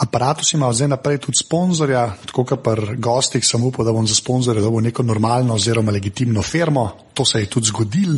[0.00, 4.14] Apparatus ima zdaj naprej tudi sponzorja, tako kot pri gostih, sem upal, da bom za
[4.16, 6.90] sponzorje dobil neko normalno oziroma legitimno firmo.
[7.14, 8.14] To se je tudi zgodil,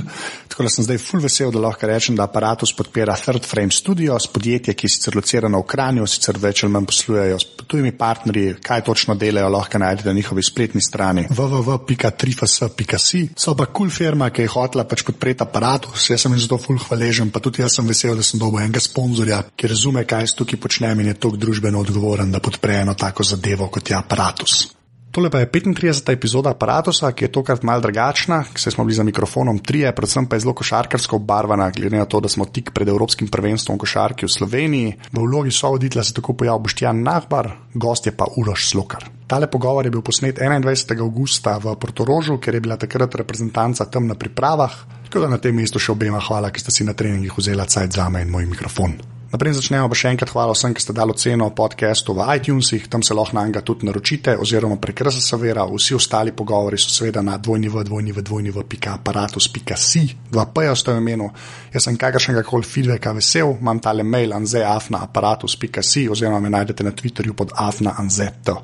[0.48, 4.28] tako da sem zdaj full vesel, da lahko rečem, da Apparatus podpira Third Frame Studios,
[4.31, 8.54] podjetje, ki je sicer locirano v Kranju, sicer več ali manj poslujejo s tujimi partnerji,
[8.62, 13.24] kaj točno delajo, lahko najdete na njihovi spletni strani www.trifas.si.
[13.37, 16.60] So pa kul cool firma, ki je hotela pač podpreti Apparatus, jaz sem jim zato
[16.62, 20.28] full hvaležen, pa tudi jaz sem vesel, da sem dobil enega sponzorja, ki razume, kaj
[20.28, 21.41] jaz tukaj počnem in je tok
[21.72, 24.68] družbeno odgovoren, da podpre eno tako zadevo kot je Apparatus.
[25.12, 26.12] Tole pa je 35.
[26.12, 30.36] epizoda aparata, ki je tokrat malce drugačna, ker smo bili za mikrofonom trije, predvsem pa
[30.36, 34.32] je zelo košarkarsko obarvana, glede na to, da smo tik pred Evropskim prvenstvom košarki v
[34.32, 34.94] Sloveniji.
[35.12, 39.04] V vlogi sovoditelja se tako pojavil Boštjan Nahbar, gost je pa Uroš Slokar.
[39.27, 41.00] Tale pogovor je bil posnet 21.
[41.00, 44.72] augusta v Portorožu, ker je bila takrat reprezentanca tam na pripravah.
[45.04, 47.92] Tako da na tem mestu še obema hvala, ki ste si na treningih vzeli cajt
[47.92, 48.96] za me in moj mikrofon.
[49.32, 53.00] Naprej začnemo pa še enkrat hvala vsem, ki ste dali ceno podcastu v iTunesih, tam
[53.00, 55.64] se lahko na njega tudi naročite, oziroma prek RSS-a.
[55.72, 60.44] Vsi ostali pogovori so seveda na dvojni v dvojni v dvojni v pika aparatus.si, dva
[60.53, 61.30] P-ja ste v imenu.
[61.72, 67.33] Jaz sem kakršnega koli feedbacka vesel, imam tale mail anzeafna.aparatus.si, oziroma me najdete na Twitterju
[67.33, 68.58] pod afna.anzeto.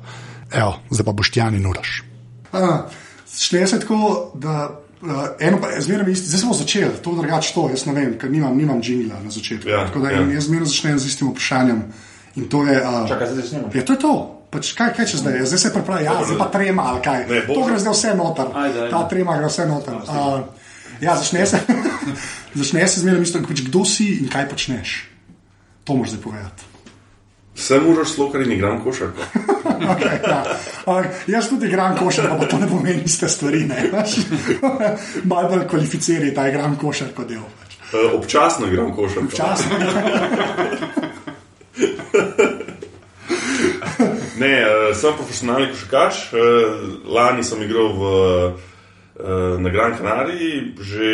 [0.53, 2.03] Evo, zdaj pa boš tjani nuraš.
[3.25, 4.69] Šteje se tako, da
[5.01, 8.17] Uh, eno pa je zmeraj isto, zdaj smo začeli, to drugače to, jaz ne vem,
[8.19, 9.69] ker nimam, nimam džingla na začetku.
[9.69, 10.25] Ja, tako da ja.
[10.27, 11.83] jaz zmeraj začnem z istim vprašanjem.
[12.35, 12.75] In to je.
[12.83, 13.71] Uh, Čakaj, zdaj snimamo.
[13.73, 14.13] Ja, to je to.
[14.49, 15.37] Pač, kaj, kaj če zdaj?
[15.39, 15.45] je?
[15.45, 17.25] Zdaj se pripravlja, ja, zdaj pa trema ali kaj.
[17.29, 18.47] Ne, to gre zdaj vse noter.
[18.53, 18.91] Ajde, ajde.
[18.91, 19.99] Ta trema gre vse noter.
[20.03, 20.67] Uh,
[21.01, 21.61] ja, začne se,
[22.61, 24.97] začne se zmeraj isto, pač, kdo si in kaj počneš.
[25.87, 26.67] To moraš zdaj povedati.
[27.59, 29.23] Sem urož slokar in igram košarko.
[29.79, 30.43] Okay, ja.
[31.27, 33.65] jaz tudi igram košarko, pa to ne pomeni iste stvari.
[35.23, 37.43] Malo bolj kvalificiraj ta igram košarko del.
[37.59, 37.77] Pač.
[37.93, 39.35] Uh, občasno igram košarko.
[39.35, 39.75] Časno.
[44.39, 46.19] Ne, uh, sem profesionalni košarkaš.
[46.31, 46.39] Uh,
[47.11, 48.11] lani sem igral v,
[49.59, 51.09] na Gran Canariji, že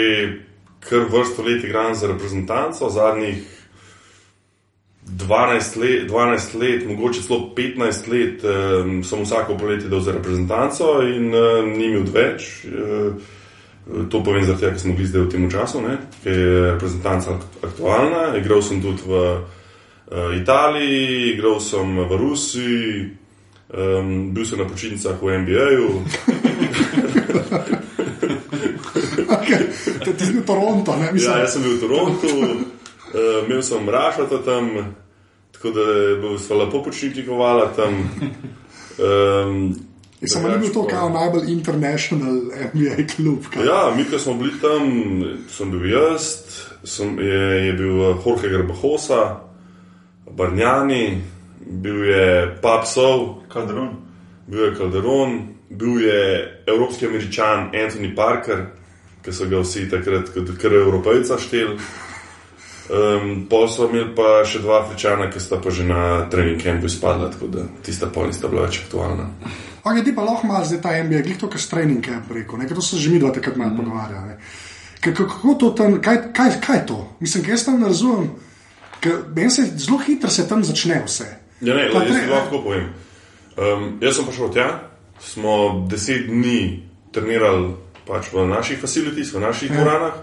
[0.86, 3.55] kar vrsto let igram za reprezentanco, zadnjih
[5.06, 11.02] 12 let, 12 let mogoče celo 15 let um, sem vsako poletje dal za reprezentanco
[11.06, 12.66] in uh, ni mi odveč.
[12.66, 13.16] Uh,
[14.10, 18.34] To povem zato, ker smo bili zdaj v tem času, ne, ker je reprezentanca aktualna.
[18.34, 23.14] Igral sem tudi v uh, Italiji, igral sem v Rusiji,
[23.70, 25.90] um, bil sem na počitnicah v NBA-ju.
[29.26, 29.68] Okay.
[30.06, 31.32] To je v Toronto, ne mislim.
[31.34, 32.30] Ja, jaz sem bil v Torontu,
[33.16, 34.70] uh, imel sem Rašata tam,
[35.56, 38.04] tako da je bil sva lepo počitnikovala tam.
[38.96, 39.76] Um,
[40.28, 42.36] Samo ni bil to kao najbolj international
[42.74, 43.40] NBA klub.
[43.54, 43.66] kaj?
[43.66, 44.88] Ja, mi, ki smo bili tam,
[45.50, 46.30] sem bil jaz,
[46.84, 49.40] sem, je, je bil eh, Jorge Garbahosa,
[50.32, 51.22] Barnjani,
[51.60, 53.90] bil je Papsov, Kadron.
[54.48, 55.40] bil je Calderon,
[55.70, 58.66] bil je evropski američan Anthony Parker,
[59.26, 61.78] ki so ga vsi takrat kot kar evropejca šteli.
[62.86, 66.86] Um, Pol so imeli pa še dva afričana, ki sta pa že na trening campu
[66.86, 69.26] izpadla, tako da tista pol nista bila več aktualna.
[69.82, 72.62] Okay, ti pa lahko imaš zdaj ta NBA, glih to, kar s trening camp rekel,
[72.62, 74.38] nekaj to se že mi dva takrat malo pogovarjali.
[75.02, 77.00] Kako to tam, kaj, kaj, kaj je to?
[77.22, 78.30] Mislim, jaz tam ne razumem,
[79.02, 81.26] ker se zelo hitro se tam začne vse.
[81.62, 82.94] Ja, ne, le, jaz ti lahko povem.
[83.58, 84.70] Um, jaz sem prišel tja,
[85.22, 87.74] smo deset dni trenirali
[88.06, 90.14] pač v naših facilities, v naših Ja.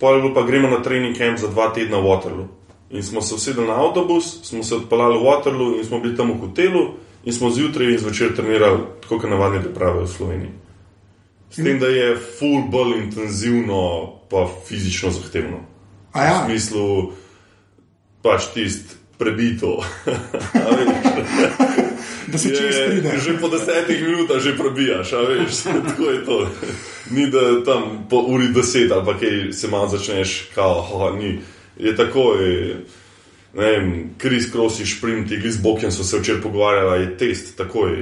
[0.00, 2.48] Pol pa gremo na trening camp za dva tedna v Waterloo.
[2.90, 6.32] In smo se usedli na avtobus, smo se odpeljali v Waterloo in smo bili tam
[6.32, 10.50] v hotelu in smo zjutraj in zvečer trenirali, tako kot navadne priprave v Sloveniji.
[11.50, 15.60] S tem, da je full bolj intenzivno, pa fizično zahtevno.
[16.12, 17.12] A ja, V smislu,
[18.22, 19.82] pač tisti prebito.
[22.32, 23.18] Da se čez Je, pride.
[23.24, 26.48] že po desetih minutah že prebijaš, veš, tako je to.
[27.10, 31.38] Ni da tam po uri deset ali pa kaj se malo začneš, kao, ha, ni.
[31.78, 32.84] Je tako, je,
[33.54, 37.96] ne vem, Kris Krosi, Šprinti, Glis Bokjen so se včeraj pogovarjali, je test, takoj.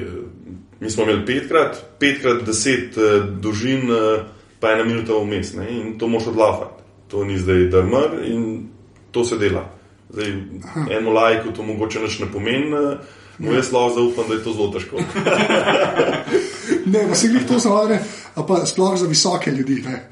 [0.81, 4.25] Mi smo imeli petkrat, petkrat deset eh, dolžin, eh,
[4.61, 6.83] pa ena minuta vmes, in to moš odlafati.
[7.09, 8.69] To ni zdaj drmr in
[9.11, 9.65] to se dela.
[10.11, 10.33] Zdaj,
[10.91, 12.99] eno lajko to mogoče nič ne pomeni, eh,
[13.39, 14.97] no jaz lahko zaupam, da je to zelo težko.
[16.89, 17.99] Ne, pa se glih to zavare,
[18.35, 19.83] a pa sploh za visoke ljudi.
[19.85, 20.09] Ne.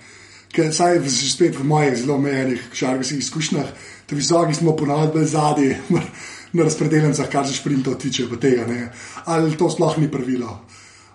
[0.52, 3.70] Ker saj spet v mojih zelo omejenih šargskih izkušnjah,
[4.10, 5.74] da visoki smo ponavadi zadnji
[6.56, 8.90] na razpredeljencah, kar se šprintov tiče, tega ne.
[9.24, 10.60] Ali to sploh ni pravilo.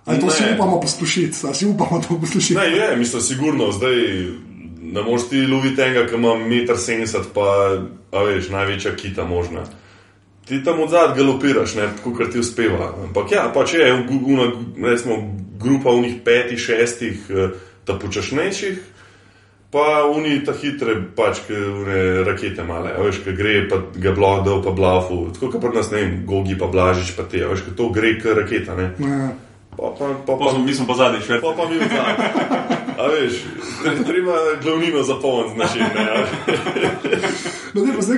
[0.05, 0.31] Ali to Ne.
[0.31, 2.55] si upamo poslušati, ali si upamo to poslušati.
[2.55, 3.95] Ne, je, mislim, sigurno zdaj
[4.81, 7.45] ne moreš ti loviti enega, ki ima 1,70 m, pa
[8.11, 9.63] a veš, največja kita možna.
[10.45, 12.93] Ti tam od zadaj galopiraš, ne, tako kot ti uspeva.
[13.03, 13.91] Ampak ja, pa če je
[14.33, 14.47] una,
[14.83, 15.19] recimo,
[15.61, 17.53] grupa unih petih, šestih, eh,
[17.85, 18.79] ta počasnejših,
[19.71, 24.11] pa uni ta hitre, pač, ki une rakete male, a veš, ki gre, pa ga
[24.17, 27.53] blodel, pa blafu, tako kot pri nas, ne vem, gogi, pa blažič, pa te, a
[27.53, 28.91] veš, ki to gre, k raketa, ne.
[28.99, 29.31] Ja.
[29.71, 31.41] Pa, pa, pa, Pa smo, mi smo pa zadnji šved.
[31.41, 32.80] Pa pa mi vzame.
[33.01, 33.33] A veš,
[33.83, 35.81] tre- treba glavnino zapolniti z našim.
[35.95, 36.29] ne, a veš.
[37.73, 38.17] No, ne, pa zdaj,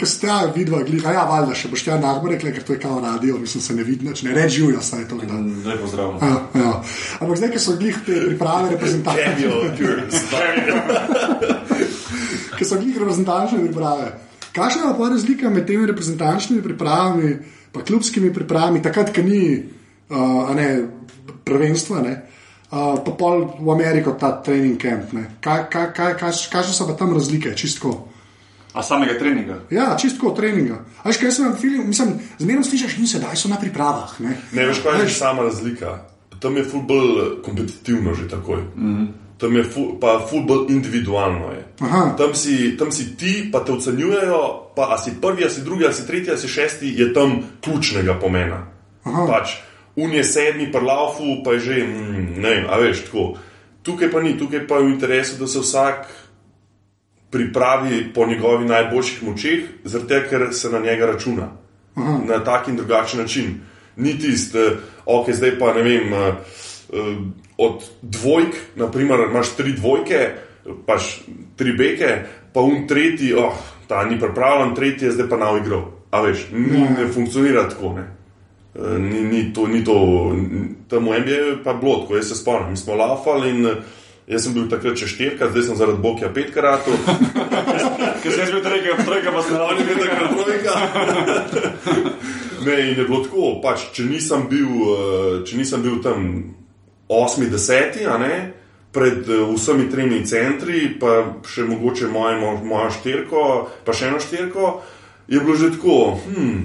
[0.00, 2.74] ko ste ja, vidva, glih, a ja, valjda še boš ja nagbo rekla, ker to
[2.74, 5.46] je kao radio, mislim, se ne vidi, nič, ne reči živijo, saj to gledam.
[5.62, 6.18] Zdaj pozdravljam.
[6.20, 6.72] Ja, ja.
[7.20, 10.02] Ampak zdaj, ko so glih te priprave reprezentacije, Cameo, pure.
[12.58, 14.08] ki so glih reprezentančne priprave.
[14.52, 19.62] Kakšna je pa razlika med temi reprezentančnimi pripravami in klubskimi pripravami, takrat, ko ni
[20.10, 20.68] uh, ne,
[21.46, 22.14] prvenstva, ne,
[22.70, 25.12] uh, pa pol v Ameriko ta trening camp.
[25.12, 25.26] ne.
[25.40, 28.08] Kaj, kaj, kaj, kaj, kakšne so pa tam razlike, čistko?
[28.74, 29.56] A samega treninga?
[29.70, 30.84] Ja, čistko treninga.
[31.02, 34.20] A veš, kaj sem vam film, mislim, zmerno slišiš, in sedaj so na pripravah.
[34.20, 35.98] Ne, Ne veš, kaj je sama razlika.
[36.38, 38.62] Tam je futbol kompetitivno že takoj.
[38.76, 39.08] Mm -hmm.
[39.38, 41.52] Tam je fu, pa futbol individualno.
[41.52, 41.64] Je.
[41.80, 42.14] Aha.
[42.18, 46.38] Tam si, tam si ti, pa te ocenjujejo, pa si prvi, si drugi, si tretji,
[46.38, 48.66] si šesti, je tam ključnega pomena.
[49.04, 49.26] Aha.
[49.26, 49.56] Pač,
[49.98, 53.34] un je sedmi, prlaufu, pa je že, mm, ne vem, a veš tako.
[53.82, 56.06] Tukaj pa ni, tukaj pa je v interesu, da se vsak
[57.30, 61.50] pripravi po njegovih najboljših močeh, zaradi tega, ker se na njega računa.
[61.94, 62.18] Aha.
[62.28, 63.60] Na tak in drugačen način.
[63.96, 64.58] Ni tisti,
[65.06, 66.12] ok, zdaj pa ne vem.
[66.12, 66.34] eh,
[66.92, 67.16] eh,
[67.58, 70.30] Od dvojk, naprimer, imaš tri dvojke,
[70.86, 71.22] paš
[71.56, 72.22] tri beke,
[72.54, 73.56] pa un tretji, oh,
[73.88, 75.80] ta ni pripravljen, tretji je zdaj pa na igro.
[76.10, 77.92] A veš, ni, ne funkcionira tako.
[77.96, 78.17] Ne.
[78.78, 79.94] Ni, ni to, ni to,
[80.86, 83.66] tam v MBA je pa bilo tako, jaz se spomnim, mi smo laufali in
[84.28, 86.86] jaz sem bil takrat še štirka, zdaj sem zaradi Bokja petkrat.
[88.22, 90.72] Ker sem jaz bil trojka, trojka pa sem On je bil takrat trojka.
[92.68, 96.28] Ne, in je bilo tako, pač, če, nisem bil, eh, če nisem bil tam
[97.08, 98.34] 8, 10, a ne,
[98.92, 103.42] pred eh, vsemi tremi centri, pa še mogoče mojo, mojo štirko,
[103.86, 104.72] pa še eno štirko,
[105.30, 106.18] je bilo že tako.
[106.26, 106.60] Hm,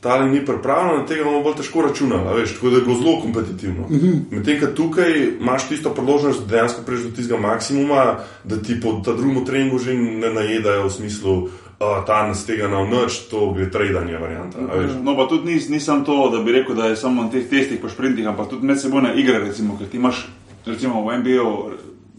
[0.00, 3.82] Ta ni pripravljen, tega bomo bolj težko računali, veš, tako da je bilo zelo kompetitivno.
[3.82, 4.20] Uh -huh.
[4.30, 5.10] Medtem, ko tukaj
[5.40, 9.94] imaš tisto priložnost, da dejansko prejš do tistega maksimuma, da ti po drugem treningu že
[9.94, 11.32] ne najedajo v smislu,
[11.80, 14.58] uh, ta nas tega na noč, to gre tradanje varianta.
[15.02, 17.80] No, pa tudi nis, nisem to, da bi rekel, da je samo na teh testih,
[17.82, 20.28] pa sprintih, ampak tudi medsebojne igre, recimo, ker ti imaš,
[20.66, 21.70] recimo v MBO,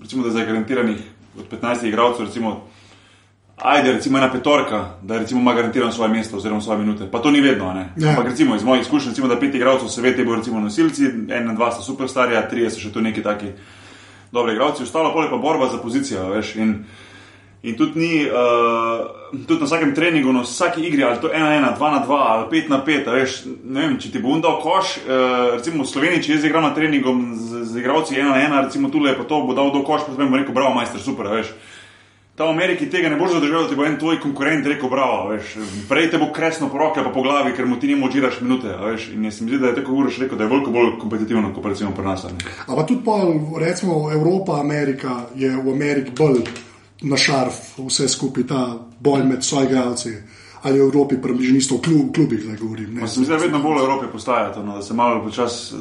[0.02, 0.98] recimo, da je zagarantiranih
[1.40, 2.68] od 15 igralcev, recimo,
[3.62, 7.08] ajde, recimo ena petorka, da recimo ima garantirano svoje mesto oziroma svoje minute.
[7.12, 7.90] Pa to ni vedno, ne.
[7.98, 8.10] Ja.
[8.10, 11.06] Ampak recimo iz mojih izkušenj, recimo, da pet igralcev se ve, te bodo recimo nosilci,
[11.30, 13.54] ena, dva sta superstarja, trije so še tu neki taki
[14.32, 16.56] dobri igralci, ostalo pol je pa borba za pozicijo, veš.
[16.56, 16.84] In,
[17.62, 19.06] In tudi, ni, uh,
[19.46, 23.36] tudi na vsakem treningu, na vsaki igri, ali to je 1-1, 2-2 ali 5-5, veš,
[23.46, 26.72] ne vem, če ti bo undal koš, uh, recimo v Sloveniji, če jaz igram na
[26.74, 30.18] treningu z, z igravci 1-1, recimo tule je pa to, bo dal do koš, pa
[30.18, 31.54] sem rekel, bravo, majster, super, veš.
[32.36, 35.30] Ta v Ameriki tega ne boš zadržal, da ti bo en tvoj konkurent rekel, bravo,
[35.34, 35.58] veš.
[35.90, 38.72] Prej te bo kresno po roke, pa po glavi, ker mu ti ne močiraš minute,
[38.72, 39.10] veš.
[39.16, 41.52] In jaz se mi zdi, da je tako uraš rekel, da je veliko bolj kompetitivno,
[41.54, 42.26] kot pa recimo pri nas.
[42.68, 46.40] Ampak tudi pol, recimo Evropa, Amerika je v Ameriki bolj
[47.02, 48.64] na šarf, vse skupaj ta
[49.00, 50.16] boj med soigralci.
[50.62, 52.94] Ali v Evropi približno isto, v klub, klubih, zdaj govorim.
[52.94, 54.94] Ne, Pa se mi zdi, da vedno bolj v Evropi postaja to, no, da se
[54.94, 55.76] malo počasi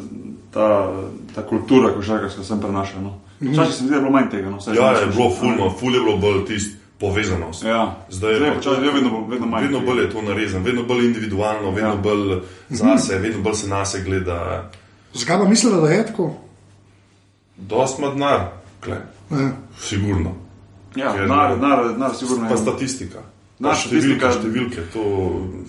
[0.51, 0.93] ta,
[1.35, 3.01] ta kultura košarkarska sem prenaša.
[3.05, 3.19] No.
[3.41, 4.51] Včasih se mi zdi, da je bilo manj tega.
[4.51, 7.65] No, Ja, je bilo fulno, ful je bilo bolj tisto povezanost.
[7.65, 7.97] Ja.
[8.11, 9.63] Zdaj je Zdaj pa je vedno, vedno manj.
[9.63, 11.97] Vedno bolj je to narezano, vedno bolj individualno, vedno Ja.
[11.97, 14.71] bolj zase, vedno bolj se nas gleda.
[15.15, 16.35] Zakaj pa mislila, da je tako?
[17.57, 18.41] Dost ima denar,
[18.81, 18.97] kle,
[19.31, 19.51] Ne.
[19.81, 20.35] sigurno.
[20.97, 22.59] Ja, Ker- nar, nar, nar, sigurno Pa je.
[22.59, 23.19] statistika.
[23.59, 25.03] Na, Pa statistika- številke, to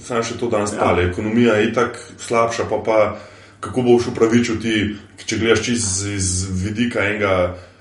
[0.03, 0.79] sam še to danes Ja.
[0.79, 1.03] pale.
[1.03, 3.15] Ekonomija je itak slabša, pa pa
[3.61, 7.33] kako boš upravičil ti, če gledaš čist iz, iz vidika enega,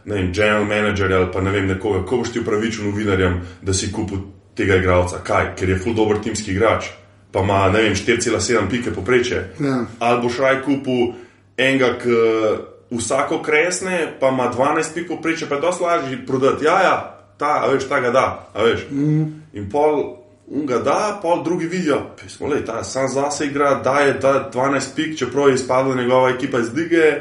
[0.05, 3.75] ne vem, general managerja ali pa ne vem nekoga, kako boš ti upravičil novinarjem, da
[3.75, 5.23] si kupil tega igralca.
[5.25, 5.55] Kaj?
[5.57, 6.93] Ker je full dober timski igrač,
[7.33, 9.47] pa ima, ne vem, 4,7 pike poprečje.
[9.61, 9.85] Ja.
[9.99, 11.15] Ali boš raj kupil
[11.57, 12.21] enega, ki
[12.91, 16.65] vsako kresne, pa ima 12 pik poprečje, pa je dosti lažje prodati.
[16.65, 16.97] Ja, ja,
[17.39, 18.87] ta, a veš, ta ga da, a veš.
[18.91, 19.29] Mm.
[19.53, 20.20] In pol
[20.50, 24.95] ga da, pol drugi vidijo, pismo, lej, ta sam zase igra, da je ta 12
[24.97, 27.21] pik, čeprav je izpadla njegova ekipa iz lige,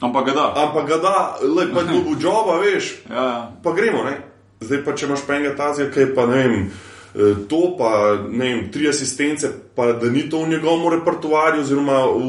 [0.00, 0.52] Ampak ga da.
[0.56, 1.16] ampak ga da,
[1.56, 3.52] le pa je dobil joba, veš, Ja, ja.
[3.62, 4.04] pa gremo.
[4.04, 4.16] Ne?
[4.60, 6.70] Zdaj pa če imaš pa enega tazija, ki je pa ne vem.
[7.14, 7.90] eh, To pa
[8.28, 12.24] ne vem, tri asistence, pa da ni to v njegovem repertoarju, oziroma v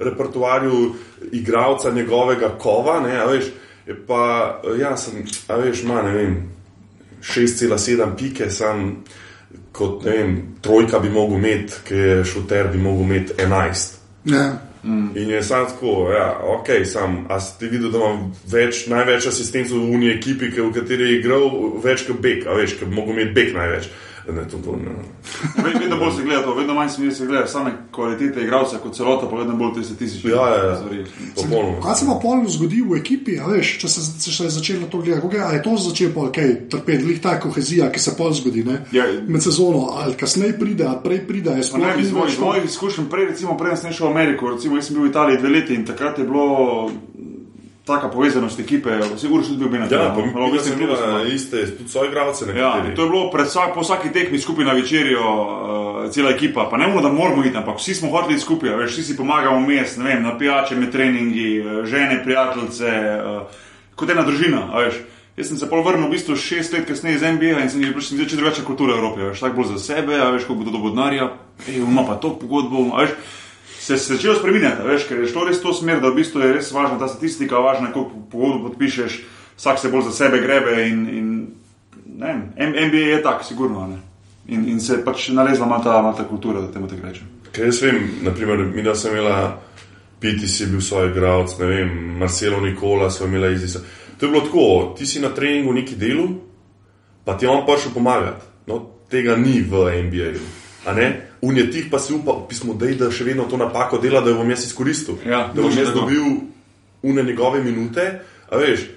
[0.00, 0.94] repertoarju
[1.32, 3.00] igralca njegovega kova.
[3.00, 3.44] Ne, veš,
[4.06, 4.22] pa,
[4.64, 6.36] eh, ja, sem, a veš, ima, ne vem,
[7.22, 9.04] 6,7 pike, sam
[9.72, 13.94] kot, ne vem, trojka bi mogel imeti, ki je šuter, bi mogel imeti 11.
[14.24, 14.58] Ja.
[15.14, 19.78] In je sam tako, ja, ok, sam, a ste videli, da imam več, največ asistentov
[19.78, 21.48] v uniji ekipi, ki- v kateri je igral
[21.84, 23.88] več kot Bek, a veš, ki bi mogel imeti Bek največ.
[24.28, 24.92] Ne, to, to, ne.
[25.58, 28.76] Ved- Vedno bolj se gleda to, vedno manj se mi se gleda same kvalitete igralca
[28.78, 30.76] kot celota, pa vedno bolj te statistične Ja, ja, ja.
[30.76, 31.04] stvari.
[31.36, 31.80] Popolnoma.
[31.82, 34.86] Kaj se pa polno zgodi v ekipi, a veš, če se, če se je začelo
[34.86, 35.22] to gledati?
[35.22, 38.32] Kako je- a je to začelo pol kaj trpeti, glih ta kohezija, ki se pol
[38.32, 38.84] zgodi ne?
[38.92, 39.04] Ja.
[39.28, 41.50] med sezono, ali kasneje pride, ali prej pride.
[41.50, 44.94] Ne, ni iz mojih izkušenj, prej, recimo, prej sem šel v Ameriko, recimo, jaz sem
[44.94, 46.90] bil v Italiji dve leti in takrat je bilo
[47.88, 48.90] taka povezanost ekipe,
[49.30, 50.84] uriš tudi bil bi na Ja, pa mi, Malo mi smo smo.
[50.84, 54.64] imeli iste, tudi svoje igralce, Ja, to je bilo pred vsak, po vsaki tekmi skupaj
[54.64, 55.24] na večerjo,
[56.04, 56.68] uh, cela ekipa.
[56.70, 59.66] Pa ne moramo, da moramo iti, ampak vsi smo iti skupaj, veš, vsi si pomagamo
[59.66, 63.42] vmes, ne vem, na pijače, med treningi, eh, žene, prijateljice, uh,
[63.94, 64.94] kot ena družina, veš.
[65.38, 67.92] Jaz sem se pol vrnil v bistvu šest let kasneje iz NBA in sem jih
[67.94, 70.64] prišel čisto drugačna kultura v Evropi, a veš, tako bolj za sebe, veš, kako bo
[70.66, 71.28] to do bodnarja,
[71.68, 73.14] ej, ima pa to pogodbo, veš.
[73.88, 76.52] Se začelo spremenjati, a veš, ker je šlo res to smer, da v bistvu je
[76.58, 79.14] res važna ta statistika, važna, koliko pogodb podpišeš,
[79.56, 81.30] vsak se bolj za sebe grebe in, in
[82.18, 83.86] ne vem, M- NBA je tak, sigurno.
[83.88, 83.96] Ne?
[84.52, 87.32] In, in se pač nalezla malo ta, malo ta kultura, da temu tako rečem.
[87.52, 89.60] Kaj jaz vem, naprimer, mi da sem imela,
[90.20, 93.80] Piti si bil svoj igralec, ne vem, Marcelo Nikola, sva imela izisa.
[94.18, 96.28] To je bilo tako, ti si na treningu neki delu,
[97.24, 98.42] pa ti je on prišel pomagati.
[98.66, 98.80] No,
[99.10, 100.40] tega ni v NBA-ju.
[100.40, 100.67] a ne?
[101.42, 104.50] Unjetih pa si upa, pismo, dej, da še vedno to napako dela, da jo bom
[104.50, 105.14] jaz izkoristil.
[105.24, 106.00] Ja, da bom jaz tako.
[106.00, 106.22] dobil
[107.02, 108.88] une njegove minute, a veš.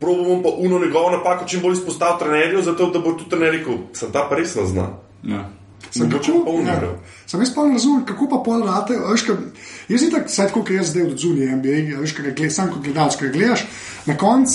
[0.00, 3.52] Probo bom pa uno njegovo napako čim bolj izpostavil trenerju, zato da bo tudi trener
[3.52, 4.86] rekel, sem ta pa res ne zna.
[5.24, 5.48] Ja.
[5.90, 6.86] Sem kako- pa umrl.
[6.86, 6.98] ja.
[7.26, 8.94] Sem jaz pa ne razumem, kako pa pol rate.
[8.94, 9.34] a Veš, ka,
[9.88, 12.52] jaz sem tako, saj tako, kot jaz zdaj od zunije NBA, a veš, kaj gled,
[12.52, 13.66] sam kot gledalec, kaj gledaš,
[14.06, 14.54] na koncu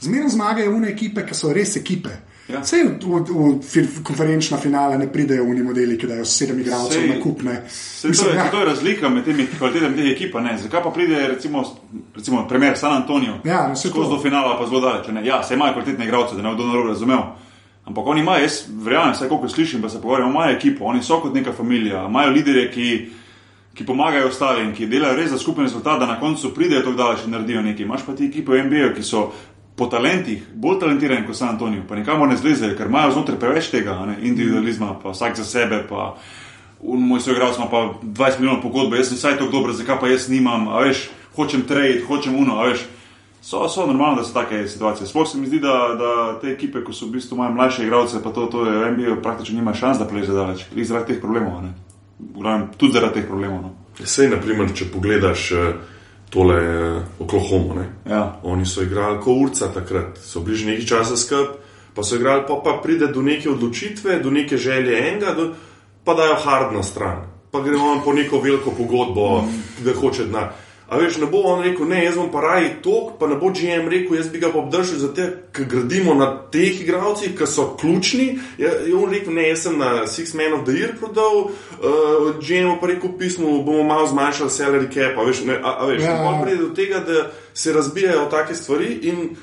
[0.00, 2.08] zmeraj zmagajo une ekipe, ki so res ekipe.
[2.52, 2.60] Ja.
[2.60, 3.20] Vse v,
[3.62, 7.42] v, v konferenčna finale ne pridejo v modeli, ki dajo sedem igralcev na kup.
[7.42, 8.48] to, je, ja.
[8.50, 10.34] to je razlika med temi kvalitetami teh ekip.
[10.62, 11.64] Zakaj pa pride, recimo,
[12.16, 14.16] recimo primer San Antonijo, Ja, no, saj skozi to.
[14.16, 15.08] do finala, pa zelo daleč.
[15.08, 15.26] ne.
[15.26, 17.22] Ja, se imajo kvalitetne igralce, da ne bodo narobe razumel.
[17.84, 21.20] Ampak oni imajo, jaz verjamem, vsaj koliko slišim, pa se pogovarjam, imajo ekipo, oni so
[21.20, 23.08] kot neka familija, imajo lidere, ki,
[23.74, 27.24] ki pomagajo ostalim, ki delajo res za skupen rezultat, da na koncu pridejo tako daleč
[27.24, 27.84] in naredijo nekaj.
[27.84, 29.32] Imaš pa ti ekipe v NBA, ki so
[29.80, 33.70] po talentih bolj talentirani kot San Antonijo, pa nikamor ne zlezejo, ker imajo znotraj preveč
[33.72, 35.78] tega ne, individualizma, pa vsak za sebe.
[35.88, 36.10] Pa,
[36.84, 40.28] moj soigralec ima pa 20 milijonov pogodbe, jaz sem vsaj tako dober, zakaj pa jaz
[40.28, 41.06] nimam, a veš,
[41.36, 42.84] hočem trade, hočem uno, a veš.
[43.42, 45.06] So, so normalno, da so take situacije.
[45.08, 46.10] Sploh se mi zdi, da, da
[46.42, 49.14] te ekipe, ko so v bistvu imajo mlajše igralce, pa to, to je v NBA,
[49.22, 50.66] praktično nima šans, da pleže daleč.
[50.74, 51.72] Glih zaradi teh problemov, ne.
[52.36, 53.62] Glavnem, tudi zaradi teh problemov.
[53.62, 54.04] No.
[54.04, 55.72] Sej, naprimer, če pogledaš eh,
[56.30, 57.86] tole eh, Oklahoma, ne?
[58.10, 58.40] Ja.
[58.42, 61.58] oni so igrali kot urca takrat, so bili že nekaj časa skupaj,
[61.94, 65.50] pa so igrali, pa, pa pride do neke odločitve, do neke želje enega, do,
[66.04, 69.44] pa dajo hard na stran, pa gre on po neko veliko pogodbo,
[69.84, 70.52] da hoče denar.
[70.90, 73.52] A veš, ne bo on rekel, ne, jaz bom pa raje tok, pa ne bo
[73.54, 77.46] GM rekel, jaz bi ga pa obdržal za te, ker gradimo na teh igralcih, ki
[77.46, 78.26] so ključni.
[78.58, 82.32] Je, je on rekel, ne, jaz sem na Six Man of the Year prodal, uh,
[82.42, 86.02] GM pa rekel pismo, bomo malo zmanjšali salary cap, a veš, ne, a, a veš,
[86.02, 86.16] Ja.
[86.16, 86.24] ja.
[86.26, 89.36] on pride do tega, da se razbijajo take stvari in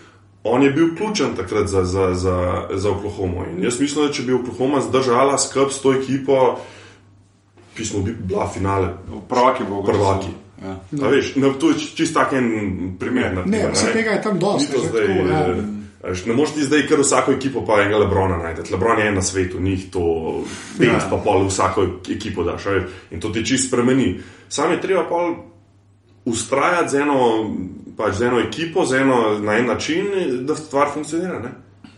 [0.44, 3.46] on je bil ključen takrat za, za, za, za Oklahoma.
[3.52, 6.58] In jaz mislim, da če bi Oklahoma zdržala skrb s to ekipo,
[7.76, 8.94] pismo bi bila finale.
[9.30, 10.28] Prvaki bo Prvaki.
[10.64, 10.74] Ja.
[11.06, 12.48] A veš, no, to je čist tak en
[13.00, 13.34] primer.
[13.34, 14.74] na Ne, primer, vse tega je tam dosti.
[15.30, 15.48] Ja.
[15.48, 15.62] eh,
[16.04, 18.72] a veš, ne moreš ti zdaj kar vsako ekipo pa enega Lebrona najti.
[18.74, 20.04] Lebron je en na svetu, ni jih to
[20.78, 21.08] pet, Ja.
[21.10, 22.66] pa pol vsako ekipo daš.
[22.66, 24.20] a veš, In to ti čist spremeni.
[24.50, 25.36] Sam je treba pol
[26.26, 27.18] ustrajati z eno,
[27.98, 30.06] pač z eno ekipo, z eno, na en način,
[30.42, 31.40] da stvar funkcionira.
[31.40, 31.50] Ne?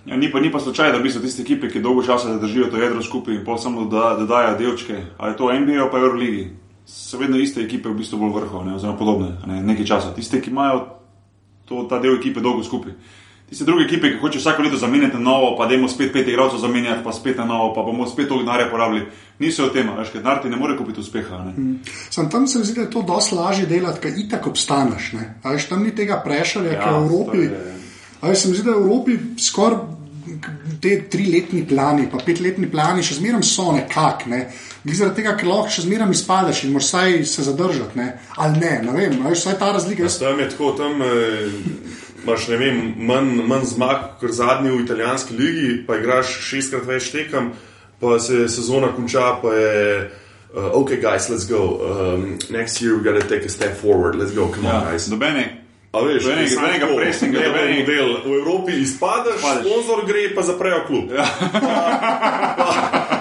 [0.05, 2.65] Ja, ni, pa, ni pa slučaj, da bi se tiste ekipe, ki dolgo časa držijo
[2.65, 5.91] to jedro skupaj in pol samo da, da dajo delčke, ali je to NBA ali
[5.91, 6.47] pa Euroligi.
[6.89, 10.09] So vedno iste ekipe, v bistvu bolj vrhovne, oziroma podobne, ne, nekaj časa.
[10.11, 10.79] Tiste, ki imajo
[11.65, 12.93] to, ta del ekipe dolgo skupaj.
[13.45, 17.03] Tiste druge ekipe, ki hočejo vsako leto zamenjati novo, pa dajmo spet pet igralcev zamenjati,
[17.03, 19.05] pa spet na novo, pa bomo spet to denarja porabili.
[19.39, 21.43] Niso o tem, veš, ker denar ti ne more kupiti uspeha.
[21.45, 21.53] Ne?
[22.09, 25.13] Sam tam se mi zdi, da je to dosti lažje delati, ker itak obstaneš.
[25.13, 25.35] ne.
[25.45, 27.37] Veš, tam ni tega prešalja, Ja, ki v Evropi.
[27.37, 27.75] je-
[28.21, 29.77] A veš, se mi zdi, da v Evropi skoraj
[30.81, 34.25] te triletni plani, pa petletni plani še zmeraj so nekak.
[34.31, 34.41] Ne.
[34.85, 37.99] Zaradi tega, ker lahko še zmeraj izpadeš in moraš vsaj se zadržati.
[37.99, 38.07] Ne.
[38.37, 40.05] Ali ne, ne vem, a veš, vsaj ta razlika.
[40.07, 41.51] Jaz, Tam je tako, tam eh,
[42.23, 47.11] imaš ne vem, manj, manj zmag kot zadnji v italijanski ligi, pa igraš šestkrat več
[47.13, 47.51] tekem,
[47.99, 50.09] pa se sezona konča, pa je.
[50.49, 51.77] Uh, ok, guys, let's go.
[51.85, 54.15] Um, next year we gotta take a step forward.
[54.15, 55.05] Let's go, come on, Ja, guys.
[55.07, 58.09] nobene A veš, Do enega- enega do bo enega- model.
[58.21, 61.09] V Evropi izpadeš, sponzor gre, pa zaprejo klub.
[61.11, 61.25] Ja.
[62.59, 62.69] Pa,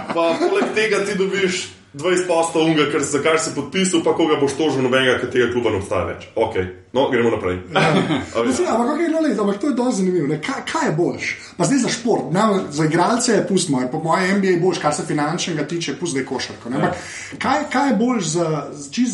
[0.09, 0.48] pa poleg
[0.79, 4.85] tega ti dobiš 20 postov unga, ker za kar si podpisal, pa koga boš tožil
[4.85, 6.27] nobenega, ker tega kluba ne obstaja več.
[6.37, 6.59] Ok,
[6.93, 7.63] no, gremo naprej.
[7.75, 10.29] A veš, Mislim, ampak, okay, no, lej, ampak to je dosti zanimivo.
[10.45, 11.31] Kaj, kaj je boljš?
[11.57, 12.45] Pa zdaj za šport, ne,
[12.77, 16.69] za igralce je pustimo, po mojem MBA je boljš, kar se finančnega tiče, pusti košarko.
[16.69, 17.01] Ampak
[17.39, 18.49] kaj, kaj je boljš za,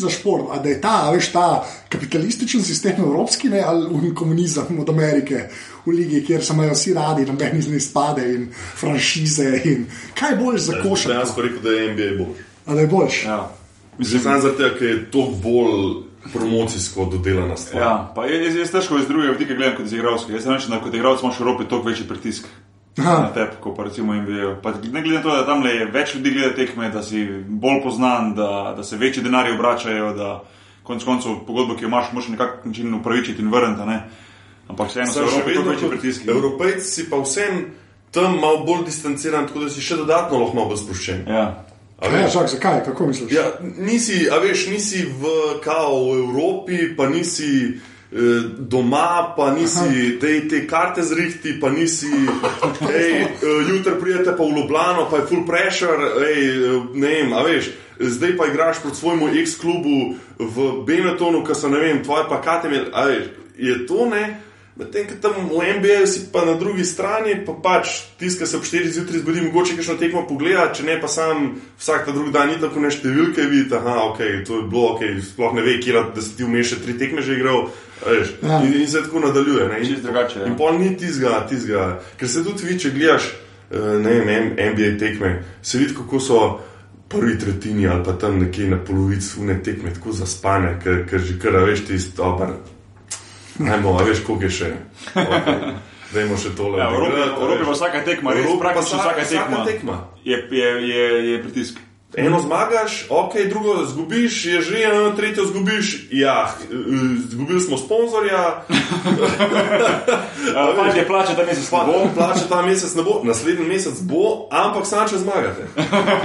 [0.01, 0.51] za šport?
[0.51, 1.47] A da je ta, veš, ta
[1.89, 5.47] kapitalističen sistem evropski ne, ali un komunizem od Amerike
[5.85, 9.61] v ligi, kjer se imajo vsi radi, noben iz njih spade in franšize.
[9.65, 9.85] In,
[10.19, 11.13] kaj je boljš za košarko?
[11.13, 12.43] dejansko rekel, da je NBA boljši.
[12.65, 13.23] A da je boljš?
[13.25, 13.51] Ja.
[13.97, 17.81] Mislim, samo zato, ker je to bolj promocijsko dodelana stvar.
[17.83, 20.33] Ja, pa jaz, jaz- težko iz drugega vidika gledam kot iz igralske.
[20.33, 22.47] Jaz rečem, da kot igralec imaš v Evropi toliko večji pritisk.
[22.97, 23.19] Aha.
[23.21, 24.55] Na tebe, kot pa recimo NBA.
[24.63, 27.81] Pa ne glede na to, da tam le več ljudi gleda tekme, da si bolj
[27.83, 30.43] poznan, da, da se večji denarji obračajo, da
[30.83, 33.81] konec koncev pogodbo, ki jo imaš, moraš na nekak način upravičiti in vrniti.
[33.81, 34.09] a ne.
[34.67, 36.29] Ampak vseeno so še vedno večji pritiski.
[36.29, 37.65] Evropejci pa vsem
[38.15, 41.25] tam malo bolj distanciran, tako da si še dodatno lahko malo bolj sproščen.
[41.27, 41.45] Ja.
[41.99, 42.33] A Ja, veš?
[42.33, 42.81] čak, zakaj?
[42.85, 43.31] Kako misliš?
[43.31, 43.43] Ja,
[43.79, 45.29] nisi, a veš, nisi v,
[45.63, 48.17] kao, v Evropi, pa nisi eh,
[48.59, 52.11] doma, pa nisi te, te karte zrihti, pa nisi,
[52.91, 57.33] hej, eh, jutri prijete pa v Ljubljano, pa je full pressure, hej, eh, ne vem,
[57.33, 57.71] a veš.
[57.99, 59.99] Zdaj pa igraš proti svojemu ex-klubu
[60.39, 64.25] v Benetonu, ki so, ne vem, tvoje plakate imeli, a veš, je to ne?
[64.75, 68.63] Medtem, ko tam v NBA si pa na drugi strani, pa pač tiska se ob
[68.67, 72.51] 4 zjutraj zbudi, mogoče kakšno tekmo pogleda, če ne pa sam vsak ta drugi dan
[72.51, 76.03] ni tako ne številke vidi, aha, ok, to je bilo, ok, sploh ne ve, kje
[76.11, 77.69] da si ti vmeš še tri tekme že igral,
[78.03, 78.59] veš, Ja.
[78.67, 79.69] in, in se tako nadaljuje.
[79.71, 79.79] Ne?
[79.79, 80.51] Čisto drugače, ja.
[80.51, 81.87] In pol ni tizga, tizga,
[82.19, 83.31] ker se tudi vi, če gledaš,
[83.71, 86.43] eh, ne vem, NBA tekme, se vidi, kako so
[87.07, 91.39] prvi tretjini ali pa tam nekje na polovici une tekme tako zaspane, ker, ker že
[91.39, 92.57] kar veš tisto, dober.
[93.59, 94.69] Najmo, veš, koliko je še.
[95.15, 95.73] Okay.
[96.13, 96.77] Dajmo še tole.
[96.79, 99.71] Ja, v Evropi, v a Evropi pa vsaka tekma, res praktično vsaka- vsaka tekma, vsaka
[99.71, 99.95] tekma.
[100.23, 101.79] Je, je, je, je pritisk.
[102.15, 106.07] Eno zmagaš, ok, drugo zgubiš, je že eno, tretjo zgubiš.
[106.15, 106.47] Ja,
[107.27, 108.55] izgubili smo sponzorja,
[110.77, 111.93] Pač je plače, da ne se pa slabo.
[112.15, 115.67] plače ta mesec ne bo, naslednji mesec bo, ampak samo če zmagate.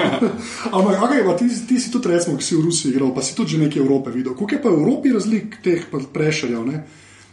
[0.76, 3.34] Ampak, okay, pa ti, ti si tudi, recimo, ki si v Rusiji igral, pa si
[3.34, 4.38] tudi že nekaj Evrope videl.
[4.38, 6.70] Koliko je pa v Evropi razlik teh prešerjev?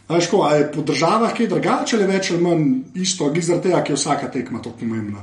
[0.08, 0.16] Ne?
[0.42, 2.64] A je po državah kaj drugače ali več ali manj
[2.96, 5.18] isto, zaradi tega, ker je vsaka tekma tako pomembna.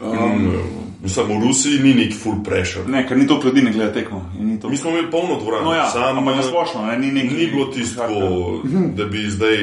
[0.00, 0.52] Um,
[1.06, 2.84] Samo v Rusiji ni nek full pressure.
[2.86, 4.30] Ne, ker ni toliko ljudi, ne gleda tekmo.
[4.38, 6.98] in ni toliko- Mi smo imeli polno dvorano, No ja, samo ampak na splošno, ne,
[6.98, 8.02] ni neki- ni bilo tisto,
[8.94, 9.56] da bi zdaj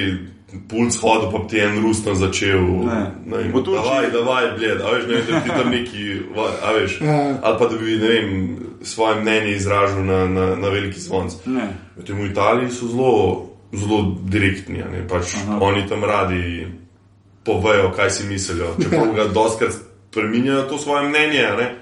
[0.70, 2.62] pulc hodil, pa ti en Rus tam začel.
[2.86, 3.12] Ne.
[3.28, 6.04] Ne, V Turčiji- davaj, davaj, bled, a veš, ne, da ti tam neki,
[6.64, 7.38] a veš, Ja.
[7.44, 11.34] ali pa da bi, ne vem, svoje mnenje izražal na, na, na veliki zvonc.
[11.46, 11.68] Ne.
[11.98, 16.68] Medtem v Italiji so zelo, zelo direktni, pač oni tam radi
[17.46, 18.76] povejo, kaj si mislijo.
[18.82, 19.74] Čeprav ga doskrat
[20.12, 21.76] spremenjajo to svoje mnenje, ne.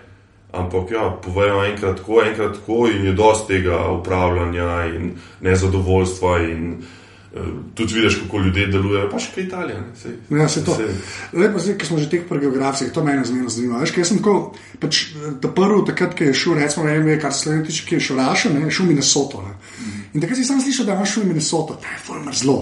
[0.51, 6.39] Ampak ja, povejo enkrat tako, enkrat tako, in je dosti tega upravljanja in nezadovoljstva.
[6.39, 7.00] In, uh,
[7.75, 9.79] tudi vidiš, kako ljudje delujejo, pa še kaj Italija.
[9.79, 10.75] Ne, sej, Ja, se to.
[11.33, 13.79] Lepo, zdaj, ko smo že tek pri geografiji, to mene zmerno zanima.
[13.79, 14.51] Veš, kaj sem tako,
[14.83, 14.99] pač,
[15.39, 18.05] ta prvi, takrat, ki je šel, recimo, ne vem, kar se slovenci tiče, ki je
[18.09, 19.45] šel Rašel, ne, šel v Minnesoto.
[19.47, 19.55] Ne.
[20.11, 22.59] In takrat si sam slišal, da imaš šel v Minnesoto, da je fulmer zelo.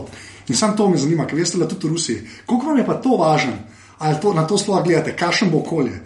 [0.49, 2.21] In sam to me zanima, ker veste, da tudi v Rusiji.
[2.45, 3.57] Koliko vam je pa to važno,
[3.97, 5.97] ali to, na to sploh gledate, kakšen bo okolje?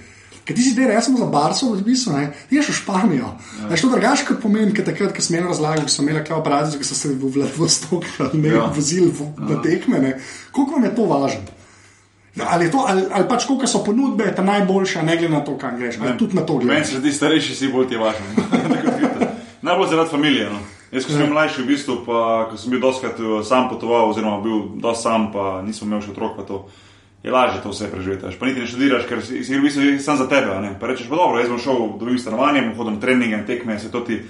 [0.43, 3.29] Ker ti si zdaj resno za Barso odpisal, ne, ti ješ v Španijo.
[3.61, 3.69] Ja.
[3.71, 6.35] Je to drugače, kot pomeni, ker takrat, ko smo imeli razlago, ko so imeli kaj
[6.35, 8.55] obrazi, ki so se v Vladivostok ne ja.
[8.57, 8.65] Ja.
[8.75, 10.17] vozili v, na tekme, ne.
[10.51, 11.61] koliko vam je to važno?
[12.35, 15.55] Ja, ali, to, ali, ali pač koliko so ponudbe, ta najboljša, ne glede na to,
[15.57, 16.01] kam greš.
[16.01, 16.87] Ali tudi na to Meni gledaš.
[16.87, 18.25] se zdi starejši, si bolj ti važen.
[19.67, 20.49] Najbolj zaradi familije.
[20.49, 20.59] No.
[20.91, 24.41] Jaz, ko sem mlajši, v bistvu, pa ko sem bil doskrat eh, sam potoval, oziroma
[24.43, 26.65] bil dosti sam, pa nisem imel še otrok, pa to
[27.23, 28.37] je lažje to vse preživeti.
[28.39, 30.51] Pa niti ne študiraš, ker si, si v bistvu sam za tebe.
[30.51, 30.75] a ne.
[30.79, 33.79] Pa rečeš, pa dobro, jaz bom šel, dobim stanovanje, bom hodil na treninge, na tekme,
[33.79, 34.21] se to ti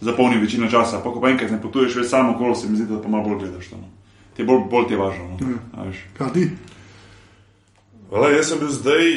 [0.00, 1.00] zapolni večino časa.
[1.00, 3.24] Pa ko pa enkrat ne potuješ več samo okolo, se mi zdi, da pa malo
[3.24, 3.76] bolj gledaš to.
[3.76, 3.88] No.
[4.36, 5.24] Ti bolj, bolj ti je važno.
[5.40, 5.58] No.
[5.76, 6.04] a veš.
[6.18, 6.50] Kaj ti?
[8.10, 9.08] Hvala, jaz sem bil zdaj,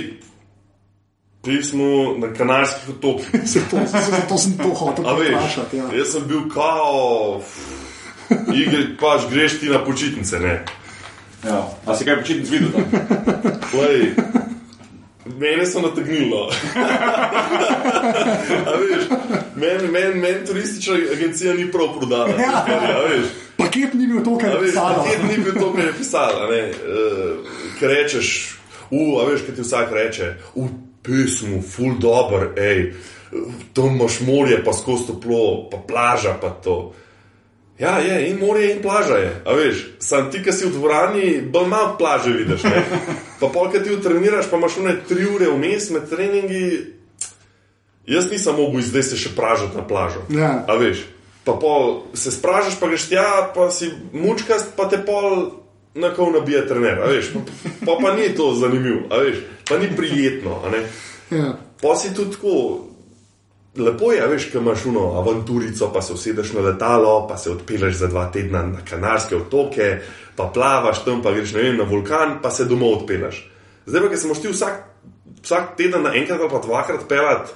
[1.43, 3.43] pismo na kanarskih otokih.
[3.51, 5.77] Se to, zato sem to hotel vprašati.
[5.77, 5.91] Ja.
[5.91, 7.41] jaz sem bil kao,
[8.55, 10.57] igri, pač greš ti na počitnice, ne.
[11.45, 11.69] Ja.
[11.85, 12.85] A si kaj počitnic videl tam?
[13.79, 14.15] Lej,
[15.37, 16.49] mene so nategnilo.
[18.65, 19.03] A veš,
[19.55, 22.29] Meni men, men turistična agencija ni prav prodala.
[22.29, 22.65] Ja.
[22.67, 23.25] a veš.
[23.57, 25.03] Paket ni bil to, kar je veš, pisalo.
[25.03, 26.49] paket ni bil to, kar je pisala.
[26.49, 28.57] Uh, Ker rečeš,
[28.91, 30.67] uh, a veš, kaj ti vsak reče, v
[31.05, 32.91] pismu, full dobr, hej,
[33.73, 36.93] tam imaš morje, pa skozi toplo, pa plaža pa to.
[37.79, 39.41] Ja, je, in morje, in plaža je.
[39.45, 42.63] A veš, sam ti, ki si v dvorani, bolj malo plaže vidiš.
[42.63, 42.83] Ne?
[43.39, 46.95] Pa polk ti utreniraš, pa imaš ne tri ure vmes med treningi.
[48.07, 50.23] Jaz nisem mogel zdaj se še pražiti na plažo.
[50.31, 50.63] Ja.
[50.71, 51.03] A veš,
[51.43, 55.51] pa pol se spražaš, pa greš tja, pa si mučkast, pa te pol
[55.99, 57.03] na kol nabija trener.
[57.03, 57.43] A veš, pa,
[57.83, 60.61] pa, pa ni to zanimivo, a veš, pa ni prijetno.
[61.33, 61.57] Ja.
[61.81, 62.55] Pa si tudi tako.
[63.77, 67.95] Lepo je, veš, ko imaš uno avanturico, pa se usedeš na letalo, pa se odpeleš
[67.95, 69.99] za dva tedna na Kanarske otoke,
[70.35, 73.41] pa plavaš tam, pa greš vem, na vulkan, pa se domov odpeleš.
[73.85, 74.81] Zdaj pa, ker se moš ti vsak,
[75.43, 77.51] vsak teden na enkrat ali pa dvakrat pelati,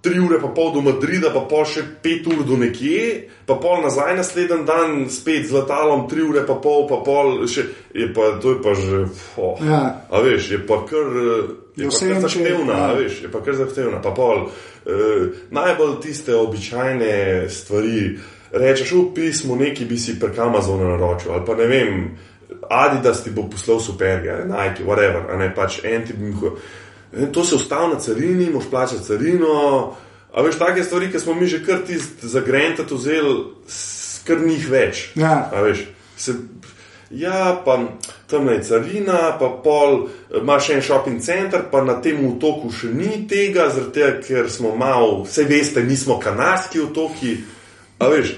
[0.00, 3.82] tri ure pa pol do Madrida, pa pol še pet ur do nekje, pa pol
[3.84, 8.36] nazaj naslednji dan spet z letalom, tri ure pa pol, pa pol še, je pa,
[8.40, 9.04] to je pa že,
[9.36, 10.06] oh, Ja.
[10.08, 11.14] a veš, je pa kar.
[11.76, 12.92] Je Je kar če- zahtevna, ja.
[12.94, 14.02] veš, je pa kar zahtevna.
[14.02, 14.46] Pa pol,
[14.86, 14.92] eh,
[15.50, 18.18] najbolj tiste običajne stvari,
[18.52, 22.16] rečeš, v pismu, neki bi si prek Amazona naročil, ali pa ne vem,
[22.70, 26.52] Adidas ti bo poslal superge, Nike, whatever, ne pač en ti bi jih.
[27.32, 29.94] To se ustavi na carini, moš plačati carino.
[30.32, 33.44] A veš, take stvari, ki smo mi že kar tist za granted vzeli,
[34.24, 35.10] kar njih več.
[35.14, 35.50] Ja.
[35.52, 35.84] A veš,
[36.16, 36.34] se,
[37.10, 37.78] ja, pa
[38.26, 40.08] tam je carina, pa pol
[40.40, 45.22] imaš en shopping center, pa na tem otoku še ni tega, tega, ker smo malo,
[45.24, 47.36] vse veste, nismo kanarski otoki.
[47.98, 48.34] A veš,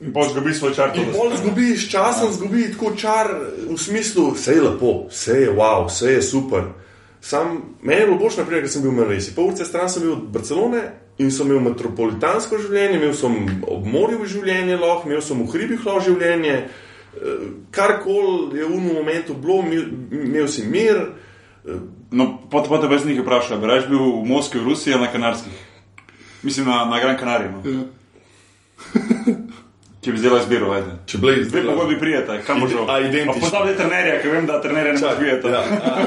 [0.00, 0.92] In pa zgubi svoj čar.
[0.96, 3.28] in pol zgubiš časom, zgubi tako čar
[3.68, 6.62] v smislu, vse je lepo, vse je wow, vse je super.
[7.20, 9.34] Sam meni je bilo boš, naprimer, ker sem bil v Maleziji.
[9.36, 10.80] Pol ure stran sem bil od Barcelone
[11.20, 13.36] in sem imel metropolitansko življenje, imel sem
[13.68, 16.56] ob morju življenje, lahko, imel sem v hribih lahko življenje.
[17.16, 19.62] Eh, Karkoli je v enem momentu bilo,
[20.12, 20.96] imel, si mir,
[22.10, 25.12] No, pa te brez njih vprašaj, bi raje bil v Moskvi, v Rusiji ali na
[25.12, 25.52] Kanarskih?
[26.42, 27.50] Mislim na, na Gran Canaria.
[27.50, 27.60] No.
[27.70, 27.84] Ja.
[30.00, 30.94] Če bi zdaj izbiro, ajde.
[31.06, 33.34] če bile Zdaj pa bi prijete, kam Ide- boš a, identično.
[33.42, 35.48] Poznam trenerja, ker vem, da trenerja ne moreš videti.
[35.52, 35.60] Ja,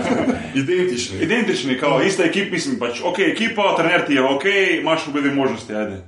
[0.64, 1.20] identični.
[1.22, 4.46] Identični, kao, ista ekipa, mislim pač, ok, ekipa, trener ti je ok,
[4.80, 6.02] imaš obe možnosti, ajde.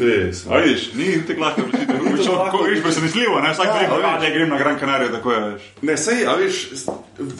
[0.00, 2.50] Res, A vidiš, ni tako lahko odločitev.
[2.50, 3.52] Ko vidiš, presenetljivo, ne?
[3.52, 4.20] Vsak Ja, reče, veš.
[4.20, 5.68] da ja, grem na Gran Canaria, tako je, veš.
[5.82, 6.60] Ne, sej, a veš,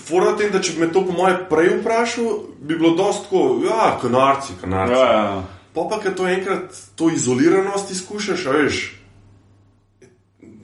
[0.04, 3.42] fora tem, da če bi me to po moje prej vprašal, bi bilo dosti tako,
[3.64, 5.00] ja, kanarci, kanarci.
[5.00, 5.42] Ja, ja.
[5.74, 8.80] Pa pa, ker to enkrat, to izoliranost izkušaš, a veš,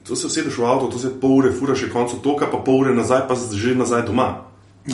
[0.07, 2.85] to se usedeš v avto, to se pol ure furaš je koncu toka, pa pol
[2.85, 4.45] ure nazaj, pa že nazaj doma.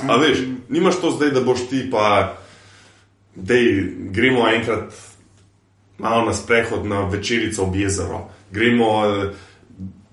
[0.09, 2.37] A veš, nimaš to zdaj, da boš ti pa,
[3.35, 4.93] dej, gremo enkrat
[6.03, 9.29] malo na sprehod na večerico ob jezero, gremo eh,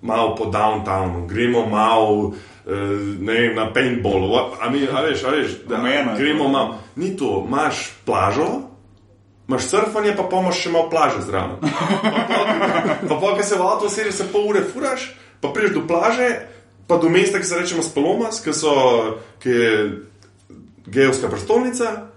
[0.02, 2.32] malo po downtownu, gremo malo
[2.66, 2.70] eh,
[3.20, 6.78] ne vem, na paintballu, a, mi, a veš, a veš, da Omejeno je gremo malo.
[6.96, 8.70] Ni to, imaš plažo,
[9.48, 11.58] imaš surfanje, pa pomoš še malo plaže zraven.
[13.08, 16.28] Pa pa, ki se v avtu sediš, se pol ure furaš, pa prideš do plaže,
[16.86, 18.74] pa do mesta, ki se reče Spalomas, ki, so,
[19.42, 19.72] ki je
[20.86, 22.09] gejovska prestolnica,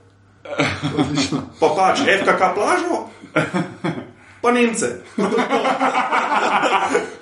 [1.60, 2.98] pa pač FKK plažo,
[4.42, 4.90] pa Nemce.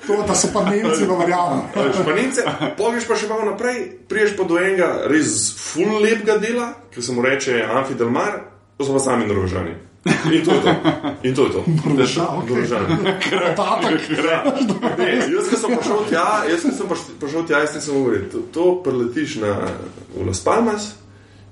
[0.07, 1.61] To, da so pa Nemci, pa verjamem.
[2.05, 2.41] Pa Nemce,
[2.77, 7.13] pogeš pa še malo naprej, priješ pa do enega res full lepega dela, ki se
[7.13, 8.41] mu reče Amfi del Mar,
[8.77, 9.91] to so pa sami Norvežani.
[10.05, 10.73] In to je to.
[11.23, 11.61] In to je to.
[13.55, 14.01] Tatak.
[14.97, 16.89] Ne, jaz, ki sem prišel tja, jaz, sem
[17.21, 18.25] prišel tja, jaz nisem govoril.
[18.33, 19.69] To, to preletiš na
[20.25, 20.95] Las Palmas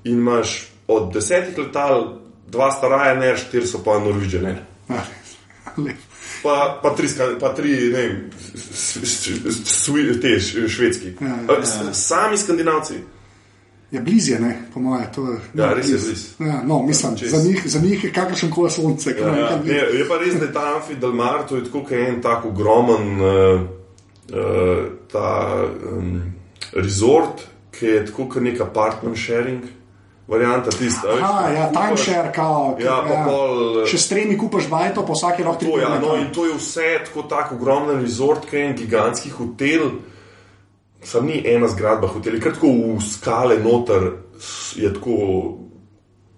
[0.02, 4.56] in imaš od desetih letal, dva stara, ne, štiri so pa Norvežane.
[4.88, 5.04] Ja,
[5.76, 6.06] lep.
[6.42, 8.14] Pa, pa tri, pa tri ne vem,
[10.20, 10.30] te
[10.68, 11.12] švedski.
[11.20, 12.94] Ja, ja, S- Sami skandinavci.
[13.90, 15.04] Je bližje, ne, po moje.
[15.14, 16.26] To je, Ja, res je blizu.
[16.40, 17.30] Ja, no, mislim, Čez.
[17.30, 19.14] za njih, za njih je kakršen koli sonce.
[19.20, 19.60] Ja, ja.
[19.64, 22.44] Ne, je pa res, da je ta Amfi del Mar, to je tako en tak
[22.44, 23.60] ogromen uh,
[24.30, 25.58] uh, ta,
[25.92, 26.22] um,
[26.72, 29.62] resort, ki je tako kot nek apartment sharing.
[30.30, 31.08] Varianta tista.
[31.08, 32.76] a veš, Aha, ja, timeshare, kao.
[32.78, 36.14] Ja, pa pol, Še s tremi kupaš bajto, pa vsak je lahko To, ja, no,
[36.20, 39.88] in to je vse tako tako ogromen resort, ki je en gigantski hotel.
[41.02, 44.06] Sam ni ena zgradba hotel, ker tako v skale noter
[44.78, 45.16] je tako,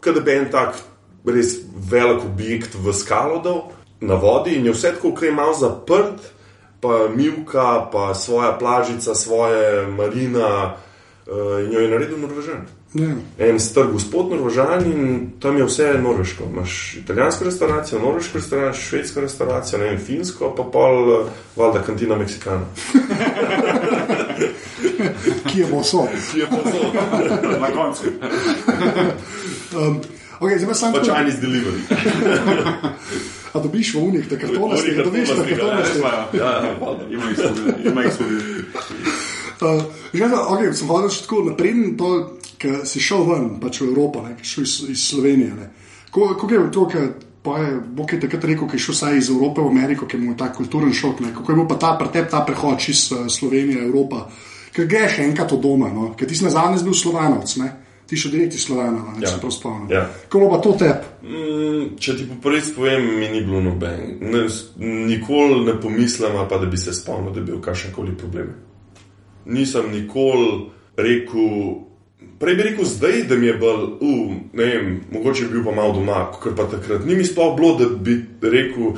[0.01, 0.81] kot da bi en tak
[1.29, 1.59] res
[1.91, 3.61] velik objekt v skalo dal
[4.03, 6.33] na vodi in je vse tako, ki je malo zaprt,
[6.83, 12.65] pa milka, pa svoja plažica, svoje marina uh, in jo je naredil Norvežan.
[12.95, 13.09] Ja.
[13.39, 16.45] En star gospod Norvežan in tam je vse norveško.
[16.53, 21.25] Imáš italijansko restavracijo, norveško restavracijo, švedsko restavracijo, ne vem, finsko, pa pol, eh,
[21.57, 22.67] valjda, kantina Meksikana.
[25.53, 26.07] Ki je bo so.
[26.33, 26.95] Ki je povsod.
[27.61, 28.03] Na koncu.
[29.77, 30.01] Um,
[30.41, 31.81] okay, zdaj pa sam Pa tako- Chinese delivery.
[33.53, 35.99] A dobiš v unih, da kartonaste, Unih da dobiš na kartonaste, kartonaste.
[35.99, 36.25] Imajo.
[36.33, 37.05] Ja, ja, valjda.
[37.91, 38.41] Ima jih svoj-.
[39.63, 41.95] Uh, že da, okay, sem hodil še tako naprej,
[42.63, 45.53] ker si šel ven, pač v Evropo, ne, ki si šel iz, iz Slovenije.
[45.55, 45.67] ne.
[46.11, 46.87] Ko- Kako je to,
[47.43, 50.17] pa je Bog je takrat rekel, ki je šel vsaj iz Evrope v Ameriko, ki
[50.17, 51.21] mu je ta kulturen šok.
[51.21, 51.35] Ne.
[51.35, 54.29] Kako je bil pa ta pretep, ta prehod iz uh, Slovenije, Evropa,
[54.73, 56.15] ker greš enkrat od doma, no?
[56.15, 57.73] ker ti si nazadnje bil slovanovc, ne.
[58.07, 59.29] Ti še direkt iz Slovenije, ne Ja.
[59.29, 59.89] se prav spomnim.
[59.91, 60.05] Ja.
[60.29, 61.05] Kako pa to tep?
[61.23, 64.19] Mm, Če ti po prvi povem, mi ni bilo noben.
[64.21, 64.43] Ne,
[65.09, 68.53] Nikoli ne pomislim, pa da bi se spomnil, da bi bil kakšen koli problem.
[69.47, 71.49] Nisem nikoli rekel,
[72.43, 75.75] prej bi rekel zdaj, da mi je bolj, uh, ne vem, mogoče bi bil pa
[75.77, 78.97] malo doma, ker pa takrat ni mi sploh bilo, da bi rekel,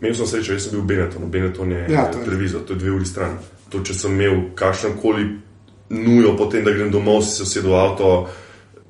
[0.00, 2.82] imel sem srečo, jaz sem bil v Benetonu, Beneton je Ja, to televizor, to je
[2.82, 3.38] dve uri stran.
[3.70, 5.28] To, če sem imel kakšen koli
[5.94, 8.10] nujo, potem da grem domov, si se usedel v avto,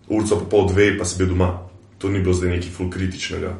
[0.08, 1.52] urco pa pol dve, pa si bil doma.
[2.00, 3.52] To ni bilo zdaj nekaj ful kritičnega.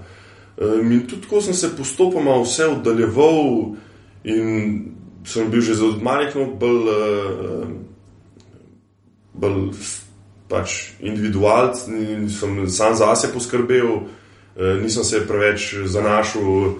[0.57, 3.77] Um, in tudi tako sem se postopoma vse oddaljeval
[4.25, 4.49] in
[5.29, 7.69] sem bil že zelo majhen, bolj, uh,
[9.37, 9.69] bolj
[10.53, 16.77] pač individualc, in sem sam zase poskrbel, uh, nisem se preveč zanašal uh,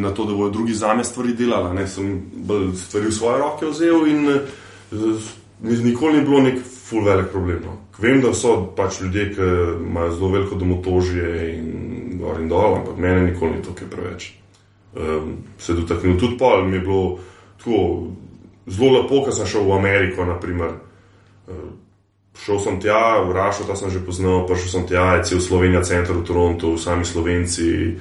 [0.00, 1.74] na to, da bodo drugi za me stvari delali.
[1.76, 1.86] Ne?
[1.88, 2.16] Sem
[2.48, 5.30] bolj stvari v svoje roke vzel in uh,
[5.60, 7.60] nikoli ni bilo nek ful velik problem.
[7.64, 7.76] No.
[8.00, 9.48] Vem, da so pač ljudje, ki
[9.84, 14.30] imajo zelo veliko domotožje in gor in dol, ampak mene nikoli ni to kaj preveč.
[14.96, 17.18] Um, se dotaknil tudi pol, mi je bilo
[17.60, 17.76] tako
[18.66, 20.24] zelo lepo, ker sem šel v Ameriko.
[20.24, 20.74] Naprimer.
[21.46, 21.68] Uh,
[22.38, 25.82] šel sem tja, Rašo, ta sem že poznal, pa šel sem tja, je cel Slovenija,
[25.84, 27.96] center v Torontu, sami Slovenci.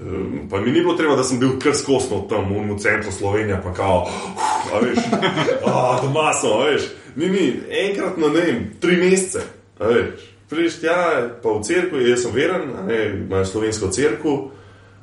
[0.00, 3.60] Um, pa mi ni bilo treba, da sem bil kar skosno tam, v centru Slovenije,
[3.60, 4.98] pa kao, uf, a veš,
[5.66, 6.88] a, doma sem, a veš.
[7.16, 9.44] Ni, ni, enkrat na ne vem, tri mesece,
[9.78, 10.26] a veš.
[10.50, 10.96] Prideš tja,
[11.42, 14.48] pa v cerkvu, jaz sem veren, imajo slovensko cerkev,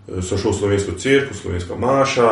[0.10, 2.32] eh, sem šel v slovensko cerkev, slovenska maša,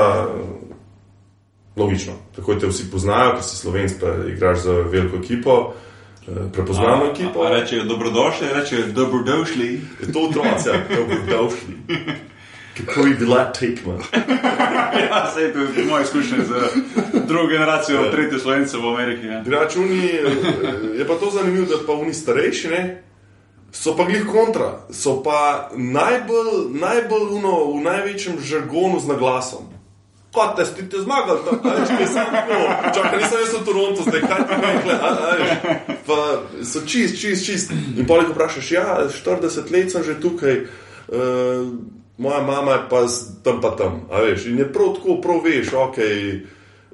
[1.75, 5.73] logično, tako te vsi poznajo, ker si slovenc, pa igraš za veliko ekipo,
[6.53, 7.43] prepoznavno ekipo.
[7.43, 9.81] A Rečejo dobrodošli, rečejo dobrodošli.
[10.01, 11.75] Je to otroci, dobrodošli.
[12.77, 13.93] Kako je bila tekma?
[14.95, 16.51] Ja, to je moja izkušnja z
[17.27, 19.27] drugo generacijo, tretje slovence v Ameriki.
[19.27, 19.43] Ja.
[19.59, 20.09] Računi,
[20.97, 23.03] je pa to zanimivo, da pa oni starejši, ne?
[23.71, 29.74] So pa glih kontra, so pa najbolj, najbolj uno, v največjem žargonu z naglasom.
[30.35, 32.57] Kot te ste zmagali, da ne samo tako.
[32.95, 35.51] Čakaj, nisem jaz v Torontu, zdaj kaj ti veš.
[36.07, 36.17] Pa
[36.63, 37.71] so čist, čist, čist.
[37.95, 38.87] In poleg vprašaš, ja,
[39.23, 40.65] 40 let sem že tukaj.
[41.07, 41.71] Uh,
[42.17, 42.99] moja mama je pa
[43.43, 44.45] tam pa tam, a veš.
[44.51, 45.97] In je prav tako, prav veš, ok.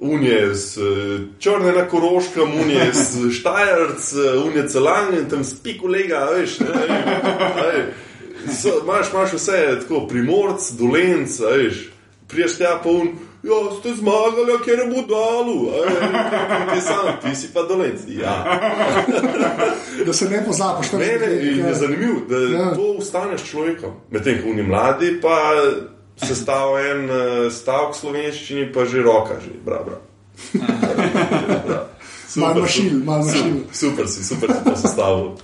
[0.01, 5.75] Unije z eh, črne na koroškem, unije z štajerc, eh, unije celan in tam spi
[5.77, 6.59] kolega, a veš.
[6.59, 6.69] ne,
[7.53, 7.85] a veš.
[8.49, 11.83] So- Imaš, imaš vse tako, primorc, dolenc, a veš.
[12.27, 13.11] Priješ tja pa un,
[13.43, 15.05] ja, ste zmagali, a kjer je veš.
[16.73, 17.99] Ti sam, ti si pa dolenc.
[18.07, 18.35] Ja.
[20.05, 22.59] Da se ne pozabiš, Ne, ne, in je zanimivo, da Ja.
[22.59, 22.75] ja.
[22.75, 23.91] to ustaneš človekom.
[24.09, 25.37] Medtem ko oni mladi, pa
[26.25, 29.97] se stav en eh, stavek slovenščini, pa že roka, že bra, bra.
[32.35, 33.55] Malo mašil, malo mašil.
[33.71, 35.35] Super si, super si to sestavil.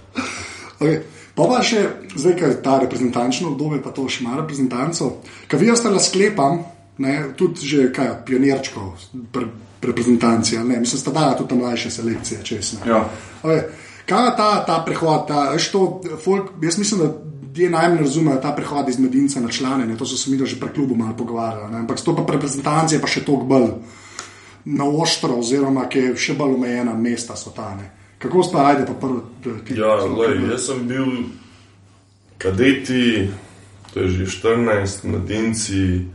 [0.79, 1.01] Okay.
[1.35, 1.83] Pa pa še,
[2.15, 5.17] zdaj, ker je ta reprezentančno obdobje, pa to še ima reprezentanco.
[5.51, 6.63] Kaj vi ostale sklepam,
[6.97, 8.93] ne, tudi že kaj, pionirčko,
[9.31, 9.45] pre,
[9.81, 12.79] reprezentanci, ali ne, mislim, sta dala tudi ta mlajše selekcije, če sem.
[12.85, 13.03] Ja.
[14.05, 17.13] Kaj je ta, ta prehod, ta, veš, to, folk, jaz mislim, da
[17.57, 20.59] ljudje najmanj razumejo ta prehod iz medinca na člane, ne, to so se mi že
[20.59, 23.69] pri klubu malo pogovarjali, ne, ampak to pa reprezentacije je pa še toliko bolj
[24.65, 27.75] na ostro, oziroma ki je še bolj omejena mesta so ta.
[27.75, 27.89] Ne.
[28.19, 29.23] Kako sta, ajde, pa prvo.
[29.65, 31.05] ti- Ja, lej, jaz sem bil
[32.37, 33.29] kadeti,
[33.93, 36.05] to je že 14, mladinci,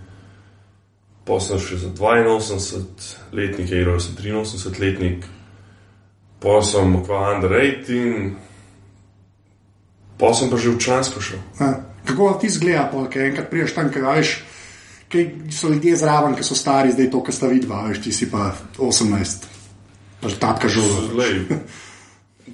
[1.25, 5.27] pa sem še za 82 letnik, igral sem 83 letnik,
[6.43, 8.33] pa sem kva under 18,
[10.19, 11.43] pa sem pa že v člansko šel.
[11.61, 11.73] Ja.
[12.03, 14.31] Kako ti zgleda, pol, kaj enkrat priješ tam, kaj veš,
[15.13, 18.27] kaj so ljudje zraven, ki so stari, zdaj to, kar sta vidva, veš, ti si
[18.31, 19.47] pa 18,
[20.19, 21.15] pa že tatka žoga.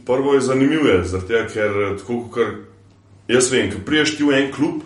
[0.04, 2.68] Prvo je zanimivo, ker tako kot
[3.28, 4.84] jaz vem, ko priješ ti v en klub,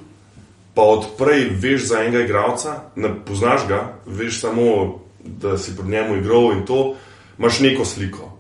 [0.75, 6.17] pa odprej veš za enega igralca, ne poznaš ga, veš samo, da si pred njemu
[6.17, 6.95] igral in to,
[7.39, 8.33] imaš neko sliko,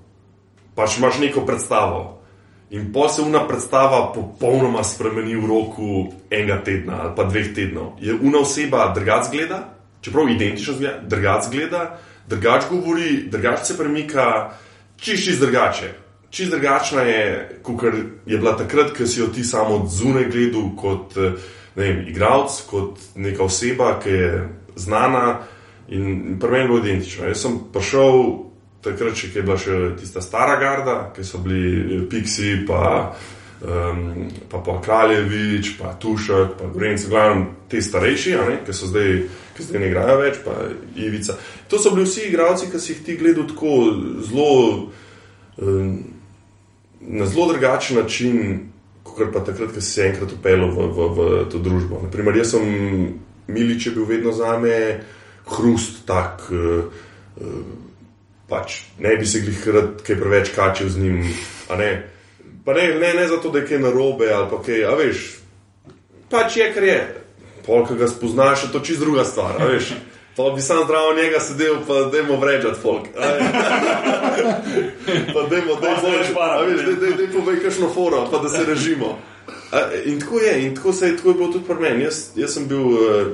[0.74, 2.18] pač imaš neko predstavo.
[2.72, 7.98] In pa se una predstava popolnoma spremeni v roku enega tedna ali pa dveh tednov.
[8.00, 9.58] Je una oseba drugač gleda,
[10.00, 11.82] čeprav identično zgleda, drugač gleda,
[12.28, 14.54] drugač govori, drugač se premika,
[14.96, 15.92] čist čist drugače.
[16.30, 17.82] Čist drugačna je, kot
[18.26, 21.36] je bila takrat, ko si jo ti samo od zunaj gledal, kot eh,
[21.76, 25.42] ne vem, igralec, kot neka oseba, ki je znana
[25.88, 27.28] in pri meni je bilo identično.
[27.28, 28.24] Jaz sem prišel
[28.82, 33.12] takrat, če je bila še tista stara garda, ki so bili Pixi, pa,
[33.60, 39.22] um, pa, pa Kraljevič, pa Tušek, pa Grenci, glavno te starejši, ne, ki so zdaj.
[39.52, 40.54] Ki zdaj ne igrajo več, pa
[40.96, 41.34] Ivica.
[41.68, 43.74] To so bili vsi igralci, ki si jih ti gledal tako
[44.24, 44.52] zelo,
[45.60, 45.90] um,
[47.04, 48.38] na zelo drugačen način,
[49.16, 52.00] kot pa takrat, ko si se enkrat upeljal v, v, v to družbo.
[52.04, 52.66] Naprimer, jaz sem
[53.52, 54.76] Milič je bil vedno za me
[55.56, 56.46] hrust, tak.
[56.50, 56.90] Uh,
[57.40, 57.80] uh,
[58.52, 61.22] pač ne bi se jih rad kaj preveč kačil z njim.
[61.78, 61.90] Ne?
[62.66, 65.22] Ne, ne, ne zato, da je kaj narobe ali pa kaj, a veš,
[66.30, 66.98] pač je, kar je
[67.66, 69.62] polk ga spoznaš, je to čist druga stvar.
[70.36, 73.02] Pa bi sam zdravo njega sedel, pa da jim vređati folk.
[75.34, 79.18] Pa da jim vređati, da povej kakšno foro, pa da se režimo.
[80.04, 82.04] In tako je, in tako, se, tako je bilo tudi pri meni.
[82.04, 83.26] Jaz, jaz sem bil, uh,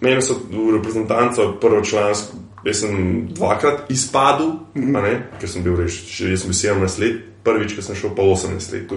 [0.00, 5.20] meni so v reprezentanco prvo člansko, jaz sem dvakrat izpadel, mm -hmm.
[5.40, 8.72] ker sem bil reč, jaz sem bil 17 let, prvič, ko sem šel pa 18
[8.72, 8.88] let.
[8.88, 8.96] To,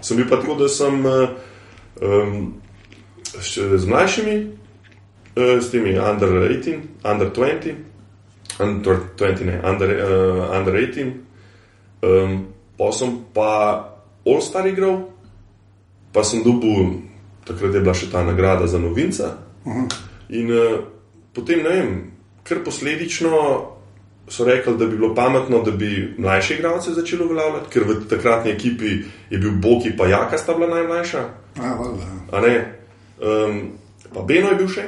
[0.00, 1.28] sem bil pa tako, da sem uh,
[2.00, 2.54] um,
[3.78, 4.58] z mlajšimi,
[5.60, 7.74] s temi under 18, under 20,
[8.60, 11.12] under 20, ne, under, uh, under 18,
[12.02, 12.46] um,
[12.78, 13.50] pa sem pa
[14.26, 15.08] All-Star igral,
[16.12, 17.02] pa sem dobil,
[17.46, 19.38] takrat je bila še ta nagrada za novinca.
[19.64, 19.86] Uh -huh.
[20.28, 20.84] In uh,
[21.32, 22.12] potem, ne vem,
[22.44, 23.30] ker posledično
[24.28, 28.50] so rekli, da bi bilo pametno, da bi mlajše igralce začeli uveljavljati, ker v takratni
[28.50, 31.24] ekipi je bil Boki, pa Jaka sta bila najmlajša.
[32.32, 32.64] A, ja.
[33.20, 33.72] um,
[34.14, 34.84] pa Beno je bil še.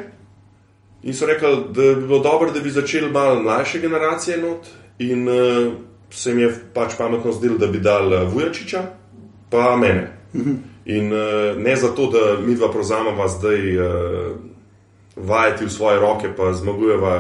[1.02, 4.66] In so rekli, da bi bilo dobro, da bi začeli malo mlajše generacije not.
[4.98, 5.72] In uh,
[6.10, 8.82] se mi je pač pametno zdelo, da bi dal uh, Vujačiča,
[9.50, 10.12] pa mene.
[10.34, 10.54] Mhm.
[10.84, 13.86] In uh, ne zato, da mi dva prevzamemo zdaj uh,
[15.16, 17.18] vajeti v svoje roke, pa zmagujeva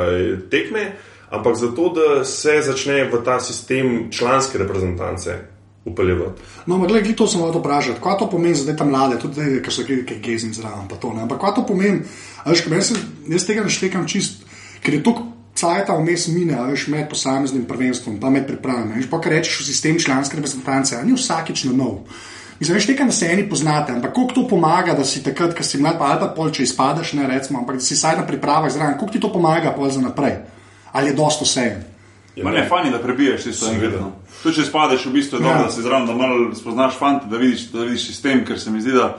[0.50, 0.92] tekme,
[1.30, 5.38] ampak zato, da se začne v ta sistem članske reprezentance
[5.84, 6.42] upeljevati.
[6.66, 8.00] No, ampak gledaj, to sem hotel vprašati.
[8.02, 11.12] Kaj to pomeni za te mlade, tudi te, ki so kaj gezni zraven, pa to
[11.14, 11.22] ne.
[11.24, 12.02] Ampak kaj to pomeni,
[12.46, 12.92] veš, jaz,
[13.28, 14.46] jaz tega ne štekam čist,
[14.84, 15.18] ker je to.
[15.60, 18.94] Cajta vmes mine, veš, med posameznim prvenstvom, pa med pripravami.
[18.96, 22.06] Veš, pa kar rečeš v sistem članske reprezentance, ni vsakič na nov.
[22.60, 25.66] Mislim, veš, nekaj na se eni poznate, ampak koliko to pomaga, da si takrat, ko
[25.66, 28.24] si mlad, pa ali pa pol, če izpadeš, ne recimo, ampak da si saj na
[28.30, 30.38] pripravah zraven, koliko ti to pomaga pol za naprej
[30.92, 31.82] ali je dosto vse.
[32.36, 33.94] Ja, ne, fajn je, da prebiješ tisto enkrat.
[34.42, 35.66] Tudi če spadeš, v bistvu je dobro, ja.
[35.66, 38.80] da si zraven, da malo spoznaš fante, da vidiš, da vidiš sistem, ker se mi
[38.80, 39.18] zdi, da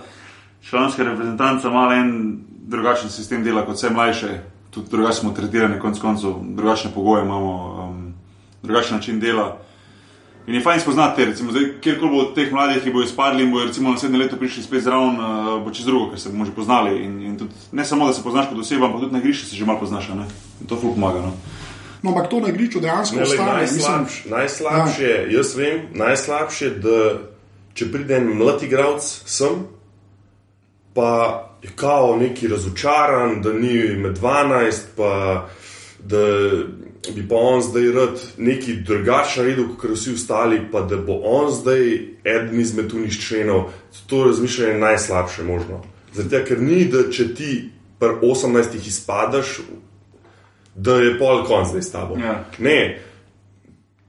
[0.70, 2.14] članska reprezentanca ima en
[2.67, 7.54] drugačen sistem dela kot vse mlajše, tudi drugače smo tretirani, konc koncev, drugačne pogoje imamo,
[7.89, 8.13] um,
[8.63, 9.58] drugačen način dela.
[10.47, 13.65] In je fajn spoznati, recimo, kjerkoli bo od teh mladih, ki bodo izpadli in bodo
[13.65, 17.04] recimo naslednje leto prišli spet zraven, uh, bo čez drugo, ker se bomo že poznali.
[17.06, 19.56] In, in tudi, ne samo, da se poznaš kot oseba, ampak tudi na igrišču se
[19.56, 20.10] že malo poznaš.
[20.10, 20.26] Ne?
[20.62, 21.21] In to fuk pomaga.
[21.21, 21.34] No?
[22.02, 23.54] No, ampak to na igrišču dejansko ne ostane.
[23.54, 25.38] Najslabš, najslabše je, ja.
[25.38, 26.97] jaz vem, najslabše je, da
[27.78, 29.62] če pride en mlad igralec sem,
[30.94, 35.48] pa je kao neki razočaran, da ni med 12, pa
[36.04, 36.18] da
[37.16, 41.52] bi pa on zdaj rad neki drugačen naredil, kot vsi ostali, pa da bo on
[41.52, 43.70] zdaj eden izmed unih členov.
[44.08, 45.84] To razmišljanje je najslabše možno.
[46.14, 49.60] Zato, ker ni, da če ti pri 18 izpadaš,
[50.76, 52.18] da je pol konc zdaj s tabo.
[52.18, 52.44] Ja.
[52.60, 53.02] Ne,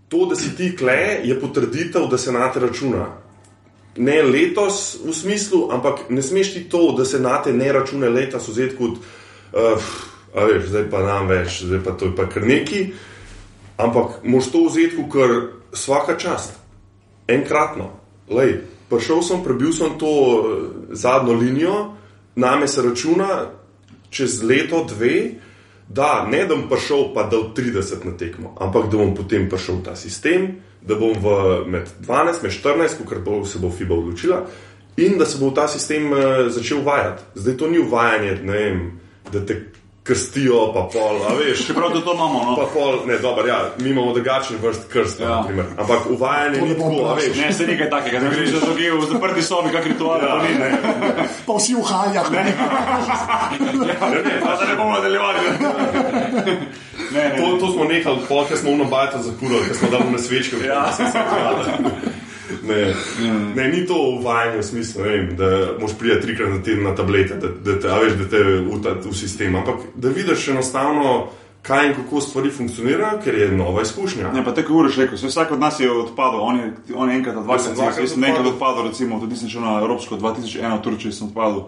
[0.08, 3.06] to, da si ti kle, je potrditev, da se na te računa.
[3.96, 8.08] Ne letos v smislu, ampak ne smeš ti to, da se na te ne račune
[8.08, 8.96] letos vzeti kot,
[9.52, 9.90] uh,
[10.34, 12.86] a veš, zdaj pa nam več, zdaj pa to je pa kar neki.
[13.76, 16.56] Ampak moš to vzeti kot vsaka čast,
[17.28, 17.90] enkratno.
[18.32, 20.36] Lej, prišel sem, prebil sem to uh,
[20.92, 21.76] zadnjo linijo,
[22.36, 23.52] name se računa
[24.12, 25.42] čez leto, dve
[25.88, 29.48] da ne da bom prišel pa da v 30 na tekmo, ampak da bom potem
[29.48, 31.36] prišel v ta sistem, da bom v
[31.70, 34.42] med 12, med 14, ker bo se bo FIBA odločila
[34.96, 36.18] in da se bo ta sistem uh,
[36.52, 37.22] začel uvajati.
[37.34, 38.82] Zdaj to ni uvajanje, ne vem,
[39.32, 39.62] da te
[40.02, 41.62] krstijo, pa pol, a veš.
[41.66, 42.56] Čeprav to imamo, no.
[42.56, 45.44] Pa pol, ne, dobro, ja, mi imamo drugačen vrst krsta, ja.
[45.78, 47.36] ampak uvajanje ni tako, a veš.
[47.36, 50.28] Ne, se nekaj takega, da greš za druge v zaprti sobi, kak ritual, ja.
[50.28, 50.78] pa ni, ne.
[51.46, 52.44] Pa vsi v haljah, ne.
[53.90, 55.38] ja, ne, pa da ne bomo nadaljevali.
[57.12, 57.36] Ne, ne.
[57.36, 60.56] To, to smo nehali, ker smo v nabajtu zakurali, ker smo dali na svečke.
[60.66, 60.88] Ja.
[62.62, 63.52] Ne, mm.
[63.56, 65.46] ne, ni to uvajanje v smislu, vem, da
[65.80, 68.92] moš priti trikrat na teden na tablete, da, da te, veš, da te v, ta,
[69.02, 69.56] v sistem.
[69.56, 71.32] Ampak da vidiš enostavno
[71.62, 74.32] kaj in kako stvari funkcionirajo, ker je nova izkušnja.
[74.34, 77.16] Ne, pa tako uriš rekel, saj vsak od nas je odpadel, on je, on je
[77.16, 78.86] enkrat, dvakrat, sem jaz dvakrat sem enkrat odpadel.
[78.86, 81.64] recimo, tudi nisem šel na Evropsko 2001 v Turčijo, sem odpadel.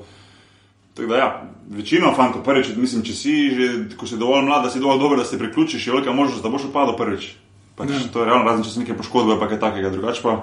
[0.95, 1.29] Tako da, ja,
[1.71, 5.19] večina fantov, prvič, mislim, če si že, ko si dovolj mlad, da si dovolj dober,
[5.19, 7.33] da se priključiš, je velika možnost, da boš odpadel prvič.
[7.75, 10.37] Pač, to je realno, razen če so neke poškodbe, pa kaj takega, drugače pa.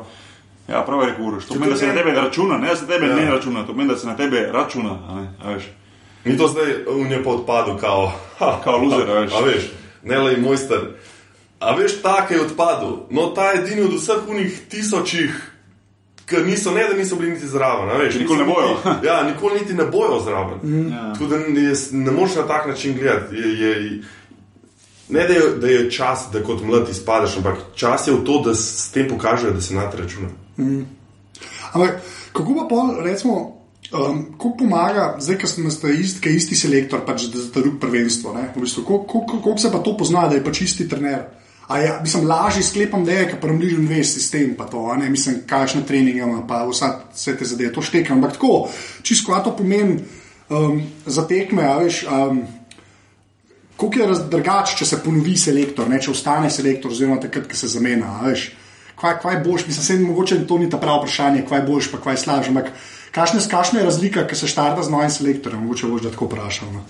[0.67, 1.45] Ja, prav je rekel Uroš.
[1.45, 3.15] To pomeni, da se na tebe računa, ne se tebe Ja.
[3.15, 4.97] ne računa, to pomeni, da se na tebe računa.
[5.07, 5.63] a ne, a veš.
[6.25, 9.31] In to zdaj on je pa odpadel, kao, ha, Kao loser, a veš.
[9.33, 9.71] A veš,
[10.03, 10.79] ne le mojster.
[11.59, 15.50] A veš, ta, ki je odpadel, no ta je edini od vseh unih tisočih,
[16.25, 17.89] ki niso, ne da niso bili niti zraven.
[17.99, 18.67] Veš, Nikoli ne bojo.
[18.85, 20.59] Niti, ja, nikoli niti ne bojo zraven.
[20.63, 20.91] Mm.
[20.91, 21.13] Ja.
[21.13, 23.35] Tako da ne, ne moreš na tak način gledati.
[23.35, 24.01] Je, je,
[25.09, 28.41] ne da je, da je čas, da kot mlad izpadeš, ampak čas je v to,
[28.45, 30.29] da s, tem pokažejo, da se na te računa.
[31.73, 32.01] Ampak
[32.33, 33.61] kako pa pol, recimo,
[33.91, 37.79] um, kako pomaga, zdaj, ko ste, ste isti, kaj isti selektor, pač za za drug
[37.79, 38.51] prvenstvo, ne?
[38.55, 41.27] v bistvu, kako, kako, kako se pa to pozna, da je pač isti trener?
[41.77, 45.83] Ja, mislim, lažje sklepam, da je, ker premližen ve sistem, pa to, ne, mislim, kakšne
[45.87, 48.17] treninge ima, pa vsa, vse te zadeve, to štekam.
[48.17, 48.69] Ampak tako,
[49.01, 49.99] čisto to pomeni
[50.49, 52.05] um, za tekme, a veš.
[52.07, 52.41] Um,
[53.81, 57.67] Kako je drugače, če se ponovi selektor, ne, če ostane selektor, oziroma takrat, ko se
[57.67, 58.11] zamenja.
[58.21, 58.51] veš.
[59.01, 62.19] Kaj, kaj boš, mislim, se mogoče to ni ta pravo vprašanje, kaj boš, pa kaj
[62.21, 62.51] slažeš.
[62.53, 62.69] Ampak
[63.11, 66.69] kakšna, je razlika, ker se štarta z novim selektorjem, mogoče boš da tako vprašal.
[66.75, 66.83] No.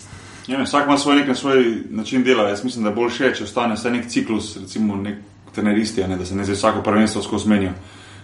[0.52, 2.50] Ja, vsak ima svoj, nek, svoj način dela.
[2.50, 5.16] Jaz mislim, da je boljše, če ostane vsaj nek ciklus, recimo nek
[5.56, 7.72] treneristi, ne, da se ne zdaj vsako prvenstvo skozi menja.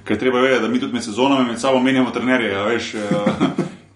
[0.03, 2.55] Ker treba vedeti, da mi tudi med sezonami med sabo menjamo trenerje.
[2.55, 2.99] a Veš, eh,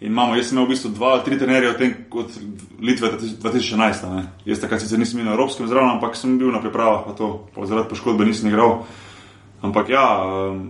[0.01, 2.39] in imamo, jaz sem imel v bistvu dva ali tri trenerje od, tem, od
[2.79, 3.11] Litve
[3.41, 4.07] 2011.
[4.07, 4.25] a ne.
[4.45, 7.47] Jaz takrat sicer nisem bil na Evropskem zraven, ampak sem bil na pripravah, pa to
[7.55, 8.85] pa zaradi poškodbe nisem igral.
[9.61, 10.69] Ampak ja, um,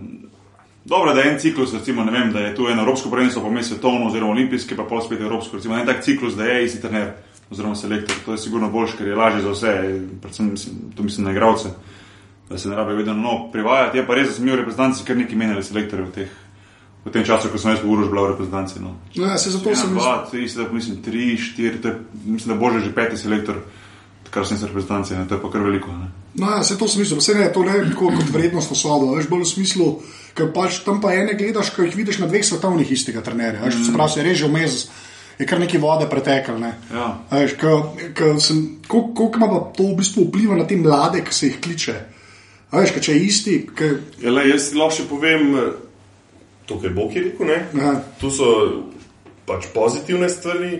[0.84, 3.68] dobro, da je en ciklus, recimo, vem, da je tu eno Evropsko prvenstvo, pa mes
[3.68, 5.56] svetovno, oziroma olimpijske, pa pol spet Evropsko.
[5.56, 7.12] Recimo, en tak ciklus, da je isti trener
[7.52, 8.16] oziroma selektor.
[8.24, 9.72] To je sigurno boljše, ker je lažje za vse,
[10.22, 11.68] predvsem mislim, to mislim na igralce,
[12.50, 13.98] da se ne rabi vedno novo privajati.
[13.98, 16.32] Je pa res, da sem imel reprezentanci kar nekaj menjali selektorje v, teh,
[17.04, 18.80] v tem času, ko sem jaz v Urož bila v reprezentanci.
[18.80, 18.96] No.
[19.16, 21.94] No, ja, se zato sem dva, tri, sedaj, mislim, tri, štiri, je,
[22.24, 23.62] mislim, da bože že peti selektor,
[24.32, 25.92] kar sem se reprezentanci, ne, to je pa kar veliko.
[25.92, 26.08] Ne.
[26.34, 29.28] No, ja, se to smisel, vse ne, to ne je tako kot vrednostno sodo, veš,
[29.28, 29.88] bolj v smislu,
[30.32, 33.76] ker pač tam pa ene gledaš, ko jih vidiš na dveh svetovnih istega trenerja, veš,
[33.76, 33.84] mm.
[33.84, 34.78] se pravi, se reže vmes,
[35.38, 36.74] je kar nekaj vode pretekal, ne.
[36.92, 37.06] Ja.
[38.88, 41.94] Koliko, ima pa to v bistvu vpliva na te mlade, ki se jih kliče.
[42.72, 43.88] A veš, če je isti, ki,
[44.22, 45.52] Ja, le, jaz lahko še povem,
[46.66, 47.50] to, kar Bog je rekel.
[47.76, 47.94] Ja.
[48.20, 48.48] Tu so
[49.48, 50.78] pač pozitivne stvari,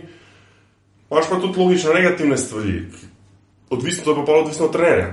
[1.11, 2.79] imaš pa tudi logične negativne stvari.
[3.73, 5.11] Odvisno, je pa pol odvisno od trenerja.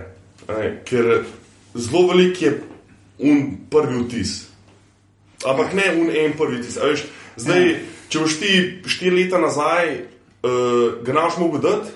[0.88, 1.24] Ker
[1.76, 2.54] zelo velik je
[3.20, 4.36] un prvi vtis.
[5.48, 6.78] Ampak ne un en prvi vtis.
[6.78, 7.06] a Veš,
[7.40, 7.78] zdaj, Ja.
[8.10, 8.52] Če boš ti
[8.90, 9.96] štiri leta nazaj,
[10.44, 11.94] uh, ga naš mogel dati,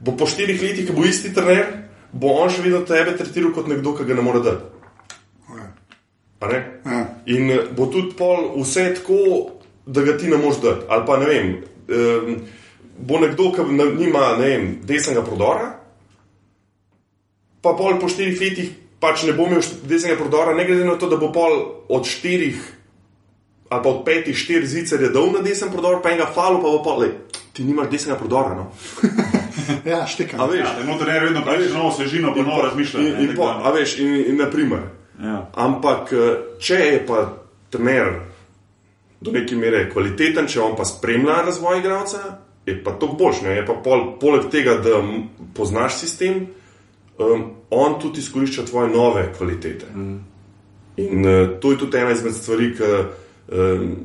[0.00, 1.72] bo po štirih letih, ki bo isti trener,
[2.12, 4.74] bo on še vedno tebe tretiral kot nekdo, ki ga ne more dati.
[5.58, 6.58] Ne?
[6.86, 7.00] Ja.
[7.34, 9.18] In eh, bo tudi pol vse tako,
[9.86, 10.86] da ga ti ne moreš dati.
[10.88, 11.48] Ali pa ne vem,
[11.90, 12.36] um,
[13.10, 15.72] bo nekdo, ki nima ne vem, desnega prodora,
[17.58, 18.70] pa pol po štirih letih
[19.02, 21.58] pač ne bo imel desnega prodora, ne glede na to, da bo pol
[21.90, 22.58] od štirih
[23.68, 27.02] ali pa od petih, štiri zicerje dal na desen prodor, pa enega falo, pa pol,
[27.02, 27.12] lej,
[27.52, 28.54] ti nimaš desnega prodora.
[28.54, 28.70] No?
[29.90, 30.40] ja, štekam.
[30.40, 30.64] A veš?
[30.64, 33.00] Ja, da trener vedno pravi, novo svežino, pa novo razmišlja.
[33.00, 34.88] In, in, po, da- a veš, in, in naprimer.
[35.22, 35.50] Ja.
[35.54, 37.24] Ampak, eh, če je pa
[37.70, 38.12] trener
[39.20, 42.22] do neke mere kvaliteten, če on pa spremlja razvoj igralca,
[42.66, 43.42] je pa to boljš.
[43.42, 43.56] ne.
[43.58, 45.02] Je pa pol, poleg tega, da
[45.54, 46.46] poznaš sistem,
[47.18, 49.86] um, on tudi izkorišča tvoje nove kvalitete.
[49.94, 50.18] Mm.
[50.96, 52.92] In uh, to je tudi ena izmed stvari, ki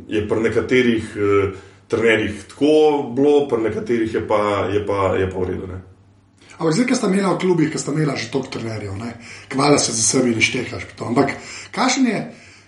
[0.08, 1.56] je pri nekaterih uh,
[1.88, 5.68] trenerjih tako bilo, pri nekaterih je pa, je pa, je pa v redu.
[5.68, 5.82] Ne.
[6.58, 9.12] Ampak zdaj, ki ste imeli v klubih, ki ste imeli že toliko trenerjev, ne,
[9.50, 10.86] kvala se za sebi ne štekaš.
[11.02, 11.34] Ampak
[11.74, 12.20] kakšen je,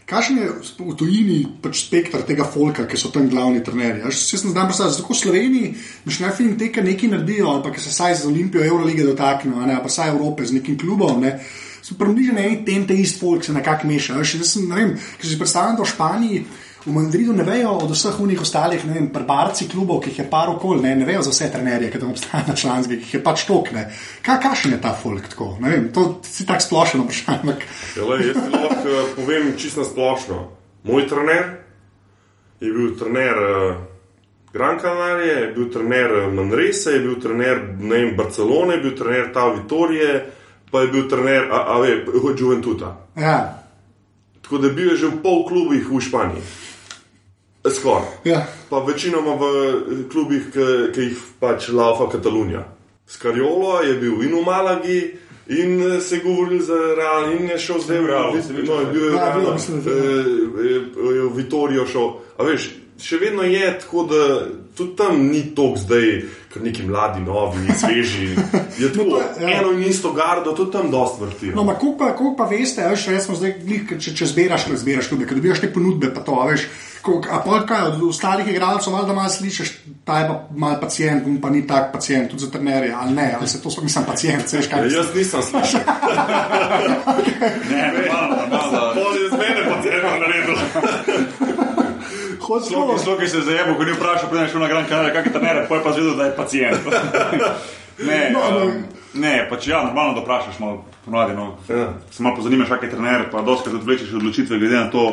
[0.09, 0.47] kakšen je
[0.81, 4.03] v tujini pač spektr tega folka, ki so tam glavni trenerji?
[4.05, 5.73] Jaz se ne znam predstavljati, tako v Sloveniji,
[6.05, 9.79] miš naj film teka nekaj naredijo, ali pa se saj z Olimpijo Eurolige dotaknejo, ali
[9.83, 11.21] pa saj Evrope z nekim klubom.
[11.21, 11.39] Ne.
[11.85, 14.17] Približno eni ten te isti folk, se nekako meša.
[14.17, 16.45] Jaz sem, ne vem, ker si predstavljam, da v Španiji.
[16.85, 20.25] V Madridu ne vejo od vseh unih ostalih, ne vem, prebarci klubov, ki jih je
[20.29, 23.13] par okol, ne, ne vejo za vse trenerje, ki tam obstajajo na članskih, ki jih
[23.17, 23.71] je pač tok.
[23.73, 23.87] ne.
[24.21, 25.57] Kaj, kakšen je ta folk tako?
[25.59, 27.39] Ne vem, to si tako splošno vprašanje.
[27.41, 27.65] ampak-
[27.97, 30.37] Jale, jaz ti lahko eh, povem čisto splošno.
[30.83, 31.45] Moj trener
[32.61, 33.75] je bil trener uh,
[34.53, 38.93] Gran Canaria, je bil trener eh, Manresa, je bil trener ne vem, Barcelone, je bil
[38.95, 40.25] trener Ta Vitorije,
[40.71, 42.05] pa je bil trener a, a, ve,
[42.37, 42.93] Juventuta.
[43.17, 43.63] Ja,
[44.45, 46.45] Tako da bil je že v pol klubih v Španiji.
[47.71, 48.03] Skoraj.
[48.23, 52.65] ja, Pa večinoma v eh, klubih, ki ki jih pač laufa Katalonija.
[53.07, 54.99] Skariolo je bil in v Malagi.
[55.47, 58.33] In eh, se je govoril za Real, in je šel zdaj v Real,
[58.65, 60.69] no, je bil je Ja, mislim, da eh, je.
[60.69, 60.81] je,
[61.15, 62.07] je v Vitorijo šel.
[62.37, 62.69] A veš,
[63.01, 64.47] še vedno je tako, da
[64.77, 66.23] tudi tam ni tok zdaj,
[66.55, 68.29] ker neki mladi, novi, sveži.
[68.81, 69.59] Je tako, to je, ja.
[69.59, 71.51] eno in isto gardo, tudi tam dost vrti.
[71.55, 75.11] No, ampak koliko pa, pa veste, veš, recimo, zdaj, glih, če, če zbiraš, ko zbiraš
[75.11, 76.67] klube, ko dobiš te ponudbe, pa to, a veš.
[77.05, 79.71] A pa kaj od ostalih igralcev, malo da malo slišiš,
[80.07, 83.27] ta je pa mal pacijent, on pa ni tak pacijent, tudi za trenerje, ali ne,
[83.39, 84.87] ali se to sploh nisem pacijent, veš kaj.
[84.87, 85.85] Ja, jaz nisem slišal,
[87.69, 88.93] Ne, ne, malo, malo.
[88.95, 90.57] pol je z mene potem naredil.
[92.45, 95.13] Hoč Sloki, to, sloki se zajebo, ko ni vprašal, preden je šel na Gran Canaria,
[95.13, 96.79] kakšne trenere, pa je pa zvedel, da je pacijent.
[98.09, 98.83] ne, No, no, um,
[99.13, 101.33] ne, pač ja, normalno da vprašaš malo ponavadi.
[101.33, 101.55] No.
[101.69, 101.93] Ja.
[102.11, 105.05] Se malo pozanimaš, kak je trener, pa doskrat odvlečeš odločitve glede na to,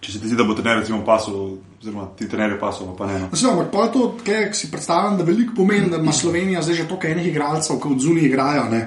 [0.00, 3.18] če se ti zdi, da bo trener recimo pasel, oziroma ti trenerji pasel, pa ne.
[3.24, 3.32] No.
[3.32, 6.80] Vse, ampak pa je to, kaj si predstavljam, da veliko pomeni, da ima Slovenija zdaj
[6.82, 8.64] že toliko enih igralcev, ki od zunaj igrajo.
[8.72, 8.82] Ne.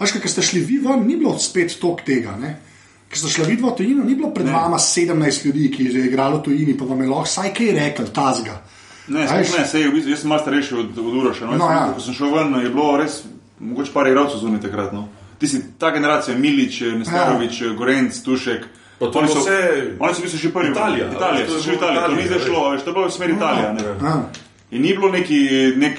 [0.00, 2.34] Veš, ker ste šli vi ven, ni bilo spet toliko tega.
[2.40, 2.56] Ne.
[3.10, 4.52] Ker ste šli vidvo v tujino, ni bilo pred ne.
[4.52, 5.10] vama 17
[5.44, 8.60] ljudi, ki je igralo v tujini, pa vam je lahko vsaj kaj rekel, tazga.
[9.08, 11.44] Ne, sploh ne, sej, v bistvu, jaz sem malo starejši od, od Uroša.
[11.44, 11.86] No, No, no, ja.
[11.90, 13.24] Ko sem šel ven, je bilo res,
[13.58, 14.92] mogoče par igralcev zunaj takrat.
[14.92, 15.08] No.
[15.36, 17.72] Ti si ta generacija, Milič, Nestarovič, ja.
[17.74, 18.68] Gorenc, Tušek.
[19.00, 20.70] Pa to Oni so, vse- oni so bili še prvi.
[20.70, 23.06] Italija, Italija, to so bilo Italijo, to ni Italija, zdaj šlo, veš, to je bilo
[23.06, 23.66] v smeri Italije.
[23.72, 23.82] ne.
[24.00, 24.14] Ja.
[24.70, 25.38] In ni bilo neki,
[25.76, 25.96] nek,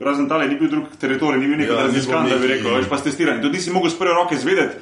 [0.00, 2.88] razen Italije, ni bil drug teritorij, ni bil neki Ja, bilo da bi rekel, veš,
[2.88, 3.42] pa s testiranjem.
[3.42, 4.74] Tudi nisi mogel z prve roke zvedeti,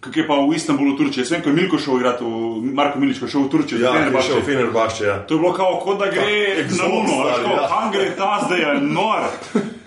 [0.00, 1.24] kako je pa v Istanbulu, Turčija.
[1.24, 4.10] Jaz vem, ko je Milko šel igrati, v, Marko Milič, je šel v Turčijo, Ja,
[4.12, 5.16] baš šel v Fenerbahče, ja.
[5.26, 7.68] To je bilo kao, kot da gre exot na Luno, ali ja.
[7.68, 9.30] kam gre ta zdaj, je nor.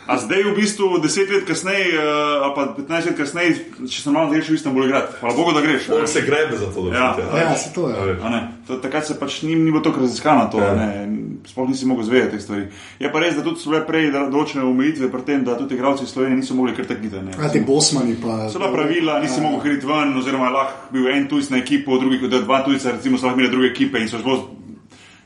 [0.10, 2.02] A zdaj v bistvu deset let kasneje, eh,
[2.42, 3.52] ali pa 15 let kasneje,
[3.84, 5.14] če sem malo greš v Istanbul igrati.
[5.20, 5.86] Hvala Bogu, da greš.
[5.92, 7.10] On se grebe za to, da Ja.
[7.14, 7.60] a Ja, veš.
[7.60, 8.18] se to je.
[8.26, 10.74] Ne, to, takrat se pač ni, ni bilo tako raziskano, to, Ja.
[10.74, 11.06] ja.
[11.46, 12.66] sploh nisi mogel zvedeti teh stvari.
[13.00, 15.76] Je pa res, da tudi so bile prej da- določene omejitve pri tem, da tudi
[15.76, 17.26] igralci iz Slovenije niso mogli kar tako gledati.
[17.28, 17.32] ne.
[17.36, 18.50] Ja, ti bosmani pa.
[18.50, 21.98] So bila pravila, nisi mogel hriti ven, oziroma je lahko bil en tujec na ekipo,
[21.98, 24.50] drugi kot dva tujca, recimo so lahko imeli druge ekipe in so zelo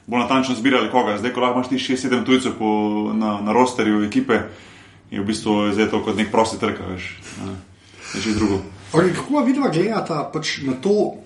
[0.06, 1.18] bolj natančno zbirali koga.
[1.18, 2.70] Zdaj, ko lahko imaš ti 6-7 tujcev po,
[3.14, 4.40] na, na rosterju ekipe,
[5.14, 7.10] je v bistvu zdaj to kot nek prosti trg, veš.
[7.46, 7.54] Ne,
[8.18, 8.64] že drugo.
[8.94, 11.18] Okay, kako vidva gledata pač na to,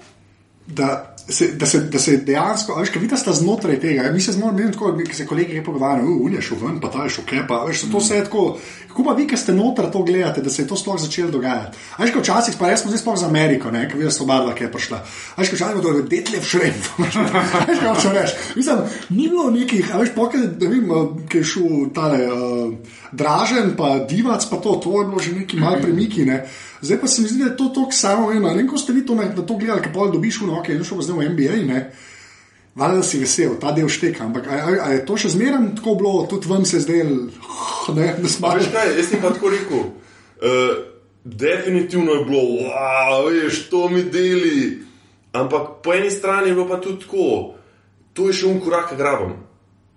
[0.67, 4.03] da se, da se, da se dejansko, veš, kaj vidite, sta znotraj tega.
[4.03, 6.91] Ja, mi se zelo, ne tako, ki se kolegi pogovarjajo, uh, je šel ven, pa
[6.91, 7.63] ta je šel kepa.
[7.67, 8.43] Veš, to vse je tako.
[8.87, 11.77] Kako pa vi, ki ste noter to gledate, da se je to sploh začelo dogajati?
[11.99, 14.55] Veš, kaj včasih, pa res smo zdaj sploh za Ameriko, ne, ki so oba dva,
[14.55, 15.01] ki je prišla.
[15.37, 16.79] Veš, kaj včasih to je detlef šrem.
[17.03, 17.19] Veš,
[17.83, 18.39] kaj hočeš reči?
[18.55, 20.95] Mislim, ni bilo nekih, veš, pokaj, da vem,
[21.27, 22.23] ki je šel tale.
[22.31, 26.25] Uh, Dražen, pa divac, pa to, to je bilo že neki mali premiki.
[26.25, 26.43] Ne.
[26.81, 28.49] Zdaj pa se mi zdi, da je to tako samo eno.
[28.49, 30.73] Ne vem, ko ste vi to, na, na to gledali, kaj pol dobiš v roke,
[30.73, 31.55] in šel pa zdaj v NBA.
[31.67, 31.79] Ne.
[32.77, 35.95] Valjda si vesel, ta del šteka, ampak a, a, a je to še zmeraj tako
[35.97, 37.15] bilo, tudi vam se je zdelo,
[37.97, 39.81] ne, da smo veš kaj, jaz ti pa tako rekel.
[40.37, 40.75] Uh,
[41.25, 44.83] definitivno je bilo, wow, veš, to mi deli.
[45.33, 47.57] Ampak po eni strani je bilo pa tudi tako,
[48.13, 49.46] to je še un korak, rabim.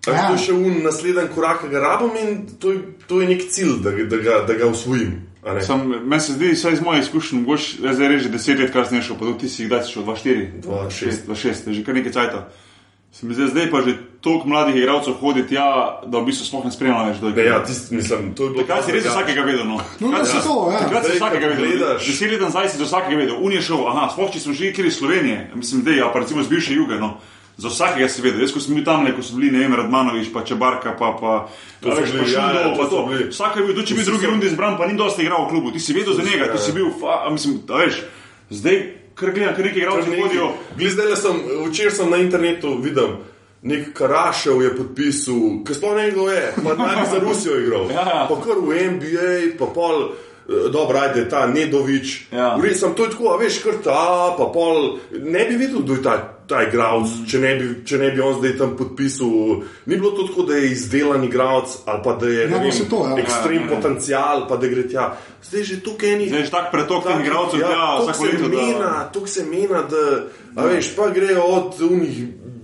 [0.07, 0.27] Ja.
[0.27, 3.41] To je še un naslednji korak, ki ga rabim in to je, to je nek
[3.49, 5.11] cilj, da, ga- da, ga, da ga usvojim.
[5.45, 5.61] a.
[5.61, 9.01] Sam, meni se zdi, vsaj iz mojih izkušenj, mogoče zdaj reži deset let, kar sem
[9.01, 11.25] šel, pa ti si kdaj si šel, 2-4, 2-6.
[11.27, 12.47] 2-6, že kar nekaj cajta.
[13.11, 15.65] Se mi zdi, zdaj pa že toliko mladih igralcev hodi tja,
[16.07, 18.63] da v bistvu sploh ne spremljaš več Ne, ja, tist, mislim, to je bilo.
[18.63, 19.11] Takrat si res ja.
[19.11, 19.65] vsakega vedel.
[19.67, 19.77] No.
[19.99, 20.31] No, Takrat ja.
[20.31, 20.79] si- to, ja.
[20.79, 21.97] Takrat si Zdaj, vsakega vedel.
[21.99, 23.35] Deset let nazaj si za vsakega vedel.
[23.37, 26.19] Un je šel, aha, sploh če smo že kjer iz Slovenije, mislim, da je, pa
[26.23, 26.95] recimo z bivše juge.
[26.97, 27.17] No.
[27.57, 28.41] Za vsakega si vedel.
[28.41, 31.31] Jaz, ko sem bil tam, ko so bili, ne vem, Radmanovič, pa Čebarka, pa, pa,
[31.81, 33.03] To a so veš, bili, pa ja, ja, pa to.
[33.29, 35.71] Vsak je bil, tudi če bi drugi rundi izbran, pa ni dosti igral v klubu.
[35.71, 38.01] Ti si vedel za njega, ti si bil, fa, mislim, a veš,
[38.49, 38.79] zdaj,
[39.13, 40.47] kar gledam, kar neki igralci hodijo.
[40.79, 41.35] Zdaj, sem,
[41.69, 43.19] včeraj sem na internetu videl,
[43.61, 47.59] nek Karašev je podpisal, ki sploh ne vem, kdo je, pa naj bi za Rusijo
[47.61, 47.85] igral.
[47.93, 48.21] Ja, ja.
[48.25, 50.07] Pa kar v NBA, pa pol.
[50.49, 52.33] eh, Dobro, ajde, ta Nedovič.
[52.33, 52.55] Ja.
[52.57, 54.97] V redu sem to tako, a veš, kar ta, pa pol.
[55.13, 56.15] Ne bi videl, kdo je ta,
[56.51, 59.63] ta igralec, če, ne bi- če ne bi on zdaj tam podpisal.
[59.85, 62.85] Ni bilo to tako, da je izdelan igralec ali pa da je Ja, no, se
[62.85, 63.15] to, ja.
[63.17, 63.71] ekstrem Ja, ja, ja.
[63.71, 65.05] potencial, pa da gre tja.
[65.41, 66.27] Zdaj že tukaj enih.
[66.29, 67.71] Zdaj je tak pretok teh igralcev to
[68.03, 68.45] vsako leto.
[68.45, 70.03] da- mena, to se mena, da
[70.53, 72.15] a veš, pa grejo od unih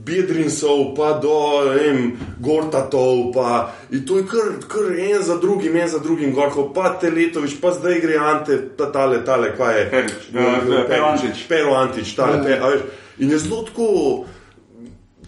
[0.08, 1.36] bedrinsov pa do
[1.68, 3.48] vem, gortatov, pa
[3.92, 7.72] in to je kar, kar en za drugim, en za drugim, gorko, pa Teletovič, pa
[7.72, 9.86] zdaj gre Ante, ta tale, tale, kaj je.
[9.90, 11.38] Perič, ja, Pero Antič.
[11.48, 12.82] Pero Antič, tale, pe, a veš,
[13.20, 13.88] in je zelo tako,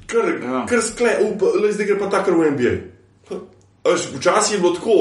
[0.05, 0.65] kar, Ja.
[0.69, 2.73] kar skle, up, le zdaj gre pa takar v NBA.
[3.85, 4.95] A Veš, včasih je bilo tako,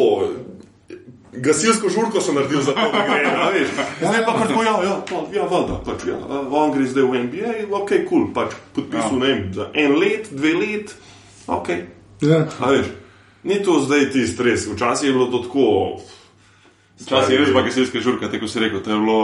[1.33, 3.25] gasilsko žurko so naredili za to, da gre.
[3.37, 3.69] a veš.
[4.01, 6.17] Zdaj pa kar tako, ja, ja, pa, ja, valjda, pač, ja,
[6.51, 9.19] on gre zdaj v NBA, ok, kul, cool, pač podpisal, ja.
[9.19, 10.97] ne vem, za en let, dve let,
[11.47, 11.69] ok.
[12.23, 12.47] Ja.
[12.61, 12.87] A veš,
[13.45, 16.01] Ni to zdaj ti stres, včasih je bilo to tako.
[17.01, 18.83] Včasih je res bageselska žurka, tako si rekel.
[18.83, 19.21] To je bilo.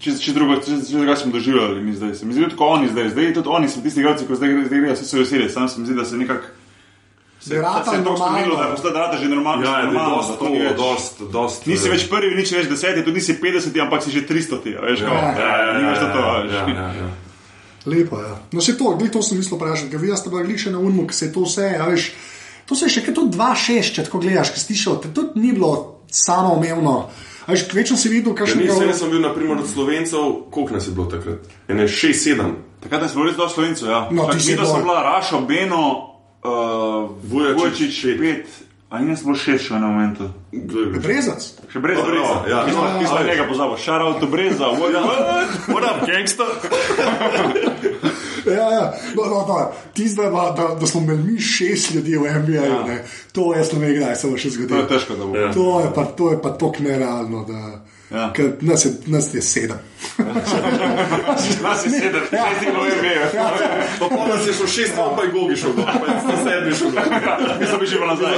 [0.00, 2.14] Če če drugo, če če drugo smo doživljali, mi zdaj.
[2.14, 4.54] Se mi zdi, da tako oni zdaj, zdaj tudi oni so tisti igralci, ko zdaj
[4.64, 5.48] zdaj grejo, vsi so veseli.
[5.50, 6.46] Sam se mi zdi, da se nekako.
[7.40, 8.16] Se je to normalno.
[8.16, 9.64] spremenilo, da je je rata že normalno.
[9.64, 12.54] Ja, je normalno, dost, da to ni to, več- dost, dost, Nisi več prvi, nisi
[12.54, 14.76] več deseti, tudi nisi 50, ampak si že 300.
[14.76, 16.52] a Veš, Ja, kao, ja, ja, nimaš ja, to, ja, veš.
[16.52, 17.08] ja, ja, ja.
[17.86, 18.28] Lepo je.
[18.28, 18.36] Ja.
[18.52, 21.06] No, se to, glih to sem mislil vprašati, ker vidiš, da je še na unmu,
[21.06, 22.10] ki se je to vse, a veš.
[22.66, 25.40] To se je še kaj tudi 2-6, če tako gledaš, ki si tišel, to tudi
[25.40, 25.72] ni bilo
[26.12, 27.08] samoumevno.
[27.50, 30.70] A Veš, kvečem si videl, Ja, kakšen nisem, jaz sem bil, naprimer, od slovencev, koliko
[30.72, 31.42] nas je bilo takrat?
[31.66, 32.54] Ene 6-7.
[32.78, 33.84] Takrat smo bili zelo slovenci.
[33.84, 34.06] Ja.
[34.08, 35.82] No, ti Čak, si videl sem bila Raša, Beno,
[36.40, 38.18] uh, Vujačič, Vujačič, pet.
[38.20, 38.46] pet.
[38.88, 40.30] A ni nas bilo šest še na momentu.
[40.96, 41.42] Brezac.
[41.66, 42.36] Še brez Dobro, Breza.
[42.46, 42.58] ja.
[42.66, 43.78] Smo- Ja, smo ja, njega pozabili.
[43.78, 44.66] Šaral to Breza.
[44.66, 44.94] What
[45.66, 46.46] what up, gangster?
[48.50, 48.84] Ja, ja.
[49.14, 49.58] No, no, no.
[49.92, 52.82] Tisto, da, da, da smo imeli mi šest ljudi v NBA, ja.
[52.84, 54.82] ne, to jaz ne vem, kdaj se bo še To je zgodilo.
[54.84, 55.36] težko, da bo.
[55.36, 55.52] Ja.
[55.52, 57.60] To je pa, to je pa tako nerealno, da
[58.10, 58.32] Ja.
[58.34, 59.78] ker nas, je, nas je sedem.
[61.62, 63.28] Nas je sedem, šest jih v NBA.
[63.98, 66.90] Pa pol nas je šlo 6, pa je Gogi šel, pa je 107 šel.
[66.90, 67.06] dol.
[67.60, 68.34] Mi smo bili že pa nazaj.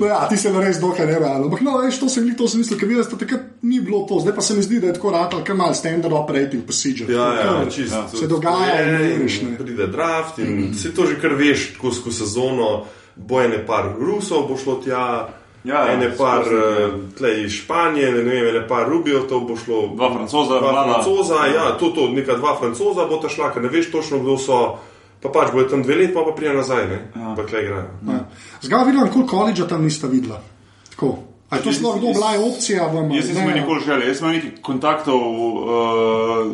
[0.00, 1.44] No, ja, ti se je res dokaj nerealno.
[1.44, 4.02] Ampak, no, veš, to sem, glih- to sem mislil, ker vidiš, da takrat ni bilo
[4.04, 4.20] to.
[4.20, 7.12] Zdaj pa se mi zdi, da je tako rado, kar malo standard operating procedure.
[7.12, 8.02] Ja, ja, Kar čisto.
[8.12, 9.28] Se dogaja in ne.
[9.44, 9.56] Ne.
[9.58, 12.84] Pride draft in vse to že kar veš, tako skozi sezono.
[13.16, 15.28] Bo ene par Rusov, bo šlo tja,
[15.64, 16.88] Ja, ja, ene par ja.
[16.88, 19.94] uh, tle iz Španije, ne vem, ene par Rubijotov bo šlo.
[19.96, 20.92] Dva Francoza, dva mlada.
[20.92, 24.36] francoza, ja, to, to, neka dva francoza bo ta šla, ker ne veš točno, kdo
[24.38, 24.58] so.
[25.24, 26.98] Pa pač bojo tam dve leti, pa pa prija nazaj, ne?
[27.16, 27.34] Ja.
[27.36, 27.86] Pa klej igrajo.
[28.08, 28.24] Ja.
[28.62, 30.42] Zgaj vidim, koliko koledža tam nista videla.
[30.90, 31.16] Tako.
[31.50, 32.86] A je to sploh kdo bila je opcija?
[32.86, 36.52] Vam, Jaz nisem nikoli želje, jaz sem imel nekaj kontaktov, uh,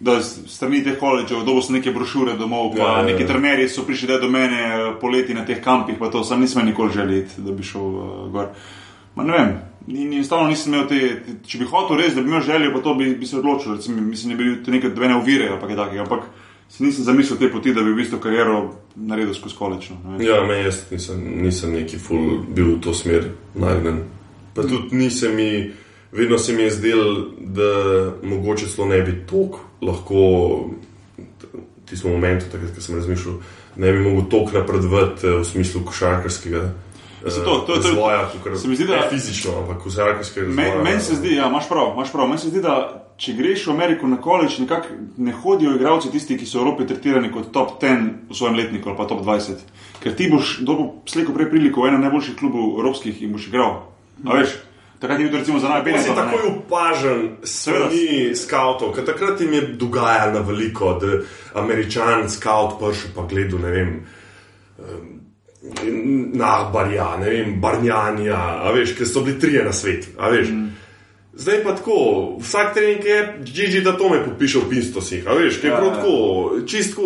[0.00, 3.04] da strani teh koledžev, dobil sem neke brošure domov, pa Ja, ja, ja.
[3.06, 6.92] neki trenerji so prišli do mene poleti na teh kampih, pa to sam nisem nikoli
[6.92, 8.52] želje, iti, da bi šel uh, gor.
[9.14, 9.54] Ma ne vem,
[9.86, 12.72] ni, ni, enostavno nisem imel te, te, če bi hotel res, da bi imel željo,
[12.74, 15.48] pa to bi, bi se odločil, recimo, mislim, da bi bil to neke dvene ovire
[15.48, 16.28] ali pa kaj takega, ampak
[16.80, 19.96] nisem zamislil te poti, da bi v bistvu kariero naredil skozi kolečno.
[20.20, 24.02] Ja, me jaz nisem, nisem neki ful bil v to smer nagnjen.
[24.54, 25.50] Pa tudi nisem mi,
[26.12, 27.02] vedno se mi je zdel,
[27.40, 27.72] da
[28.22, 30.22] mogoče celo ne bi tok lahko,
[31.18, 33.36] v tistem momentu, takrat, ko sem razmišljal,
[33.76, 36.70] ne bi mogel tok napredovati eh, v smislu košarkarskega.
[37.30, 40.64] Se to- to- to- razvoja, kakor- se mi zdi, da- ne fizično, ampak košarkarskega Me-
[40.64, 40.82] razvoja.
[40.84, 42.26] Meni se zdi, ja, imaš prav, imaš prav.
[42.28, 42.74] Meni se zdi, da
[43.16, 46.86] če greš v Ameriko na koleč, nekako ne hodijo igralci tisti, ki so v Evropi
[46.86, 49.62] tretirani kot top 10 v svojem letniku ali pa top 20.
[50.02, 53.86] Ker ti boš dobil slejko prej priliko v enem najboljših klubov evropskih in boš igral.
[54.26, 54.48] A veš,
[55.00, 59.60] takrat je bil recimo za najbolj si takoj opažen strani skavtov, ker takrat jim je
[59.78, 61.22] dogajalo veliko, da
[61.60, 64.06] američan skaut prišel pa gledal, ne vem.
[64.78, 64.86] Na
[66.72, 70.48] Barja, ne vem, Barnjanja, a veš, ker so bili trije na svet, a veš.
[70.50, 70.68] Mm.
[71.34, 71.94] Zdaj pa tako,
[72.40, 75.78] vsak trening je, Gigi da to me podpiše v pistosih, a veš, ker je Ja,
[75.78, 75.94] prav ja.
[75.94, 77.02] tako, čisto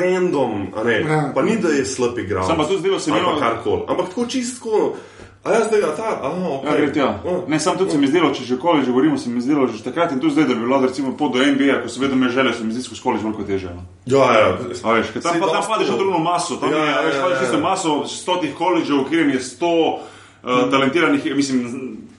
[0.00, 1.00] random, a ne.
[1.00, 1.20] Ja.
[1.34, 2.46] Pa ni, da je slab igral.
[2.46, 3.82] Sam pa tudi zdelo se mi, no- karkoli.
[3.88, 4.96] Ampak tako čisto,
[5.44, 6.64] a jaz zdaj ga ta, aha, ok.
[6.64, 7.08] Ja, gre tja.
[7.48, 10.12] Ne, sam tudi se mi zdelo, če že koleč govorimo, se mi zdelo že takrat
[10.12, 12.52] in tudi zdaj, da bi bilo recimo pot do NBA, ko se vedno me želje,
[12.54, 13.72] se mi zdi skozi koleč veliko teže.
[13.72, 13.86] No.
[14.04, 14.50] Ja, ja.
[14.84, 17.14] A veš, tam, pa, tam padeš na drugno maso, tam Ja, ja, je, ja, veš,
[17.14, 17.40] ja, padeš ja.
[17.40, 21.64] tisto maso stotih koledžev, v katerem je sto uh, talentiranih, mislim,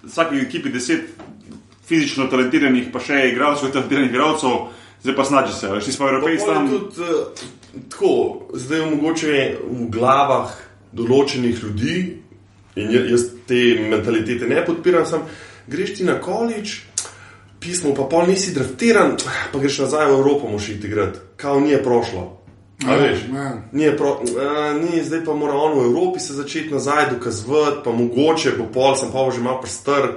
[0.03, 1.13] vsaki ekipi deset
[1.85, 4.71] fizično talentiranih, pa še igralcev, talentiranih igralcev,
[5.05, 6.73] zdaj pa snaži se, veš, ti smo evropejci tam.
[6.73, 8.15] Tudi, uh, tako,
[8.57, 10.57] zdaj je mogoče v glavah
[10.91, 11.95] določenih ljudi,
[12.81, 15.21] in ja- jaz te mentalitete ne podpiram, sem,
[15.67, 16.81] greš ti na količ,
[17.59, 19.15] pismo, pa pol nisi draftiran,
[19.53, 22.37] pa greš nazaj v Evropo, moš iti igrati, kao ni je prošlo.
[22.87, 23.19] A veš,
[23.71, 27.77] ni, je pro, a, ni, zdaj pa mora on v Evropi se začeti nazaj dokazovati,
[27.83, 30.07] pa mogoče bo pol, sem pa že malo prstr,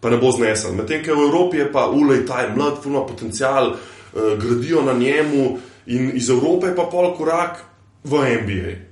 [0.00, 0.74] pa ne bo znesel.
[0.74, 4.92] Medtem, ker v Evropi je pa ulej, ta je mlad, fulma potencial, uh, gradijo na
[4.92, 7.62] njemu in iz Evrope je pa pol korak
[8.04, 8.91] v NBA.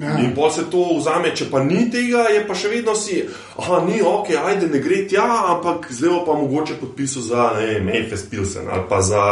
[0.00, 0.14] Ja.
[0.18, 3.18] In pol se to vzame, če pa ni tega, je pa še vedno si,
[3.58, 7.84] ah, ni ok, ajde, ne gre tja, ampak zdaj pa mogoče podpisal za, ne vem,
[7.84, 9.24] Memphis Pilsen ali pa za,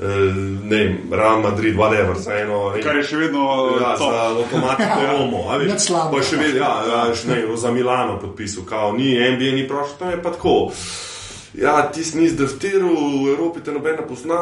[0.00, 0.34] eh,
[0.64, 2.72] ne vem, Real Madrid, whatever, za eno.
[2.82, 3.46] Kar je še vedno
[3.78, 4.10] Ja, top.
[4.10, 6.10] za avtomatiko Romo, a veš, Nič slabo.
[6.10, 10.10] pa še vedno, ja, ja, ne, za Milano podpisal, kao, ni NBA, ni prošel, tam
[10.10, 10.72] je pa tako.
[11.54, 14.38] Ja, ti si nisi draftiral, v Evropi te noben ne pozna,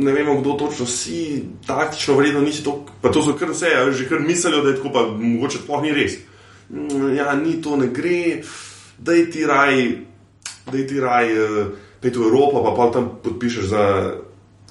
[0.00, 3.84] ne vemo, kdo točno si, taktično vredno nisi to, pa to so kar vse, a
[3.84, 6.16] veš, že kar mislijo, da je tako, pa mogoče sploh ni res.
[6.72, 8.40] Mm, Ja, ni to, ne gre,
[8.98, 9.76] daj ti raj,
[10.72, 11.68] daj ti raj, uh,
[12.00, 13.84] pej v Evropo, pa pa tam podpišeš za,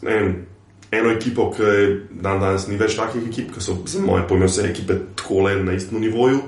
[0.01, 0.47] vem,
[0.91, 4.47] eno ekipo, ki je dan danes ni več takih ekip, ki so za moje pojme
[4.47, 6.41] vse ekipe tako le na istem nivoju.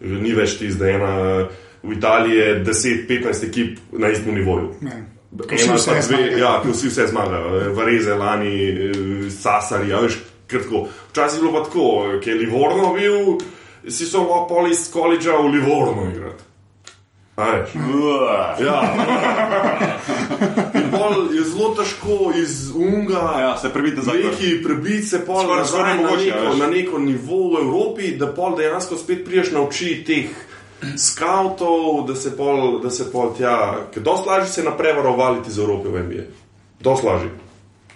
[0.00, 1.14] Ni več tisti, da je ena
[1.82, 4.74] v Italiji je 10-15 ekip na istem nivoju.
[4.80, 5.04] Ne.
[5.50, 6.38] Ena pa dve, zmagajo.
[6.38, 10.86] ja, ki vsi vse zmagajo, Vareze, Lani, eh, Sasari, ja, veš, kar tako.
[11.10, 11.84] Včasih je bilo pa tako,
[12.24, 13.36] ki je Livorno bil,
[13.92, 16.44] si so pa pol iz koledža v Livorno igrati.
[18.64, 18.78] Ja.
[20.74, 23.36] In pol je zelo težko iz Unga.
[23.40, 26.58] Ja, se prebite za Neki prebiti se pol Skoraj- na, nemogoče, neko, veš.
[26.58, 30.26] na neko nivo v Evropi, da pol dejansko spet priješ na oči teh
[30.98, 33.56] skavtov, da se pol, da se pol tja,
[33.94, 36.22] ker dosti lažje se naprej varovati iz Evrope v NBA.
[36.80, 37.30] Dosti lažje,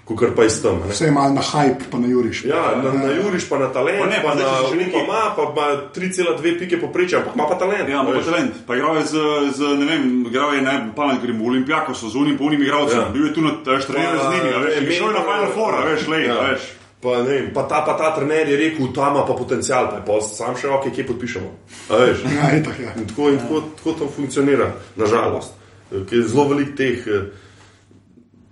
[0.05, 0.83] kot pa iz tam.
[0.83, 0.93] a ne.
[0.93, 2.45] Vse je malo na hype, pa na juriš.
[2.45, 5.43] Ja, na, na Juriš pa na talent, Pa ne, pa pa na nekaj- ima, pa
[5.43, 7.89] ima 3,2 pike poprečja, ampak ima pa talent.
[7.89, 8.53] Ja, ima pa talent.
[8.67, 9.15] Pa igral je z,
[9.55, 12.99] z ne vem, igral je ne pamet, ker je v Olimpijakosu, z unim polnim igralcem.
[12.99, 13.09] Ja.
[13.09, 15.85] Bil je tu na štreniranju z njimi, a veš, šel je na Final Four, a
[15.87, 16.35] veš, lej, ja.
[16.35, 16.63] a veš.
[17.03, 20.05] Pa, vem, pa, ta, pa ta trener je rekel, ta ima pa potencial, pa je
[20.07, 21.51] pa sam še ok, kje podpišemo.
[22.37, 22.93] Ja, itak, ja.
[22.95, 25.59] In tako, in tako, tako to funkcionira, nažalost.
[25.91, 27.25] Ker je zelo veliko teh eh,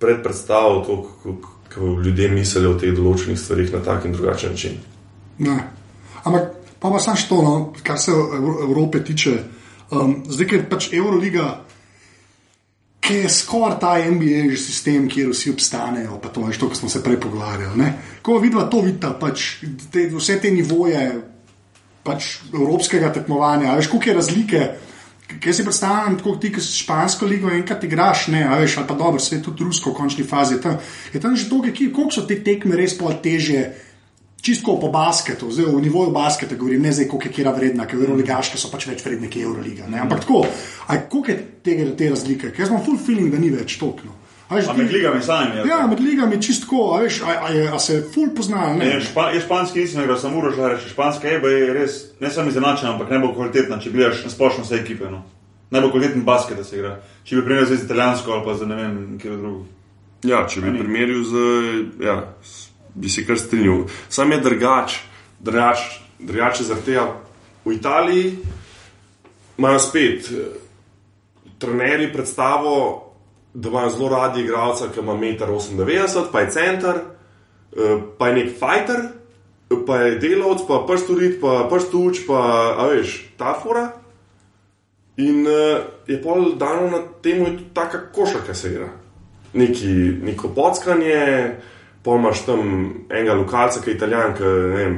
[0.03, 1.36] predpostav, to, kako,
[1.68, 4.80] kako ljudje mislijo o teh določenih stvarih na tak in drugačen način.
[5.38, 5.57] Ne.
[6.24, 9.38] Ampak pa pa samo što, no, kar se Evro- Evrope tiče.
[9.90, 11.61] Um, zdaj, ker pač Euroliga,
[13.11, 16.88] ki je skoraj ta že sistem, kjer vsi obstanejo, pa to je to, kar smo
[16.88, 17.76] se prej pogovarjali.
[17.76, 17.94] ne.
[18.22, 21.22] Ko vidva to vidita, pač te, vse te nivoje
[22.04, 24.70] pač evropskega tekmovanja, veš, koliko je razlike.
[25.40, 28.94] Kaj si predstavljam, tako ti, ki si špansko ligo enkrat igraš, ne, veš, ali pa
[28.94, 30.54] dobro, svet tudi rusko v končni fazi.
[30.54, 30.78] Je tam,
[31.12, 33.68] je tam že toliko ekip, koliko so te tekme res pol težje,
[34.43, 37.99] čisto po basketu, zdaj v nivoju basketa govorim, ne zdaj, koliko je kera vredna, ker
[37.99, 39.86] Euroligaške so pač več vredne, kot Euroliga.
[39.88, 40.01] Ne?
[40.01, 40.45] Ampak tako,
[40.86, 44.16] a koliko je tega, te razlike, ker jaz imam full feeling, da ni več tokno.
[44.51, 45.68] A med ligami samimi.
[45.68, 48.64] Ja, med ligami čisto tako, a, veš, a, a, je, a se full pozna.
[48.72, 49.01] Je, Ne?
[49.01, 53.11] špa, je španski nisem igral, samo urožar, španska EBA je res ne samo izenačena, ampak
[53.11, 55.07] najbolj kvalitetna, če gledaš na splošno vse ekipe.
[55.11, 55.22] No.
[55.70, 56.97] Najbolj kvaliteten basket, da se igra.
[57.22, 59.62] Če bi primerjal z italijansko ali pa z ne vem, kjer drugo.
[60.26, 61.45] Ja, če bi primerjal z.
[62.03, 62.70] Ja, s-
[63.01, 63.84] bi se kar strinjal.
[64.09, 64.98] Sam je drugač,
[65.40, 65.78] drugač,
[66.18, 67.07] drugače zaradi tega.
[67.64, 68.38] V Italiji
[69.59, 70.51] imajo spet eh,
[71.59, 73.07] trenerji predstavo,
[73.55, 77.01] da imajo zelo radi igralca, ki ima 1,98 m, pa je center,
[77.76, 79.09] eh, pa je nek fighter,
[79.86, 82.40] pa je delavec, pa prsturit, pa prstuč, pa
[82.78, 83.90] a veš, ta fora.
[85.16, 88.88] In uh, je pol dano na temu, je tudi taka košarka se igra.
[89.53, 89.92] Neki,
[90.22, 91.20] neko pockanje,
[91.55, 92.61] pa imaš tam
[93.11, 94.94] enega lokalca, ki je italijan, ki vem,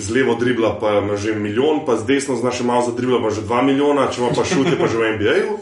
[0.00, 3.30] z levo dribla pa ima že milijon, pa z desno znaš malo za dribla pa
[3.30, 5.58] že dva milijona, če ima pa šute, pa že v NBA-ju.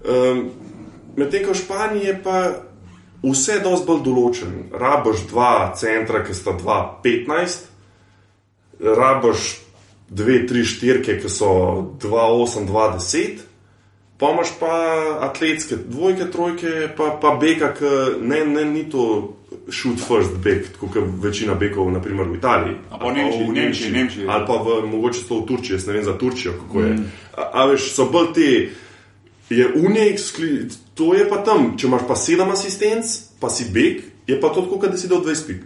[0.00, 0.50] Um,
[1.16, 2.36] Medtem ko v Španiji je pa
[3.22, 4.52] vse dosti bolj določen.
[4.72, 7.66] Raboš dva centra, ki sta 2-15,
[8.80, 9.48] raboš
[10.10, 11.50] dve, tri štirke, ki so
[12.02, 13.42] 2-8-2-10,
[14.20, 14.72] pa imaš pa
[15.28, 19.36] atletske dvojke, trojke, pa, pa beka, ki ne, ne, ni to
[19.68, 22.76] shoot first bek, kot je večina bekov, naprimer v Italiji.
[22.90, 24.26] A pa v Nemčiji, Nemčiji, Nemčiji.
[24.28, 26.92] Ali pa v, mogoče to v Turčiji, jaz ne vem za Turčijo, kako je.
[27.36, 28.50] A, a veš, so bolj te.
[29.50, 30.16] Je Unij,
[30.94, 33.06] to je pa tam, če imaš pa sedem asistenc,
[33.40, 35.64] pa si beg, je pa to tako, kot da si dal 20 pik.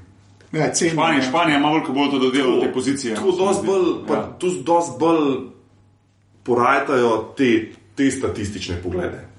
[0.55, 1.29] Ja, Španija, ja.
[1.29, 3.15] Španija ima veliko bolj to dodelalo te pozicije.
[3.15, 4.23] Tu dosti bolj, pa Ja.
[4.39, 5.35] tu dosti bolj
[6.43, 9.34] porajtajo te, te statistične poglede.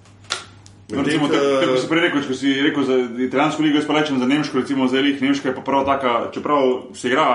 [0.88, 3.86] No, recimo, tako ko- kot si prej rekel, če si rekel za italijansko ligo, jaz
[3.86, 6.62] pa rečem za nemško, recimo za elih, nemška je pa prav taka, čeprav
[6.94, 7.26] se igra,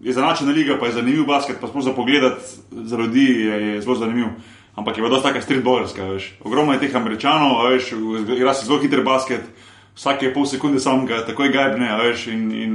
[0.00, 2.22] je zanačena liga, pa je zanimiv basket, pa sploh za pogled
[2.70, 4.26] za ljudi je, je zelo zanimiv.
[4.74, 6.38] Ampak je pa dosta taka streetballerska, veš.
[6.40, 7.92] Ogromno je teh američanov, a veš,
[8.28, 9.42] igra se zelo hiter basket,
[9.94, 12.74] vsake pol sekunde sam ga takoj gajbne, a veš, in, in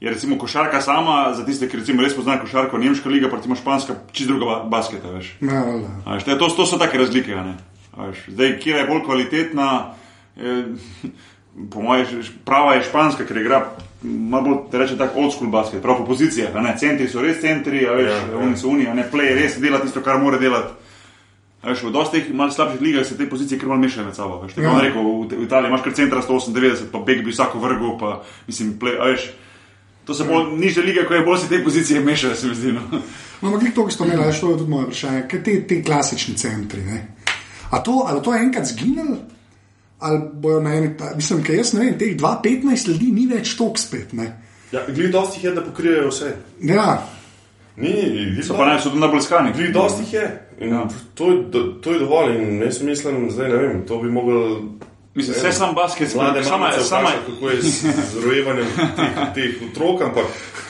[0.00, 3.54] je recimo košarka sama, za tiste, ki recimo res poznajo košarko, nemška liga, pa recimo
[3.54, 5.32] španska, čist druga ba- basketa, veš.
[5.40, 5.88] Ja, valjda.
[6.04, 7.30] A Veš, to, to so take razlike.
[7.32, 7.54] a ne.
[8.28, 9.94] Zdaj, kje je bolj kvalitetna,
[10.36, 10.64] eh,
[11.72, 12.06] po mojem,
[12.44, 13.62] prava je španska, ker igra
[14.02, 16.52] malo bolj, da rečem tako, old school basket, prav po pozicijah.
[16.78, 18.38] Centri so res centri, a veš, Ja, ja, ja.
[18.38, 20.74] oni so unija, ne play res dela tisto, kar mora delati.
[21.64, 24.42] Veš, v dosti teh malce slabših ligah se te pozicije kar malo mešajo med sabo.
[24.44, 24.62] Veš, Ja.
[24.62, 24.80] ja.
[24.80, 28.76] rekel, v, v Italiji imaš kar centra 198, pa beg bi vsako vrgel, pa mislim,
[28.78, 29.30] play, veš.
[30.06, 32.72] To so bolj nižje lige, ko je bolj se te pozicije mešajo, se mi zdi.
[32.72, 32.80] No.
[33.42, 35.24] No, ampak to, ki ste omenili, je tudi moje vprašanje.
[35.28, 36.84] Kaj te, te klasični centri?
[36.84, 37.15] Ne?
[37.70, 39.16] A to, ali to je enkrat zginilo?
[39.98, 43.78] Ali bojo na eni, mislim, ker jaz ne vem, teh 2-15 ljudi ni več tok
[43.78, 44.12] spet.
[44.12, 44.32] Ne?
[44.72, 46.34] Ja, Glede dosti jih je, da pokrijejo vse.
[46.60, 47.06] Ja,
[47.76, 49.52] Ni, ni, So pa naj so tudi najbolj skani.
[49.56, 50.26] Glede dosti jih je.
[50.70, 50.86] Ja.
[51.14, 52.36] to, je do, to je dovolj.
[52.36, 54.56] In jaz mislim, zdaj ne vem, to bi mogel
[55.16, 59.62] Mislim, vse sam basket, Mlade sama, sama, vprašajo, kako je z, z rojevanjem teh, teh
[59.70, 60.24] otrok, ampak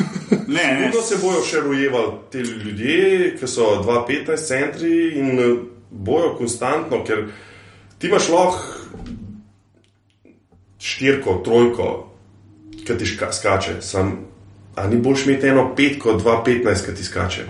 [0.57, 5.41] ne, ne, Kako se bojo še rojevali ti ljudje, ki so 2-15 centri in
[5.97, 7.27] bojo konstantno, ker
[7.99, 8.63] ti imaš lahko
[10.79, 11.93] štirko, trojko,
[12.87, 13.81] ki ti skače.
[13.81, 14.13] Sam,
[14.77, 17.47] a ni boš imeti eno petko, 2-15, ki ti skače.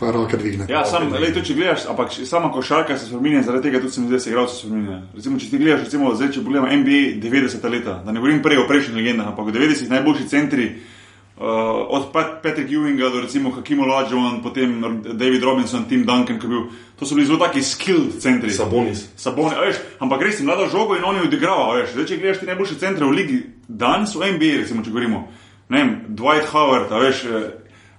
[0.00, 0.64] Pa roke dvigne.
[0.68, 4.00] Ja, sam, lej, to, če gledaš, ampak sama košarka se spremenja, zaradi tega tudi se
[4.00, 5.00] mi zdi, da se igralci spremenjajo.
[5.14, 8.62] Recimo, če ti gledaš, recimo, zdaj, če pogledamo NBA 90 leta, da ne govorim prej
[8.62, 10.70] o prejšnjih legendah, ampak v 90 najboljši centri,
[11.40, 11.46] uh,
[11.88, 14.80] od Pat, Patrick Ewinga do recimo Hakim Olajuwon, potem
[15.12, 16.66] David Robinson, Tim Duncan, ki je bil,
[16.98, 18.52] to so bili zelo taki skilled centri.
[18.52, 19.08] Sabonis.
[19.16, 21.80] Saboni, a veš, ampak res jim mlado žogo in oni odigravajo.
[21.80, 21.94] veš.
[21.96, 23.38] Zdaj, če gledaš ti najboljše centre v ligi,
[23.68, 25.22] danes v NBA, recimo, če govorimo,
[25.72, 27.48] ne vem, Dwight Howard, veš, eh,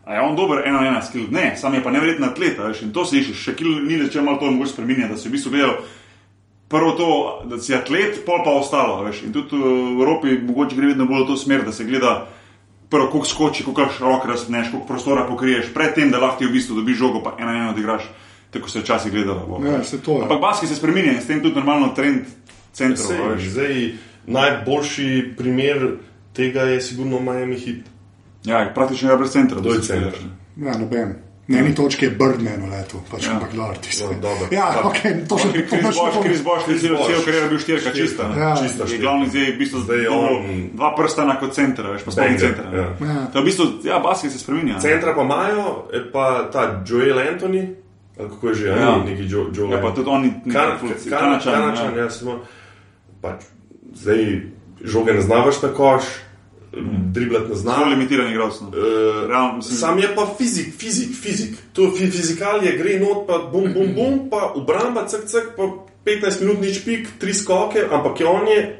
[0.05, 2.93] a je on dober, ena ena skill, ne, sam je pa nevreten atlet, veš, in
[2.93, 5.53] to se išče, še kil ni začel malo to mogoče spremenjati, da se v bistvu
[5.55, 5.81] gledal
[6.71, 7.09] prvo to,
[7.51, 11.25] da si atlet, pol pa ostalo, veš, in tudi v Evropi mogoče gre vedno bolj
[11.25, 12.13] v to smer, da se gleda
[12.91, 16.75] prvo, koliko skoči, koliko rok razpneš, koliko prostora pokriješ, predtem, da lahko ti v bistvu
[16.75, 18.03] dobiš žogo, pa ena ena odigraš,
[18.51, 19.45] tako se je včasih gledalo.
[19.47, 20.21] bo, Ja, se to je.
[20.23, 22.27] Ampak basket se spremenja in s tem tudi normalno trend
[22.73, 23.07] centrov.
[23.07, 23.49] Sej, veš.
[23.49, 23.91] zdaj,
[24.27, 25.87] najboljši primer
[26.33, 27.77] tega je sigurno Miami Heat.
[28.43, 29.61] Ja, praktično je brez centra.
[29.61, 30.13] To je center.
[30.57, 31.15] Ja, noben.
[31.47, 33.31] Na eni točki je Birdman letu, pač Ja.
[33.33, 34.03] ampak dobro, ti si.
[34.03, 34.47] No, dobro.
[34.51, 37.59] Ja, Pa- ok, to še Kris Boš, Kris Boš, Kris Boš, cel karier je bil
[37.59, 38.23] štirka čista.
[38.31, 38.51] Ja.
[38.55, 39.01] Čista Je štirka.
[39.01, 42.65] glavni zdaj v bistvu Zdaj je on- dva prstana kot centra, veš, pa ni centra.
[42.65, 42.77] ne.
[42.77, 42.87] ja.
[43.03, 43.25] Ja.
[43.27, 44.73] To je v bistvu, ja, basket se spremenja.
[44.73, 44.81] ne.
[44.81, 47.63] Centra pa imajo, je pa ta Joel Anthony,
[48.15, 48.75] kako je že, Ja.
[48.77, 48.93] ja.
[48.99, 49.71] neki Jo- Joel.
[49.71, 52.03] Ja, pa tudi oni, Kanačan, Kanačan, Kanačan, ja.
[52.03, 52.39] ja, samo,
[53.19, 53.43] pač,
[53.93, 54.41] zdaj
[54.79, 56.03] žoge ne znavaš na koš,
[57.05, 57.89] driblat ne Zelo znaš.
[57.89, 58.61] limitiran igralec.
[58.61, 58.67] no.
[58.67, 61.55] Uh, mislim- sam je pa fizik, fizik, fizik.
[61.73, 65.63] To fi- fizikal je gre not, pa bum, bum, bum, pa obramba, cek, cek, pa
[66.05, 68.77] 15 minut nič pik, tri skoke, ampak je on je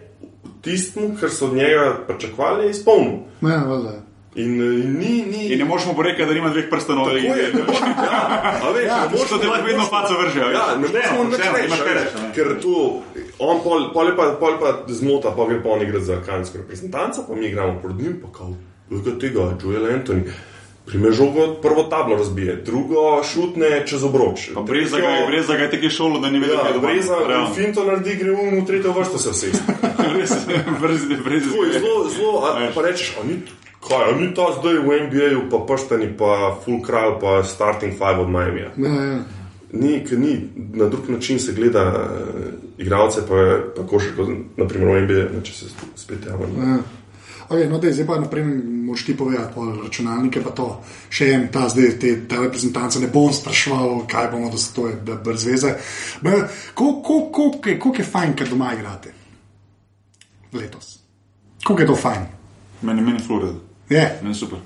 [0.62, 3.12] tistmu, kar so od njega pričakovali, izpolnil.
[3.42, 4.02] Ja, valjda.
[4.36, 5.48] In, in ni, ni.
[5.48, 7.06] In ne moreš mu porekati, da nima dveh prstanov.
[7.06, 8.22] Tako je, ne moreš, ja,
[8.64, 10.56] a veš, Ja, ne moreš to ti lahko vedno faco vrže, a veš.
[10.56, 12.32] Ja, ne Pošteno, moreš mu nič pošteno, reči, imaš a kaj veš, reči, ne.
[12.34, 13.02] ker tu,
[13.42, 16.22] on pol, pol je pa, pol je pa zmota, pa gre pa on igrati za
[16.26, 18.54] kanadsko reprezentanco, pa mi igramo proti njim, pa kao,
[18.90, 20.32] vega tega, Joel Anthony.
[20.86, 24.50] Prime žogo, prvo tablo razbije, drugo šutne čez obroč.
[24.54, 26.80] Pa brez ga je, brez ga je tako šolo, da ni vedel, Ja, kaj je
[26.80, 27.16] breza,
[27.56, 29.52] finto naredi, gre v tretjo vrsto se vse.
[30.18, 30.34] Res,
[30.82, 33.38] brez, brez, Tako je zelo, zelo, pa rečeš, a ni,
[33.88, 38.18] kaj, a ni ta zdaj v NBA-ju, pa prstani, pa full kralj, pa starting five
[38.26, 38.66] od Miami.
[38.66, 39.41] Ja, ja.
[39.74, 40.34] Ni, ker ni,
[40.74, 42.48] na drug način se gleda uh,
[42.78, 43.36] igralce, pa,
[43.76, 46.58] pa košarko, naprimer v NBA, ne, če se spet javim.
[46.60, 46.80] Ja.
[47.52, 48.46] Okay, no, dej, zdaj pa naprej
[48.92, 50.68] moraš ti povedati, pol računalnike pa to.
[51.12, 54.88] Še en, ta zdaj, te, ta reprezentance ne bom spraševal, kaj bomo, da se to
[54.88, 55.74] je da brez veze.
[56.76, 59.12] Koliko je, je fajn, kad doma igrate?
[60.54, 61.00] Letos.
[61.64, 62.24] Koliko je to fajn?
[62.88, 63.60] Meni, meni Florida.
[63.90, 64.06] Je.
[64.24, 64.64] Meni super.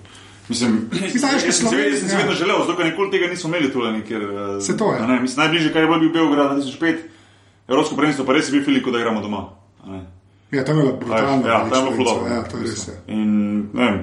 [0.49, 2.17] Mislim, Ti znaš, jaz kaj sem se vedno- Slovenci- jaz sem si ja.
[2.17, 4.21] vedno želel, zato nikoli tega nismo imeli tule nikjer.
[4.21, 4.99] eh, Se to je.
[4.99, 6.95] a Ne, mislim, najbližje, kar je bilo bil Beograd 2005,
[7.67, 9.49] Evropsko prvenstvo, pa res je bil filik, da igramo doma.
[10.51, 11.47] Ja, tam je bilo brutalno.
[11.47, 12.27] Ja, tam je bilo dobro.
[12.27, 12.87] Ja, to je res.
[12.87, 12.93] je.
[13.07, 13.29] In
[13.73, 13.97] ne vem,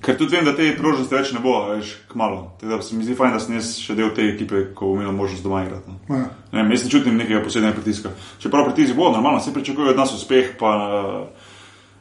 [0.00, 2.52] ker tudi vem, da te priložnosti več ne bo, veš, kmalo.
[2.62, 5.12] Da se mi zdi fajn, da sem jaz še del te ekipe, ko bom imel
[5.12, 5.84] možnost doma igrati.
[5.88, 6.16] No.
[6.16, 6.24] Ja.
[6.52, 8.08] Ne vem, jaz ne čutim nekega posebnega pritiska.
[8.38, 11.43] Čeprav pritisk bo, normalno, vse pričakujejo od nas uspeh, pa eh,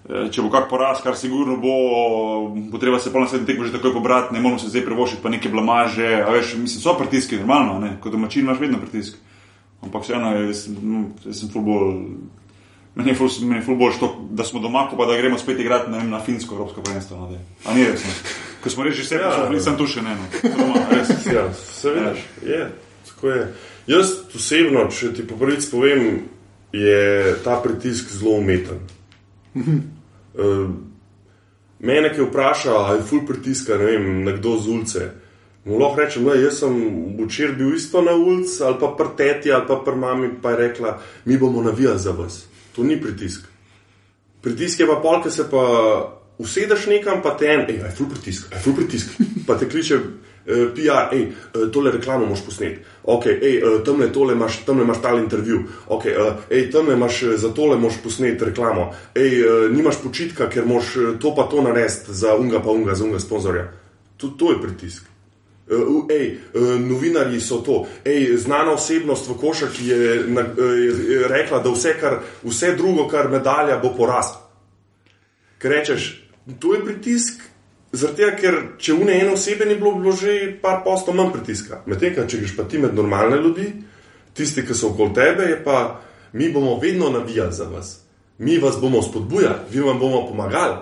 [0.03, 1.73] če bo kak poraz, kar sigurno bo,
[2.69, 5.29] bo treba se pol naslednji tekmo že takoj pobrati, ne moramo se zdaj prevošiti pa
[5.29, 9.15] neke blamaže, a veš, mislim, so pritiski, normalno, ne, kot domačin imaš vedno pritisk.
[9.81, 11.93] Ampak vseeno, jaz, sem- no, jaz sem ful bolj,
[12.95, 13.15] meni je
[13.61, 16.81] ful bolj što, da smo doma, pa da gremo spet igrati vem, na finsko evropsko
[16.81, 17.17] prvenstvo.
[17.17, 18.13] No, a ni res, ne.
[18.63, 19.31] Ko smo reči vse, Ja.
[19.33, 20.27] ja, nisem tu še ne, no.
[20.57, 21.09] Doma, res.
[21.27, 22.61] Ja, se vidiš, je,
[23.07, 23.47] tako je.
[23.87, 26.21] Jaz osebno, če ti po prvič povem,
[26.71, 28.79] je ta pritisk zelo umeten.
[30.33, 30.69] Uh,
[31.79, 35.09] mene, ki vpraša, ali je full pritiska, ne vem, nekdo z ulice.
[35.65, 36.73] Mu lahko rečem, da sem
[37.19, 40.57] včeraj bil isto na ulici, ali pa pri teti, ali pa pri mami, pa je
[40.57, 42.45] rekla, mi bomo navijali za vas.
[42.75, 43.47] To ni pritisk.
[44.41, 45.63] Pritisk je pa pol, ki se pa
[46.37, 49.15] usedeš nekam, pa te en, ej, aj ful pritisk, aj ful pritisk.
[49.47, 49.99] Pa te kliče
[50.45, 52.81] PR, ej, uh, tole reklamo moš posneti.
[53.03, 55.63] Ok, ej, uh, tamle tole imaš, tamle imaš tal intervju.
[55.87, 58.91] Ok, uh, ej, tamle imaš, eh, za tole moš posneti reklamo.
[59.15, 62.95] Ej, uh, nimaš počitka, ker moš eh, to pa to narediti za unga pa unga,
[62.95, 63.71] za unga sponzorja.
[64.17, 65.03] To, to je pritisk.
[66.11, 66.25] Ej,
[66.79, 67.85] novinarji so to.
[68.05, 69.99] Ej, znana osebnost v košarki je,
[71.09, 74.35] je rekla, da vse, kar, vse drugo, kar medalja, bo poraz.
[75.57, 76.09] Ker rečeš,
[76.59, 77.39] to je pritisk,
[77.93, 81.33] zaradi tega, ker če v ne ene osebe ni bilo, bilo že par posto manj
[81.37, 81.83] pritiska.
[81.85, 83.69] Medtem, če greš pa ti med normalne ljudi,
[84.33, 86.01] tisti, ki so okoli tebe, je pa
[86.33, 87.99] mi bomo vedno navijali za vas.
[88.37, 90.75] mi vas bomo spodbujali, vi vam bomo pomagali.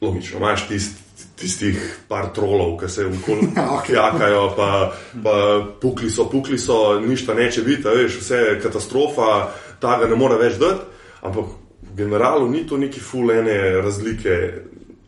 [0.00, 0.98] Logično, imaš tist,
[1.38, 1.78] tistih
[2.08, 3.48] par trolov, ki se okoli
[3.86, 5.34] kjakajo, pa, pa
[5.80, 9.30] pukli so, pukli so, ništa neče biti, veš, vse je katastrofa,
[9.80, 10.82] ta ga ne more več dati.
[11.22, 11.44] Ampak
[11.82, 14.36] v generalu ni to neki fulene razlike,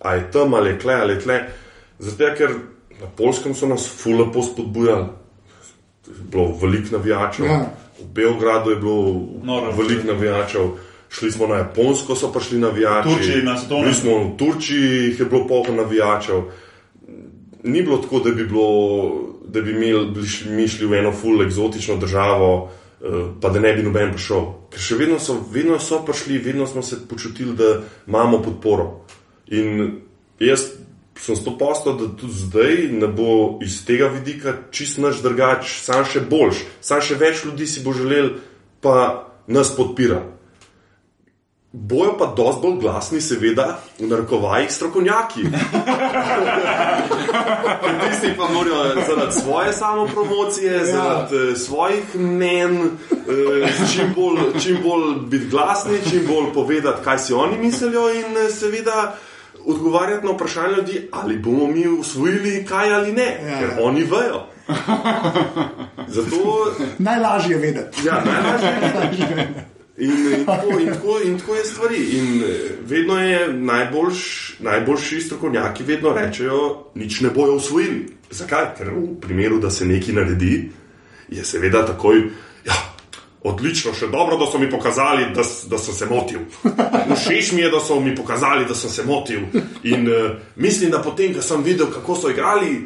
[0.01, 1.40] a je tam ali tle ali tle.
[1.99, 2.51] Zato, ker
[3.01, 5.07] na polskem so nas fulepo spodbujali,
[6.07, 7.61] je bilo veliko navijačev, Ja.
[7.99, 9.72] v Beogradu je bilo Noro.
[9.72, 10.61] veliko navijačev.
[11.09, 13.09] Šli smo na Japonsko, so prišli navijači.
[13.09, 13.57] Turčiji na.
[13.70, 16.42] Bili smo v Turčiji, jih je bilo polno navijačev.
[17.62, 18.66] Ni bilo tako, da bi, bilo,
[19.44, 22.70] da bi imeli, šli, mi šli v eno full eksotično državo,
[23.01, 23.07] eh,
[23.40, 24.42] pa da ne bi noben prišel.
[24.70, 27.64] Ker še vedno so, vedno so prišli, vedno smo se počutili, da
[28.07, 29.01] imamo podporo.
[29.51, 30.01] In
[30.42, 30.72] jaz
[31.18, 36.05] sem sto posto, da tudi zdaj ne bo iz tega vidika čist naš drugač, sam
[36.05, 38.36] še boljš, sam še več ljudi si bo želel,
[38.84, 40.22] pa nas podpira.
[41.76, 43.66] Bojo pa dosti bolj glasni, seveda,
[43.99, 45.42] v narekovajih strokovnjaki.
[48.01, 55.28] Tisti pa morajo zaradi svoje samopromocije, zaradi eh, svojih mnen, eh, čim bolj, čim bolj
[55.28, 59.16] biti glasni, čim bolj povedati, kaj si oni mislijo, in eh, seveda
[59.67, 63.59] odgovarjati na vprašanje ljudi, ali bomo mi usvojili kaj ali ne, Ja.
[63.59, 64.47] ker oni vejo.
[66.09, 66.37] Zato
[66.99, 68.07] Najlažje je vedeti.
[68.07, 69.67] Ja, najlažje.
[69.99, 71.97] In, in, tako, in, tako, in tako je stvari.
[72.12, 72.49] In eh,
[72.83, 74.21] vedno je najboljš,
[74.59, 78.07] najboljši strokovnjaki vedno rečejo, nič ne bojo usvojili.
[78.31, 78.64] Zakaj?
[78.79, 80.71] Ker v primeru, da se nekaj naredi,
[81.29, 82.23] je seveda takoj.
[82.64, 82.75] Ja,
[83.47, 86.47] Odlično, še dobro, da so mi pokazali, da, da sem se motil.
[87.14, 89.47] Všeč mi je, da so mi pokazali, da sem se motil.
[89.86, 92.80] In uh, mislim, da potem, ko sem videl, kako so igrali,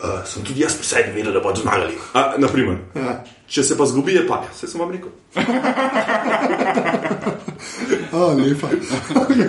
[0.00, 1.98] uh, sem tudi jaz pri sebi videl, da bodo zmagali.
[2.16, 3.18] A, naprimer, Ja.
[3.48, 5.12] Če se pa zgubi, je pa, vse sem vam rekel.
[8.12, 8.68] Oh, lepa.
[9.22, 9.46] okay.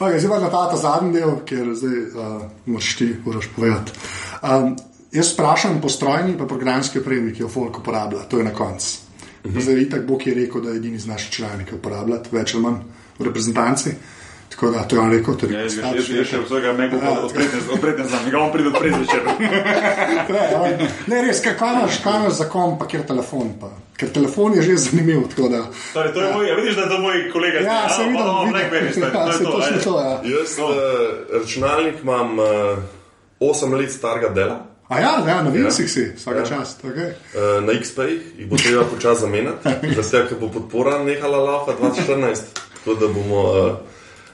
[0.00, 3.96] Okay, zdaj pa na ta, ta zadnji del, ker zdaj uh, moraš ti moraš povedati.
[4.42, 4.74] Um,
[5.12, 9.11] jaz sprašujem po strojni in programski opremi, ki jo folk uporablja, to je na koncu.
[9.44, 12.76] Zdaj, tako Bog je rekel, da je edini iz naših članikov uporabljati, več ali manj
[13.18, 13.90] v reprezentanci.
[14.50, 16.88] Tako da to je on rekel, tudi Ja, jaz ga- jaz jaz še vsega ne
[16.88, 17.00] bom
[18.04, 19.22] za njega, on pride odpred zvečer.
[20.28, 20.76] Ne, oj,
[21.06, 21.98] ne, res, kaj imaš
[22.30, 23.54] za kom, pa kjer telefon.
[23.60, 23.70] Pa.
[23.96, 25.28] Ker telefon je že zanimiv.
[25.28, 25.62] tako Da,
[25.94, 27.58] Torej, to je moj, ja, vidiš, da je to moj kolega.
[27.60, 28.24] ja, A, sem videl.
[28.24, 29.84] Blackberry, stari, Ja, to je se to, točno ajde.
[29.84, 30.00] to.
[30.00, 30.20] Ja.
[30.30, 30.68] Jaz uh,
[31.32, 32.46] računalnik imam uh,
[33.40, 34.71] 8 let starega dela.
[34.92, 35.88] A ja, ja na Windowsih Ja.
[35.88, 36.44] si, vsaka Ja.
[36.44, 36.84] čast.
[36.84, 37.16] Okay.
[37.32, 39.68] Uh, na XP-jih jih bo treba počasi zamenjati,
[40.10, 42.52] se ker bo podpora nehala laufa 2014.
[42.84, 43.40] Tako da bomo.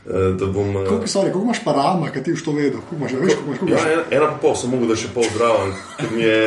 [0.08, 2.80] Uh, da bom, Koliko, sorry, koliko imaš parama, kaj ti už to vedel?
[2.88, 3.80] Koliko imaš, veš, koliko imaš?
[3.82, 4.06] Ja, imaš?
[4.08, 6.38] ena, ena pa pol sem mogel, da še pol zdraven, ker mi je,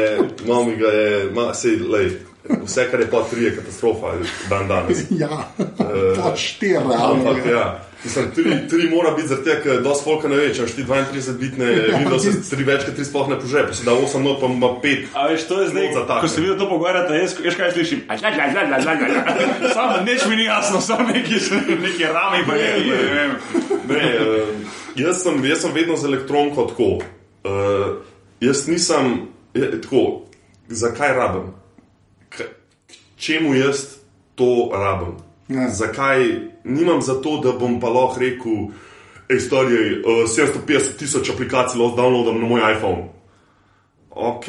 [0.48, 2.08] malo mi ga je, ma, sej, lej,
[2.50, 4.18] vse, kar je pa tri, je katastrofa,
[4.50, 5.06] dan danes.
[5.22, 7.80] Ja, to štiri, Ampak, ja.
[8.04, 10.84] Mislim, tri, tri mora biti zaradi tega, ker dosti folka ne ve, če imaš ti
[10.90, 12.50] 32 bitne, Ja, Windows res.
[12.50, 15.04] tri več kot tri sploh ne pože, pa si da 8 not, pa ima 5.
[15.14, 18.02] A veš, to je zdaj, ko se videl to pogovarjati, jaz, jaz kaj slišim.
[19.78, 21.38] Samo nič mi ni jasno, samo neki,
[21.86, 23.38] neki rami, pa neki, ne vem.
[23.94, 24.50] Ne, uh,
[24.98, 26.90] jaz, sem, jaz sem vedno z elektronko tako.
[27.46, 28.02] Uh,
[28.42, 30.26] jaz nisem je, tako,
[30.74, 31.52] zakaj rabim?
[33.22, 34.02] Čemu jaz
[34.36, 35.14] to rabim?
[35.48, 35.70] Ja.
[35.70, 36.26] Zakaj
[36.64, 38.72] nimam za to, da bom pa lahko rekel,
[39.30, 43.04] hej, stari, uh, 750 tisoč aplikacij lahko downloadam na moj iPhone.
[44.10, 44.46] Ok.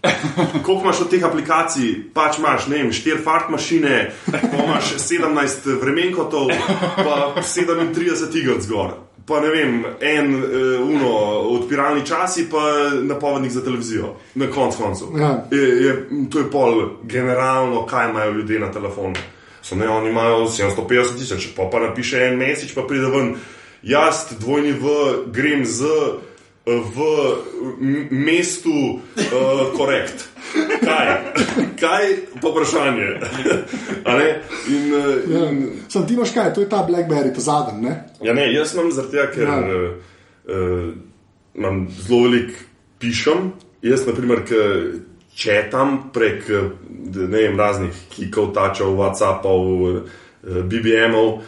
[0.64, 2.14] Koliko imaš od teh aplikacij?
[2.14, 6.48] Pač imaš, ne vem, 4 fart mašine, pa imaš 17 vremenkotov,
[6.96, 8.94] pa 37 igr zgor.
[9.30, 10.42] Pa ne vem, en uh,
[10.82, 11.10] uno,
[11.54, 15.12] odpiralni časi, pa napovednik za televizijo, na koncu koncev.
[15.20, 15.28] Ja.
[15.50, 15.92] Je, je,
[16.30, 19.14] to je pol generalno, kaj imajo ljudje na telefonu.
[19.62, 23.34] So ne, oni imajo 750 tisoč, pa pa napiše en mesec, pa pride ven.
[23.82, 24.90] Jaz, dvojni v,
[25.32, 25.86] grem z
[26.66, 26.96] v
[28.10, 30.28] mestu uh, korekt.
[30.84, 31.06] Kaj?
[31.80, 32.04] Kaj?
[32.42, 33.08] Pa vprašanje.
[34.68, 35.50] In, uh, Ja.
[35.50, 38.04] in, Sam ti imaš kaj, to je ta Blackberry, ta zadnji, ne?
[38.22, 39.58] ja, ne, jaz imam zaradi tega, ker Ja.
[39.58, 39.96] uh,
[40.46, 40.92] uh,
[41.54, 42.52] imam zelo velik
[42.98, 43.52] pišem.
[43.82, 44.44] Jaz, na primer,
[45.34, 46.68] četam prek eh,
[47.14, 50.02] ne vem, raznih kikov, tačev, WhatsAppov, uh,
[50.44, 51.40] BBM-ov,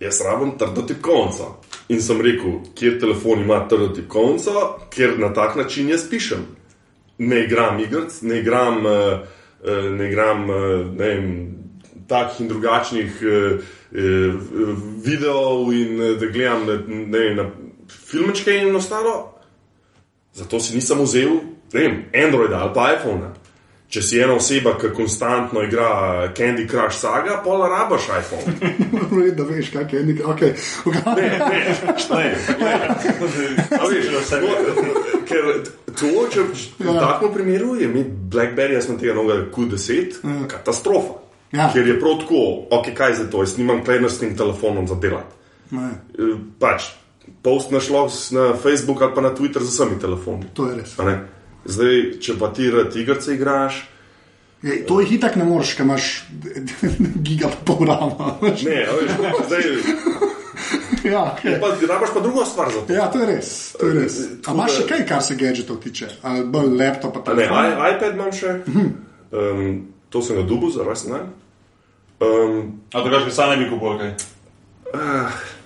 [0.00, 1.63] jaz rabim trdo tipkovnico.
[1.88, 6.46] In sem rekel, kjer telefon ima trdo tipkovnico, ker na tak način jaz pišem.
[7.18, 9.20] Ne igram igric, ne igram, uh,
[9.60, 10.56] uh, ne igram uh,
[10.96, 11.28] ne vem,
[12.08, 13.20] takih in drugačnih
[15.04, 17.46] videov, in da gledam na, ne vem, na
[17.88, 19.14] filmčke in ostalo.
[20.34, 21.38] Zato si nisem vzel
[21.74, 23.32] ne vem, Androida ali pa iPhona.
[23.94, 25.88] Če si ena oseba, ki konstantno igra
[26.34, 28.54] Candy Crush saga, pol rabaš iPhone.
[28.90, 30.26] Moram reči, da veš, kaj je nekaj.
[30.26, 30.52] Okay.
[31.14, 31.60] Ne, ne,
[32.10, 32.24] ne.
[33.70, 34.22] A veš, no,
[35.24, 35.44] Ker
[35.94, 36.96] to, če v Ja.
[37.00, 40.18] takem primeru je imeti BlackBerry, jaz sem tega novega Q10,
[40.48, 41.20] katastrofa.
[41.52, 41.70] Ja.
[41.70, 42.40] Ker je prav tako,
[42.70, 45.32] ok, kaj za to, jaz nimam klener s tem telefonom za delati.
[45.70, 46.90] Ne, Eh, Pač,
[47.42, 50.50] post našlo na Facebook ali pa na Twitter z vsemi telefoni.
[50.52, 50.92] to je res.
[51.64, 51.72] Ne.
[51.72, 53.82] Zdaj, če pa ti rad igrice igraš,
[54.64, 56.24] Ej, to jih itak ne moreš, ker imaš
[57.26, 58.38] giga pol rama.
[58.40, 59.10] ne, veš,
[59.46, 59.66] zdaj,
[61.04, 61.58] ja, okay.
[61.60, 62.92] pa, rabaš pa drugo stvar za to.
[62.92, 63.50] ja, to je res.
[63.80, 64.16] To je res.
[64.46, 66.08] A imaš še kaj, kar se gadgetov tiče?
[66.22, 67.48] Ali bolj laptop, pa Ne,
[67.92, 69.66] iPad imam še, um,
[70.08, 71.28] to sem ga dubu za rojsten dan.
[72.24, 74.14] Um, A drugače, sam ne bi kupil kaj.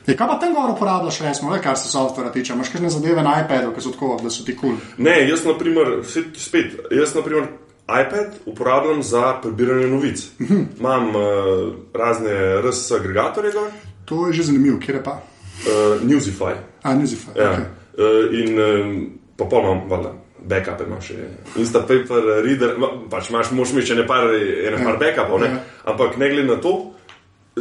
[0.09, 2.53] Je, kaj pa tam gor uporabljaš, resno, le, kar se softvera tiče?
[2.57, 4.71] Imaš kakšne zadeve na iPadu, ki so tako, da so ti kul.
[4.71, 5.05] Cool.
[5.05, 7.51] ne, jaz naprimer, spet, spet, jaz naprimer
[7.89, 10.27] iPad uporabljam za prebiranje novic.
[10.81, 11.23] Imam uh,
[11.95, 13.71] razne RSS agregatorje, gor,
[14.05, 15.21] To je že zanimivo, kje je pa?
[15.67, 16.55] uh, Newsify.
[16.83, 17.37] A, Newsify.
[17.37, 17.53] Ja.
[17.53, 17.65] Okay.
[17.99, 21.15] Uh, in um, valjda, backup imam še.
[21.57, 22.77] Instapaper, reader,
[23.11, 25.51] pač imaš, moš mi še ne par, ene par backupov, ne?
[25.53, 25.65] Ja.
[25.93, 26.88] ampak ne glede na to,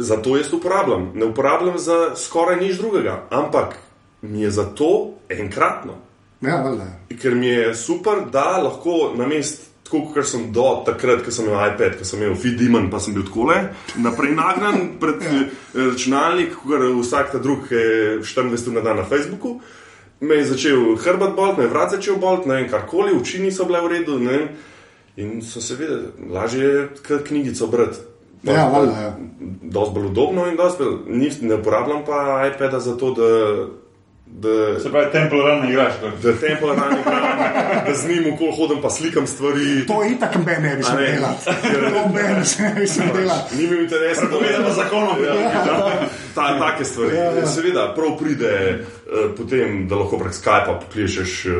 [0.00, 1.12] za to jaz uporabljam.
[1.14, 3.76] Ne uporabljam za skoraj nič drugega, ampak
[4.22, 5.94] mi je za to enkratno.
[6.40, 6.74] Ja.
[7.22, 9.68] Ker mi je super, da lahko na mest.
[9.88, 13.14] Tako kot sem do takrat, ko sem imel iPad, ko sem imel Fidimon, pa sem
[13.16, 13.54] bil tako le,
[13.96, 15.38] naprej nagnan pred ja.
[15.72, 19.54] računalnik, kot vsak ta drug, ki je 24 ur na dan na Facebooku.
[20.20, 23.64] Me je začel hrbet bolt, me je vrat začel bolt, ne vem, karkoli, oči niso
[23.64, 24.18] bile v redu.
[24.20, 24.42] ne.
[25.16, 28.04] In so se vedeli, lažje je knjigico brati.
[28.42, 29.12] Ja, valjda, ja.
[29.62, 33.28] Dosti bolj udobno in dosti bolj, ni- ne uporabljam pa iPada za to, da.
[34.26, 35.92] da Se pravi, Temple Run igraš.
[36.00, 36.22] kot.
[36.22, 37.38] da tempo rani igram,
[37.86, 39.86] da z njim okoli hodim, pa slikam stvari.
[39.86, 41.12] To je itak meni ne bi smel ne?
[41.12, 41.44] delati.
[41.92, 42.28] To meni
[42.58, 43.56] ne bi smel delati.
[43.56, 45.16] Ni mi interesa, da Povedano zakonom.
[45.24, 45.34] Ja,
[46.34, 47.16] ta, take stvari.
[47.16, 47.46] Ja, ja.
[47.46, 51.54] Seveda, prav pride uh, potem, da lahko prek Skypa pokličeš uh,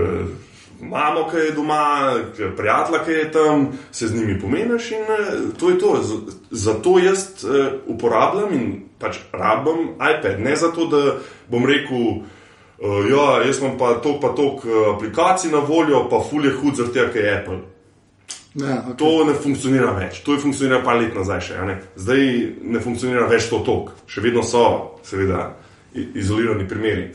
[0.81, 2.15] mamo, ki je doma,
[2.57, 6.03] prijatelja, ki je tam, se z njimi pomeneš in uh, to je to.
[6.51, 10.41] Zato jaz uh, uporabljam in pač rabim iPad.
[10.41, 11.17] Ne zato, da
[11.49, 12.23] bom rekel.
[12.79, 16.77] Uh, ja, jaz imam pa toliko, pa uh, aplikacij na voljo, pa ful je hud
[16.77, 17.59] zaradi tega, ker je Apple.
[18.55, 18.97] Ja, okay.
[18.99, 21.41] To ne funkcionira več, to je funkcioniralo par let nazaj.
[21.49, 21.77] Še, ne?
[22.01, 22.23] Zdaj
[22.75, 24.65] ne funkcionira več to tok, še vedno so,
[25.07, 25.51] seveda,
[26.15, 27.09] izolirani primeri.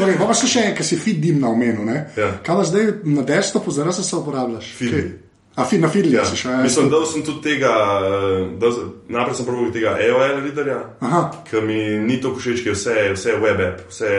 [0.00, 1.84] Okay, pa, pa še še en, ki si feed dim na omenu.
[2.16, 2.30] Ja.
[2.46, 4.70] Kaj pa zdaj na desktopu, zdaj se uporabljaš?
[4.78, 5.04] Kaj?
[5.58, 6.24] A, feed, na Fidli Ja.
[6.24, 6.48] si še.
[6.48, 7.72] ja, Mislim, da sem tudi tega,
[8.06, 8.72] eh, dal
[9.08, 11.22] najprej sem probil tega AOL readerja, Aha.
[11.50, 14.10] ki mi ni to všeč, ker je vse, vse web app, vse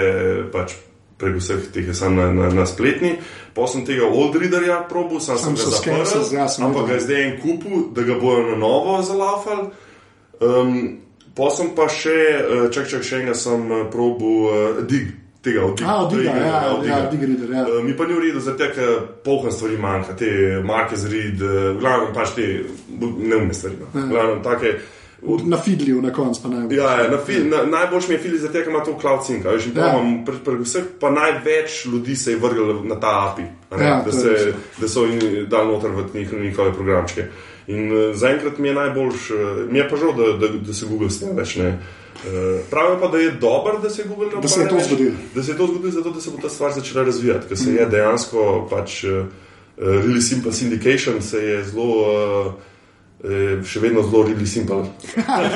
[0.51, 0.75] pač
[1.21, 3.15] prek vseh teh je sam na, na, na spletni.
[3.53, 7.05] Pa sem tega old readerja probil, sam, Sam sem ga zaprl, ja, ampak ga je
[7.07, 9.69] zdaj en kupu, da ga bojo na novo zalaufali.
[10.41, 10.99] Um,
[11.35, 14.53] pa sem pa še, uh, čak, čak, še enega sem uh, probil uh,
[14.85, 15.17] dig.
[15.41, 16.45] Tega od A, od Diga, ja,
[16.85, 16.99] ja,
[17.49, 17.65] ja.
[17.65, 18.91] Uh, mi pa ni v redu, zato ker
[19.25, 20.29] polkan stvari manjka, te
[20.61, 22.45] Marquez Reed, uh, glavno pač te
[22.99, 23.79] neumne stvari.
[23.81, 24.03] No.
[24.05, 24.75] Glavno, take,
[25.21, 26.61] od, Na Fidliju na koncu pa ne.
[26.69, 29.41] ja, ja, na, fil- na, najboljši mi je film, zato ker ima to cloud sync.
[29.43, 29.85] Veš, in Ja.
[29.87, 30.03] ja.
[30.25, 34.11] pri, pri vseh pa največ ljudi se je vrglo na ta API, ne, Ja, da,
[34.11, 37.25] se, da so in- dali noter v njihove, programčke.
[37.71, 39.41] In uh, zaenkrat mi je najboljš, uh,
[39.71, 41.69] mi je pa žal, da, da, da se Google s tem več ne.
[42.21, 45.11] Uh, pravijo pa, da je dobro, da se Google ne Da se je to zgodilo.
[45.35, 47.73] Da se je to zgodilo, zato da se bo ta stvar začela razvijati, ker se
[47.73, 49.03] je dejansko pač
[49.77, 52.57] really simple syndication se je zelo.
[53.21, 54.81] Eh, Še vedno zelo really simple.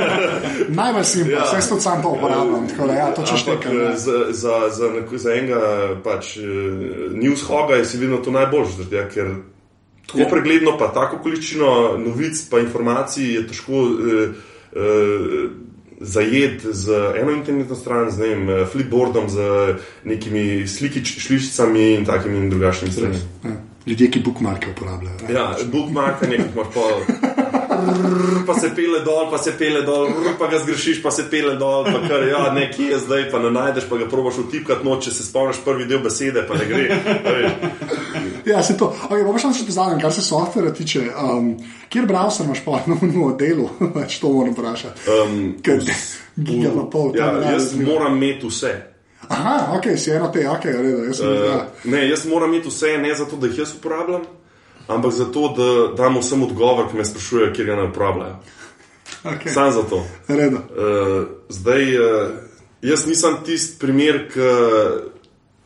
[0.80, 1.46] Najbolj simpel, Ja.
[1.50, 1.58] ja.
[1.58, 2.68] vse to sam to uporabljam.
[2.70, 3.72] Tako da, ja, to češ nekaj.
[3.72, 3.98] eh, ne.
[3.98, 5.62] za, za, za, za enega
[6.04, 6.36] pač,
[7.12, 9.34] news hoga je sigurno to najboljše, zaradi tega, ker
[10.06, 10.30] tako ja.
[10.30, 14.36] pregledno, pa tako količino novic, pa informacij je težko uh,
[14.76, 15.52] uh,
[16.00, 16.92] zajeti z
[17.22, 19.40] eno internetno stran, z vem, eh, flipboardom, z
[20.04, 23.20] nekimi slikič, šličicami in takimi in drugačnimi stvarmi.
[23.44, 23.52] Ja.
[23.86, 25.18] Ljudje, ki bookmarke uporabljajo.
[25.28, 25.34] ne.
[25.34, 26.82] Ja, bookmarkanje, ki imaš pa.
[28.48, 30.10] Pa se pele dol, pa se pele dol,
[30.40, 33.52] pa ga zgrešiš, pa se pele dol, pa kar ja, nekje je zdaj, pa ne
[33.52, 37.00] najdeš, pa ga probaš vtipkati noč, če se spomniš prvi del besede, pa ne gre.
[38.46, 38.92] Ja, se to.
[39.10, 41.06] Okay, pa še nekaj zadnjega, kar se softvera tiče.
[41.18, 41.52] Um,
[41.90, 43.70] kjer browser imaš pa na novem delu?
[43.96, 45.06] Več to moram vprašati.
[45.10, 45.82] Um, Ker
[46.36, 47.16] giga pa pol.
[47.18, 47.96] ja, tam, jaz zanimivo.
[47.96, 48.74] moram imeti vse.
[49.26, 51.06] Aha, ok, si eno te, ok, v redu.
[51.10, 51.56] Jaz sem, uh, ja.
[51.90, 54.28] Ne, jaz moram imeti vse, ne zato, da jih jaz uporabljam,
[54.86, 58.38] ampak zato, da dam vsem odgovor, ki me sprašujejo, kjer ga ne uporabljajo.
[59.24, 59.50] okay.
[59.54, 60.04] Sam zato.
[60.30, 60.62] v redu.
[60.70, 61.18] Uh,
[61.50, 62.38] zdaj, uh,
[62.86, 64.54] jaz nisem tisti primer, ki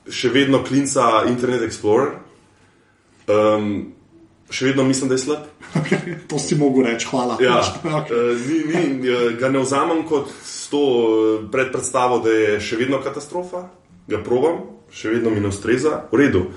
[0.09, 2.15] še vedno klinca Internet Explorer.
[3.29, 3.93] Um,
[4.49, 5.45] še vedno mislim, da je slab.
[6.29, 7.37] to si mogel reči, hvala.
[7.41, 7.61] Ja,
[7.99, 8.13] Okay.
[8.13, 10.31] eh, ni, ni, eh, ga ne vzamem kot
[10.69, 13.67] to eh, predpredstavo, da je še vedno katastrofa,
[14.09, 16.03] ga probam, še vedno mi ne ustreza.
[16.11, 16.49] V redu.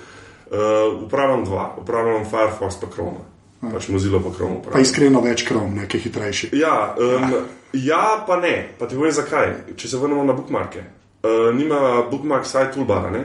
[0.52, 3.22] Uh, upravljam dva, upravljam Firefox pa Chrome.
[3.62, 4.58] Pač Mozilla pa Chrome.
[4.60, 4.84] Pa upravljam.
[4.84, 6.50] iskreno več krom, nekaj hitrejši.
[6.60, 7.32] Ja, um,
[7.72, 8.50] ja, pa ne.
[8.76, 9.54] Pa ti povem zakaj.
[9.80, 10.82] Če se vrnemo na bookmarke.
[11.24, 13.22] Uh, nima bookmark site toolbara, ne?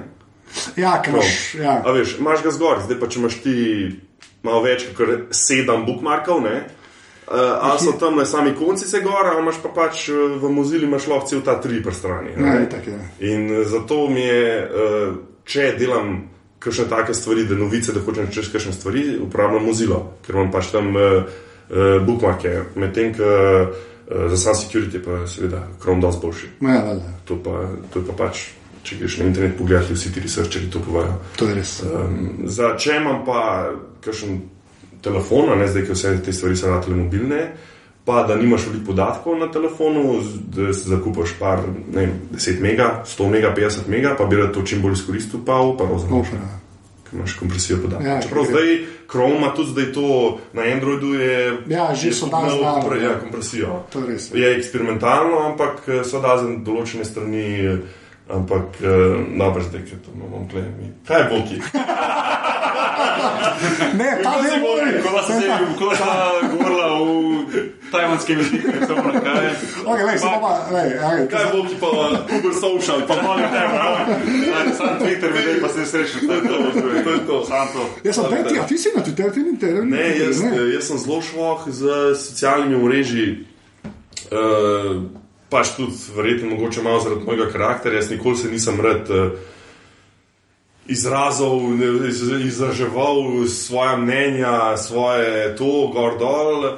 [0.76, 1.56] Ja, ker imaš.
[1.60, 1.80] Ja.
[1.86, 3.56] A veš, imaš ga zgor, zdaj pa če imaš ti
[4.45, 6.57] malo več kot sedem bookmarkov, ne?
[7.28, 10.49] Uh, ali so tam na sami konci se gor, ali imaš pa pač uh, v
[10.49, 12.32] Mozili imaš lahko cel ta tri prstrani.
[12.40, 12.99] Ja, itak je.
[13.28, 16.14] In eh, zato mi je, uh, če delam
[16.64, 20.72] kakšne take stvari, da novice, da hočem čez kakšne stvari, uporabljam Mozilo, ker imam pač
[20.72, 23.76] tam uh, uh, bookmarke, medtem ko uh,
[24.07, 26.48] za sam security pa seveda Chrome dosti boljši.
[26.64, 26.95] Ja.
[27.28, 28.45] To pa, to je pa pač,
[28.88, 31.18] če greš na internet pogledati, vsi ti researcheri to povajo.
[31.41, 31.73] To je res.
[31.84, 33.41] Um, za če imam pa
[34.05, 34.38] kakšen
[35.03, 37.41] telefon, ne zdaj, ker vse te stvari so ratele mobilne,
[38.07, 40.22] pa da nimaš veliko podatkov na telefonu,
[40.55, 44.53] da si zakupaš par, ne vem, 10 mega, 100 mega, 50 mega, pa bi rad
[44.55, 46.22] to čim bolj izkoristil, pa uporabljam.
[46.22, 46.53] Opa, ja.
[47.07, 48.07] Ker imaš kompresijo podatkov.
[48.07, 48.72] Ja, Čeprav zdaj
[49.11, 50.07] Chrome ima tudi zdaj to
[50.53, 53.19] na Androidu, je, Ja, že so imel znano, ja.
[53.19, 53.84] kompresijo.
[53.93, 54.31] To je res.
[54.34, 57.45] Je eksperimentalno, ampak eh, so da za določene strani,
[58.30, 60.91] ampak eh, dobro, zdaj, ker to imamo gledati.
[61.08, 61.62] Kaj je boki?
[63.94, 65.02] Ne, ta ne more.
[65.04, 69.45] Ko da se je sta govorila v tajvanskem jeziku, samo na kaj.
[69.86, 71.88] Okay, lej, samo pa, lej, okay, Kaj je boki pa
[72.38, 73.08] Uber Social?
[73.08, 73.90] Pa Molim te, bro.
[74.78, 76.28] Sam Twitter, videl pa se srečen.
[76.28, 77.45] to je to, to je to.
[77.45, 77.90] Sam to.
[78.04, 79.86] Jaz sem peti, a ti si na Twitterju, ti ni tebe.
[79.86, 81.82] Ne, jaz, eh, jaz sem zelo šloh z
[82.16, 83.45] socialnimi omrežji.
[84.28, 85.08] Uh,
[85.49, 88.02] pač tudi, verjetno, mogoče malo zaradi mojega karakterja.
[88.02, 89.32] Jaz nikoli se nisem rad uh,
[90.88, 96.69] izrazil, ne, iz, izraževal svoje mnenja, svoje to, gor dol.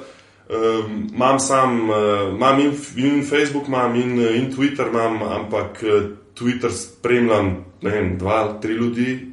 [0.49, 1.97] Um, imam sam, uh,
[2.33, 5.83] imam in, in Facebook, imam in, eh, in Twitter, imam, ampak
[6.33, 9.28] Twitter spremljam, ne vem, dva, tri ljudi.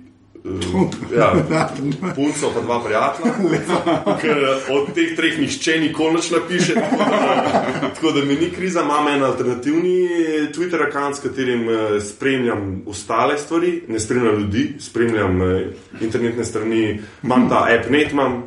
[1.16, 1.34] Ja,
[2.16, 3.32] punco pa dva prijatelja.
[4.20, 4.38] Ker
[4.70, 7.52] od teh treh nihče nikoli nič napiše, tako da,
[7.94, 8.82] tako da mi ni kriza.
[8.82, 10.08] Imam en alternativni
[10.54, 15.66] Twitter račun, s katerim eh, spremljam ostale stvari, ne spremljam ljudi, spremljam eh,
[16.00, 18.42] internetne strani, imam ta AppNet, imam.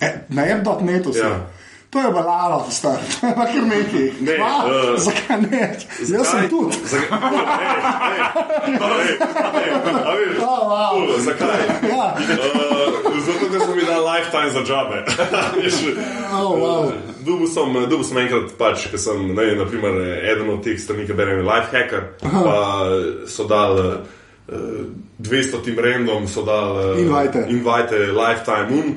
[0.00, 1.12] E, na app.netu.
[1.16, 1.50] Ja.
[1.92, 2.96] To je balalo, star.
[3.36, 4.06] Pa kar nekaj.
[4.24, 4.52] Ne, Hva?
[4.64, 5.64] eh, Zakaj ne?
[6.00, 6.76] Jaz sem tudi.
[6.88, 7.20] Zakaj?
[7.20, 8.20] Ej,
[8.72, 9.12] ej,
[9.52, 9.68] ej,
[10.00, 10.92] a veš, Oh, wow.
[10.96, 11.60] ful, Zakaj?
[11.84, 12.06] Ja.
[12.16, 14.62] Uh, zato, ker smo mi dali lifetime za.
[15.52, 15.76] Veš,
[16.32, 16.92] Oh, wow.
[17.20, 20.00] Dubu sem, dubu sem enkrat, pač, ker sem ne, naprimer,
[20.32, 22.56] eden od teh strani, ki berem Lifehacker, pa
[23.28, 24.88] so dal uh,
[25.20, 27.44] 200 tim random, so dal uh, Invite.
[27.52, 28.88] invite lifetime un.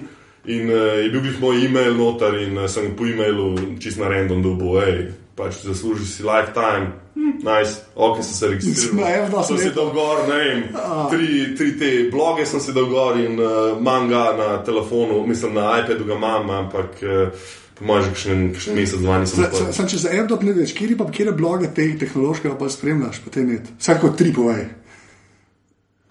[0.48, 4.12] In uh, je bil glih moj e-mail noter in uh, sem po e-mailu čist na
[4.12, 9.26] random dobu, hej, pač zaslužiš si lifetime, hm, nice, ok, sem se registriral.
[9.26, 10.62] F2 Sem si dal gor, ne vem,
[11.10, 11.28] tri,
[11.58, 15.82] tri te bloge sem si dal gor in uh, imam ga na telefonu, mislim na
[15.82, 17.34] iPadu ga imam, ampak uh,
[17.76, 20.96] po mojem že kakšen, kakšen mesec, dva nisem sa- Sam če za app.net veš, kje
[20.96, 23.60] pa kje bloge te tehnološke pa spremljaš, potem je.
[23.82, 24.85] Vsako tri povej.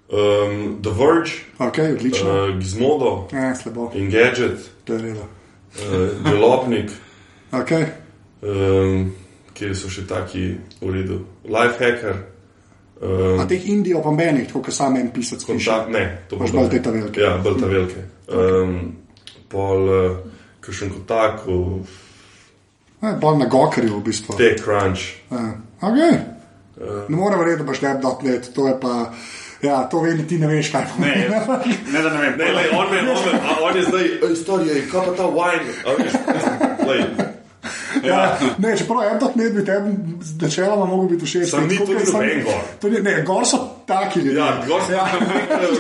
[0.07, 2.31] Um, The Verge, Ok, odlično.
[2.31, 3.91] uh, Gizmodo, Ne, slabo.
[3.95, 5.21] Engadget, To je redo.
[5.21, 6.91] uh, Delopnik,
[7.53, 7.71] Ok.
[8.43, 9.13] um,
[9.55, 10.45] kjer so še taki
[10.81, 12.17] v redu, Lifehacker,
[13.03, 15.47] um, A teh Indijo pa menih, tako kot sam en pisec piše.
[15.47, 17.21] kontakt, ne, to Imaš bo bolj te velike.
[17.21, 18.01] Ja, bolj ta velike.
[18.29, 18.97] Um,
[19.49, 20.17] pol, uh,
[20.61, 21.47] kakšen kontakt,
[23.03, 24.37] Ne, bolj na gokarju v bistvu.
[24.37, 25.01] TechCrunch.
[25.31, 25.55] Ja.
[25.81, 26.21] Okay.
[27.09, 29.13] Ne morem verjeti, da boš app.net, to je pa.
[29.65, 31.25] Ja, to vem, ti ne veš, kaj pomeni.
[31.25, 31.41] Ne,
[31.93, 32.35] ne, da ne vem.
[32.39, 35.79] Ne, lej, on, me, on, me, a on je zdaj, istorija, kaj pa ta wine.
[35.85, 36.13] A veš,
[36.87, 37.05] lej,
[38.05, 41.49] Ja, ne, čeprav app.net bi tebi začeloma mogel biti všeč.
[41.49, 43.01] Sam ni tudi noben gor.
[43.01, 44.37] Ne, gor so taki ljudje.
[44.37, 45.07] Ja, gor sem Ja.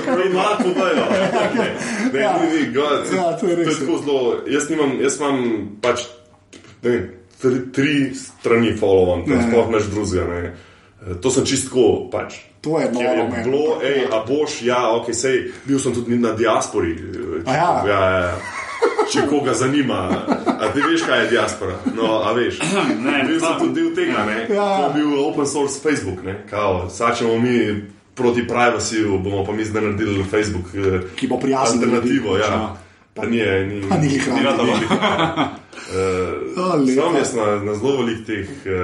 [0.07, 1.05] zelo malo podajo.
[1.13, 1.67] Ne,
[2.13, 2.33] ne, Ja.
[2.41, 3.79] ni, ni, gor, Ja, to je res.
[3.79, 4.37] tako zelo.
[4.47, 5.37] Jaz, nimam, jaz imam
[5.83, 6.07] pač
[6.83, 7.11] ne, vem,
[7.43, 9.37] tri, tri strani followam, Ne.
[9.37, 10.25] tam sploh neč drugega.
[10.33, 10.53] Ne.
[11.21, 12.41] To sem čistko pač.
[12.65, 13.45] To je Ker je noro meni.
[13.45, 16.97] bilo, ej, a boš, ja, ok, sej, bil sem tudi na diaspori.
[17.45, 17.71] A ja?
[17.85, 18.37] ja, ja, ja.
[19.05, 20.09] Če koga zanima,
[20.57, 21.75] a ti veš, kaj je diaspora?
[21.95, 22.59] No, a veš.
[23.05, 24.47] Ne, bil sem tudi del tega, ne?
[24.49, 24.69] Ja.
[24.79, 26.41] To je bil open source Facebook, ne?
[26.51, 27.85] Kao, sačemo mi
[28.15, 30.73] proti privacy, bomo pa mi zdaj naredili Facebook.
[30.75, 32.47] eh, Ki bo prijazen Alternativo, ja.
[32.47, 32.77] Ja.
[33.15, 34.59] Pa ni, ni, Pa ni ni rad.
[34.59, 35.49] rad,
[35.85, 35.93] Uh,
[36.57, 37.03] O, lepa.
[37.03, 38.49] Sam jaz na, na zelo velik teh.
[38.65, 38.75] Uh,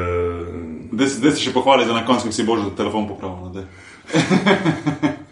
[0.92, 3.46] Zdaj se še pohvali za na koncu, kako si božji telefon popravil.
[3.46, 3.64] no.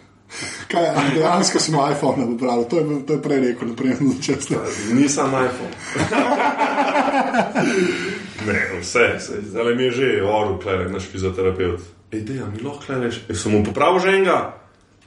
[0.69, 4.53] Kaj, dejansko moj iPhone pobral, to, je- to je prej rekel, naprej na začetku.
[4.93, 5.73] Nisem iPhone.
[8.45, 9.41] ne, vse, vse.
[9.41, 11.81] zdaj mi je že oro, klej, naš fizioterapeut.
[12.11, 13.25] Ej, dej, a mi lahko kleješ.
[13.29, 14.53] Jaz sem mu popravil že enega,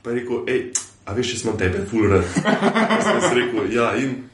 [0.03, 0.61] pa je rekel, ej,
[1.07, 2.27] a veš, če smo tebe, full red.
[2.43, 4.27] Jaz sem rekel, ja, in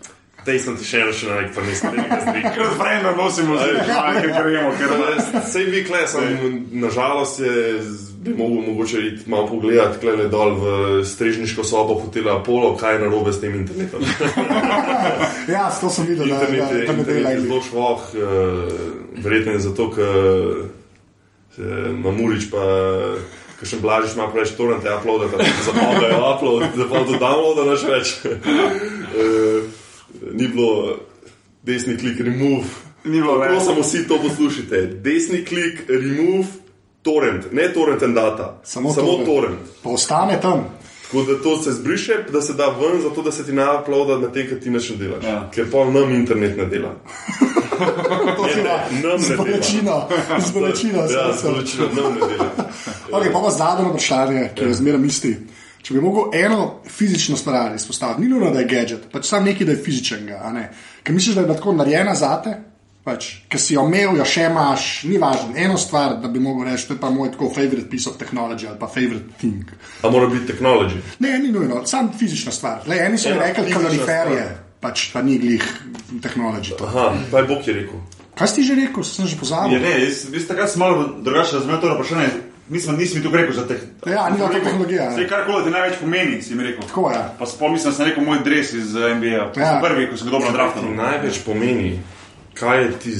[0.45, 2.43] tej sem ti še še na nek, pa nisem tega zdaj.
[2.55, 4.91] Ker z vremena nosimo zdaj, ker gremo, ker
[5.49, 6.39] Sej vi kle, sem,
[6.79, 7.55] nažalost je,
[8.23, 10.67] bi mogel mogoče iti malo pogledat, kle dol v
[11.07, 14.05] strežniško sobo hotela Apollo, kaj je narobe s tem internetom.
[15.49, 18.03] Ja, to sem videl, da, da, Internet je, da ne internet dela je zelo švoh,
[18.13, 18.25] uh,
[19.25, 20.07] verjetno je zato, ker
[22.05, 22.65] Mamurič pa.
[23.59, 28.13] Ker še blažiš, ima preveč torrente, uploadate, zapovejo upload, da pa do downloada naš več.
[28.23, 29.67] uh,
[30.33, 30.97] ni bilo
[31.63, 32.65] desni klik remove.
[33.05, 33.63] Ni bilo več.
[33.63, 34.83] samo vsi to poslušate?
[34.83, 36.47] Desni klik remove,
[37.03, 39.27] torrent, ne torrent and data, Samo samo torrent.
[39.27, 39.59] torrent.
[39.83, 40.65] Pa ostane tam.
[41.03, 44.19] Tako da to se zbriše, da se da ven, zato da se ti ne uploada
[44.19, 45.25] na te, ki ti ne delaš.
[45.25, 45.51] Ja.
[45.55, 46.95] Ker pa nam internet ne dela.
[48.37, 49.45] To si ne, ima nam ne z dela.
[49.45, 50.09] bolečino,
[50.41, 50.99] z bolečino.
[51.09, 51.39] Ja, srca.
[51.39, 52.51] z bolečino nam ne dela.
[53.13, 55.37] Okay, pa pa zadnje vprašanje, ki je zmeraj isti.
[55.83, 59.67] Če bi mogel eno fizično stvar izpostaviti, ni nujno, da je gadget, pač samo nekaj,
[59.67, 60.51] da je fizičnega.
[60.53, 60.71] ne.
[61.03, 62.57] Ker misliš, da je tako narejena zate,
[63.05, 65.55] pač, ker si jo imel, jo še imaš, ni važno.
[65.57, 68.69] Eno stvar, da bi mogel reči, to je pa moj tako favorite piece of technology
[68.69, 69.65] ali pa favorite thing.
[70.03, 71.01] A mora biti tehnologija.
[71.19, 72.83] Ne, ni nujno, samo fizična stvar.
[72.87, 74.59] Le, eni so mi Ena rekli, fizična kaloriferje, stvar.
[74.81, 75.65] pač pa ni glih
[76.23, 76.77] tehnologija.
[76.83, 78.01] Aha, pa je Bog je rekel.
[78.35, 79.81] Kaj si že rekel, sem že Je, pozabil?
[79.81, 82.29] ne, jaz, jaz takrat sem malo drugače razumel to vprašanje.
[82.69, 83.81] Nisem, nisem tu rekel za teh.
[84.07, 86.83] Ja, ni to tehnologija, Vse kar koli ti največ pomeni, si mi rekel.
[86.83, 87.23] Tako je.
[87.39, 89.53] Pa spomnim, mislim, da sem rekel moj dres iz eh, NBA.
[89.53, 89.67] To Ja.
[89.67, 89.81] ja.
[89.83, 90.85] prvi, ko sem ga dobro draftal.
[90.95, 92.01] Največ pomeni,
[92.55, 93.15] kaj je ti.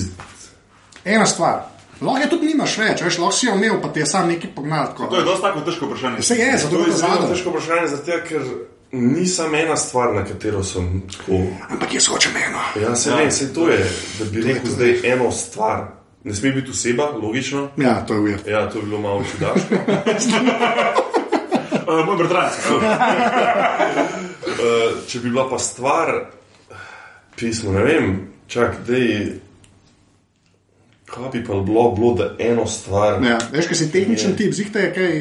[1.05, 1.61] Ena stvar.
[2.01, 4.51] Lahko je tudi nimaš več, veš, lahko si jo imel, pa ti je sam nekaj
[4.55, 4.87] pognal.
[4.87, 5.07] tako.
[5.07, 6.19] To je dosti tako težko vprašanje.
[6.19, 8.43] Vse je, zato To je to zelo težko vprašanje, zato ker
[8.93, 11.41] ni samo ena stvar, na katero sem tako.
[11.71, 12.61] Ampak jaz hočem eno.
[12.83, 13.17] Ja, se Ja.
[13.17, 13.79] ne, se to je,
[14.19, 15.98] da bi rekel zdaj eno stvar.
[16.25, 17.69] Ne sme biti oseba, logično.
[17.77, 18.39] Ja, to je uvir.
[18.47, 19.75] Ja, to bi bilo malo čudaško.
[21.87, 22.55] Uh, moj bratranec.
[22.71, 22.81] Uh,
[25.07, 26.31] če bi bila pa stvar,
[27.37, 29.39] pismo, ne vem, čak, da je.
[31.09, 33.23] Kaj bi pa bilo, bilo da eno stvar.
[33.25, 35.15] Ja, veš, kaj si tehničen tip, zihte je kaj,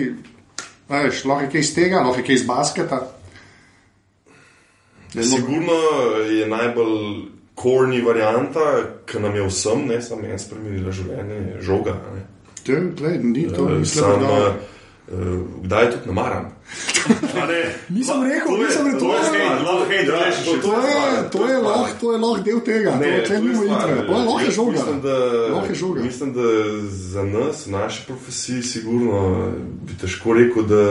[0.89, 2.99] veš, lahko je kaj iz tega, lahko je kaj iz basketa.
[5.13, 5.77] Sigurno
[6.29, 8.61] je najbolj korni varianta,
[9.05, 11.91] ki nam je vsem, ne samo meni, spremenila življenje, je žoga.
[11.91, 12.21] a Ne.
[12.63, 14.53] To, gled, ni to, Eh, Sam, da.
[15.07, 15.17] uh,
[15.63, 16.51] kdaj tudi namaram.
[17.89, 20.61] Nisem rekel, to je- nisem rekel, to je to je- hate ja, relationship.
[20.61, 22.91] to- je, to je lahko, to je lahko del tega,
[23.27, 23.95] to je mimo stvar, itre.
[23.97, 24.71] To je lahko je jaz žoga.
[24.71, 25.15] Mislim, da,
[25.47, 26.01] Lahko je žoga.
[26.01, 26.41] mislim, da
[26.84, 29.47] za nas, v naši profesiji, sigurno
[29.84, 30.84] bi težko rekel, da,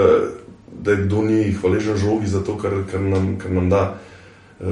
[0.72, 3.98] da je kdo ni hvaležen žogi za to, kar, kar, nam, kar nam da.
[4.60, 4.66] Uh,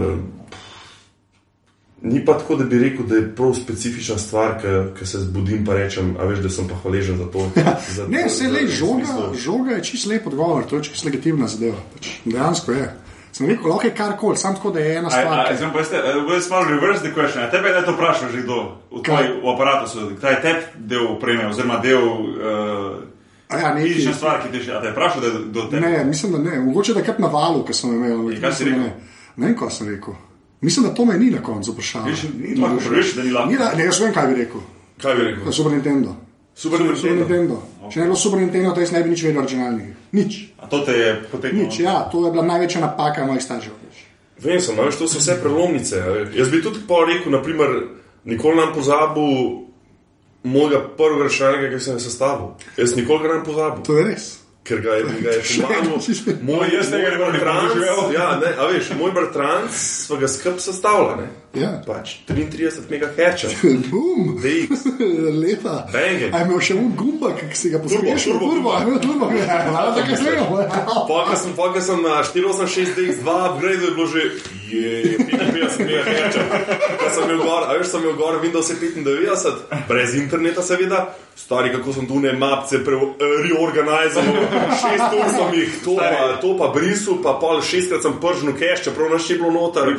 [2.05, 4.59] Ni pa tako, da bi rekel, da je prav specifična stvar,
[4.93, 7.47] ki se zbudim in rečem, a veš, da sem pa hvaležen za to.
[7.97, 11.49] Za, Ne, se le, žoga, smislu- žoga je čist lep odgovor, to je čist legitimna
[11.49, 11.77] zadeva.
[11.95, 12.91] Pač, dejansko je.
[13.33, 15.49] Sem rekel, lahko je karkoli, samo tako, da je ena stvar.
[15.49, 15.97] ki- Zdaj pa ste,
[16.29, 17.41] jaz malo reverse the question.
[17.41, 18.59] A tebe je to vprašal že kdo
[18.93, 19.17] v Kaj?
[19.17, 23.01] tvoj v aparatu, kdaj je tebi del opreme, oziroma del uh,
[23.49, 25.61] A ja, nekaj- fizične stvari, ki ti že, a te je vprašal, da je do
[25.63, 25.81] tebe?
[25.81, 26.61] Ne, mislim, da ne.
[26.61, 28.41] Mogoče da je kar na valu, ki sem imel.
[28.41, 28.81] kaj si rekel?
[28.81, 28.93] Ne,
[29.37, 30.15] ne vem, kaj sem rekel.
[30.65, 32.05] Mislim, da to me ni na koncu vprašalo.
[32.07, 33.51] Viš, ni lahko prvič, da ni lahko.
[33.51, 34.61] Ni da- Ne, jaz vem, kaj bi rekel.
[34.99, 35.45] Kaj bi rekel?
[35.45, 36.17] Na Super Nintendo.
[36.55, 37.21] Super Super Nintendo.
[37.21, 37.57] Nintendo.
[37.85, 39.95] Če ne bi bilo Super Nintendo, to jaz ne bi nič vedel o računalnikih.
[40.13, 40.33] Nič.
[40.59, 41.67] A to te je potegnilo?
[41.67, 43.73] Nič, ja, to je bila največja napaka mojih staršev.
[44.39, 45.97] Vem, sem, veš, to so vse prelomnice.
[46.35, 47.71] Jaz bi tudi pa rekel, naprimer,
[48.25, 49.31] nikoli nam pozabil
[50.45, 52.49] mojega prvega računalnika, ki sem ga sestavil.
[52.77, 53.83] Jaz nikoli ga ne pozabil.
[53.83, 54.25] To je res.
[54.65, 55.99] Ker ga je, ga je pomagal.
[56.43, 58.13] Moj, Jaz tega ne bratranec, doživel.
[58.17, 61.17] ja, ne, a veš, moj bratranec sva ga skrb sestavljala.
[61.21, 61.29] ne.
[61.55, 61.69] Ja.
[61.87, 63.45] Pač 33 MHz.
[63.93, 64.89] Bum, DX.
[65.45, 65.75] leta.
[65.93, 66.33] Banging.
[66.35, 68.25] A imel še un gumba, ki si ga poslušal?
[68.25, 70.47] turbo Turbo, imel turbo, ja, malo tako zelo.
[71.07, 74.23] Pokaj sem, pokaj sem na 486 DX2 upgrade, je bilo že
[74.73, 76.35] je 55 MHz.
[76.99, 81.05] Ko sem imel gor, a veš, sem imel gor Windows 95, brez interneta seveda.
[81.39, 84.27] Stari, kako sem tu ne mapce reorganiziral,
[84.81, 88.89] šest ur sem jih, to pa, to pa brisal, pa pol šestkrat sem pržnil cache,
[88.89, 89.95] čeprav naš je bilo noter.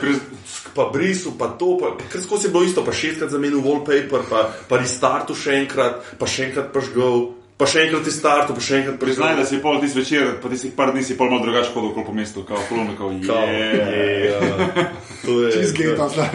[0.75, 4.27] Pa brisal, pa to, pa, pa kar skozi je bilo isto, pa šestkrat zamenil wallpaper,
[4.29, 8.81] pa, pa restartu še enkrat, pa še enkrat pažgal, pa še enkrat restartu, pa še
[8.81, 11.45] enkrat Priznaj, priznaj, da si pol tisti večer, pa tistih par dni si pol malo
[11.47, 13.71] drugače hodil okoli po mestu, kao kolonko, Kao, je.
[13.71, 14.91] je, ja.
[15.25, 16.29] To je Čizgate,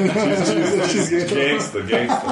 [0.93, 1.35] čizgate.
[1.37, 2.31] Gangster, gangster.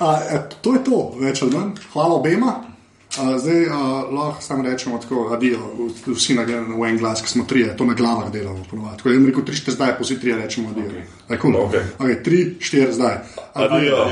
[0.00, 1.74] A, e, to je to, več ali manj.
[1.92, 2.69] Hvala obema.
[3.10, 3.74] Uh, zdaj uh,
[4.14, 5.58] lahko samo rečemo tako, adijo,
[6.06, 8.64] vsi na, v en glas, ki smo trije, to na glavah delamo.
[8.70, 8.96] ponovadi.
[8.96, 11.02] Tako da jim rekel, tri, štiri zdaj, pa vsi trije rečemo adijo.
[11.28, 11.40] Okay.
[11.42, 11.56] Cool.
[11.56, 11.80] Okej.
[11.98, 13.18] Okay, tri, štiri zdaj.
[13.54, 14.06] Adijo.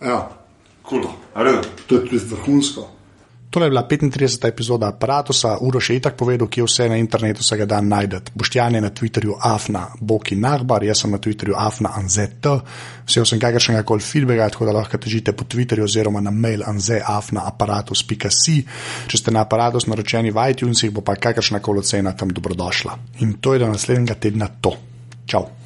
[0.00, 0.30] Ja,
[0.82, 1.62] Kul, cool.
[1.86, 2.88] to je tudi vrhunsko.
[3.54, 4.48] Tole je bila 35.
[4.48, 8.32] epizoda aparata, Uroš je itak povedal, kje vse na internetu se ga da najdete.
[8.34, 12.46] Boštjan je na Twitterju Afna Boki Nahbar, jaz sem na Twitterju Afna Anzet,
[13.06, 18.60] vse sem kakršnega koli feedbacka, tako da lahko težite po Twitterju oziroma na mail anzeafnaaparatus.si.
[19.06, 22.98] Če ste na aparatus naročeni v iTunesih, bo pa kakršna koli ocena tam dobrodošla.
[23.22, 24.74] In to je do naslednjega tedna to.
[25.30, 25.63] Čau!